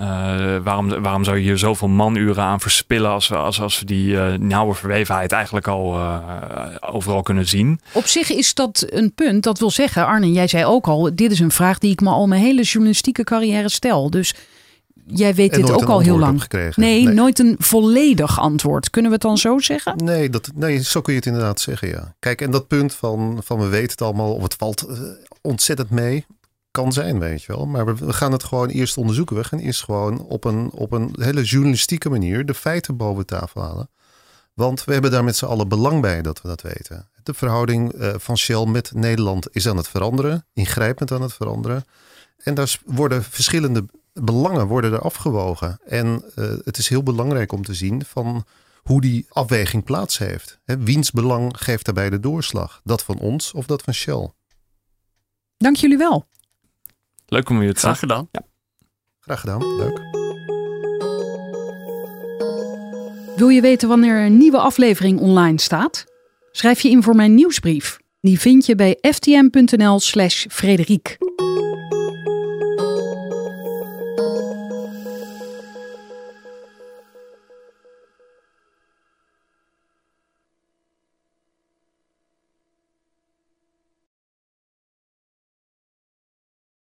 waarom, 0.62 1.02
waarom 1.02 1.24
zou 1.24 1.36
je 1.36 1.42
hier 1.42 1.59
zoveel 1.59 1.88
manuren 1.88 2.44
aan 2.44 2.61
verspillen 2.61 3.11
als 3.11 3.28
we, 3.28 3.36
als, 3.36 3.61
als 3.61 3.78
we 3.78 3.84
die 3.84 4.20
eh, 4.20 4.38
nauwe 4.38 4.74
verwevenheid 4.74 5.32
eigenlijk 5.32 5.68
al 5.68 5.98
overal 6.80 7.22
kunnen 7.22 7.48
zien? 7.48 7.80
Op 7.92 8.07
zich 8.07 8.30
is 8.30 8.55
dat 8.55 8.86
een 8.88 9.12
punt. 9.14 9.42
Dat 9.42 9.59
wil 9.59 9.70
zeggen, 9.70 10.07
Arne, 10.07 10.32
jij 10.32 10.46
zei 10.46 10.64
ook 10.64 10.86
al, 10.86 11.11
dit 11.14 11.30
is 11.30 11.40
een 11.40 11.50
vraag 11.50 11.78
die 11.78 11.90
ik 11.90 12.00
me 12.00 12.09
al 12.09 12.26
mijn 12.26 12.42
hele 12.42 12.62
journalistieke 12.62 13.24
carrière 13.24 13.68
stel. 13.68 14.11
Dus 14.11 14.34
jij 15.07 15.34
weet 15.34 15.55
dit 15.55 15.70
ook 15.72 15.84
al 15.84 16.00
heel 16.00 16.18
lang. 16.18 16.42
gekregen. 16.42 16.82
Nee, 16.82 17.05
Nee. 17.05 17.14
nooit 17.14 17.38
een 17.38 17.57
volledig 17.59 18.40
antwoord. 18.40 18.90
Kunnen 18.90 19.11
we 19.11 19.16
het 19.16 19.26
dan 19.26 19.38
zo 19.38 19.59
zeggen? 19.59 19.96
Nee, 20.05 20.30
dat, 20.30 20.50
nee, 20.55 20.82
zo 20.82 21.00
kun 21.00 21.12
je 21.12 21.18
het 21.18 21.28
inderdaad 21.28 21.61
zeggen, 21.61 21.88
ja. 21.88 22.14
Kijk, 22.18 22.40
en 22.40 22.50
dat 22.50 22.66
punt 22.68 22.94
van, 22.94 23.40
van 23.44 23.59
we 23.59 23.66
weten 23.66 23.90
het 23.90 24.02
allemaal, 24.02 24.34
of 24.34 24.42
het 24.42 24.55
valt 24.55 24.82
eh, 24.82 24.98
ontzettend 25.40 25.90
mee, 25.90 26.26
kan 26.70 26.92
zijn, 26.92 27.18
weet 27.18 27.42
je 27.42 27.52
wel. 27.52 27.66
Maar 27.66 27.86
we, 27.86 27.94
we 28.07 28.12
gaan 28.12 28.32
het 28.32 28.44
gewoon 28.44 28.68
eerst 28.68 28.96
onderzoeken. 28.96 29.36
We 29.36 29.44
gaan 29.44 29.59
eerst 29.59 29.84
gewoon 29.84 30.20
op 30.20 30.44
een, 30.44 30.70
op 30.70 30.92
een 30.92 31.14
hele 31.18 31.42
journalistieke 31.42 32.11
manier 32.11 32.46
de 32.46 32.55
feiten 32.55 32.96
boven 32.96 33.26
tafel 33.26 33.62
halen. 33.62 33.88
Want 34.55 34.84
we 34.84 34.92
hebben 34.92 35.11
daar 35.11 35.24
met 35.24 35.36
z'n 35.36 35.44
allen 35.44 35.68
belang 35.68 36.00
bij 36.00 36.22
dat 36.22 36.42
we 36.42 36.48
dat 36.48 36.62
weten. 36.62 37.09
De 37.22 37.34
verhouding 37.34 37.92
eh, 37.92 38.14
van 38.16 38.38
Shell 38.38 38.64
met 38.66 38.90
Nederland 38.94 39.46
is 39.50 39.68
aan 39.68 39.76
het 39.76 39.88
veranderen, 39.88 40.46
ingrijpend 40.52 41.12
aan 41.12 41.22
het 41.22 41.32
veranderen. 41.32 41.84
En 42.42 42.55
daar 42.55 42.78
worden 42.84 43.22
verschillende 43.24 43.84
belangen 44.20 44.66
worden 44.66 44.92
er 44.92 45.00
afgewogen. 45.00 45.78
En 45.86 46.22
eh, 46.34 46.44
het 46.64 46.78
is 46.78 46.88
heel 46.88 47.02
belangrijk 47.02 47.52
om 47.52 47.64
te 47.64 47.74
zien 47.74 48.04
van 48.04 48.44
hoe 48.82 49.00
die 49.00 49.26
afweging 49.28 49.84
plaats 49.84 50.18
heeft. 50.18 50.58
Hè, 50.64 50.78
wiens 50.78 51.10
belang 51.10 51.52
geeft 51.58 51.84
daarbij 51.84 52.10
de 52.10 52.20
doorslag? 52.20 52.80
Dat 52.84 53.02
van 53.04 53.18
ons 53.18 53.52
of 53.52 53.66
dat 53.66 53.82
van 53.82 53.94
Shell? 53.94 54.30
Dank 55.56 55.76
jullie 55.76 55.96
wel. 55.98 56.26
Leuk 57.26 57.48
om 57.48 57.62
je 57.62 57.68
het 57.68 57.78
Graag 57.78 57.90
zag. 57.90 57.98
gedaan. 57.98 58.28
Graag 59.20 59.40
gedaan, 59.40 59.76
leuk. 59.76 60.00
Wil 63.36 63.48
je 63.48 63.60
weten 63.60 63.88
wanneer 63.88 64.24
een 64.24 64.36
nieuwe 64.36 64.58
aflevering 64.58 65.20
online 65.20 65.60
staat? 65.60 66.04
Schrijf 66.52 66.80
je 66.80 66.90
in 66.90 67.02
voor 67.02 67.14
mijn 67.16 67.34
nieuwsbrief. 67.34 67.98
Die 68.20 68.40
vind 68.40 68.66
je 68.66 68.74
bij 68.74 68.98
ftm.nl/slash 69.00 70.46
Frederiek. 70.50 71.16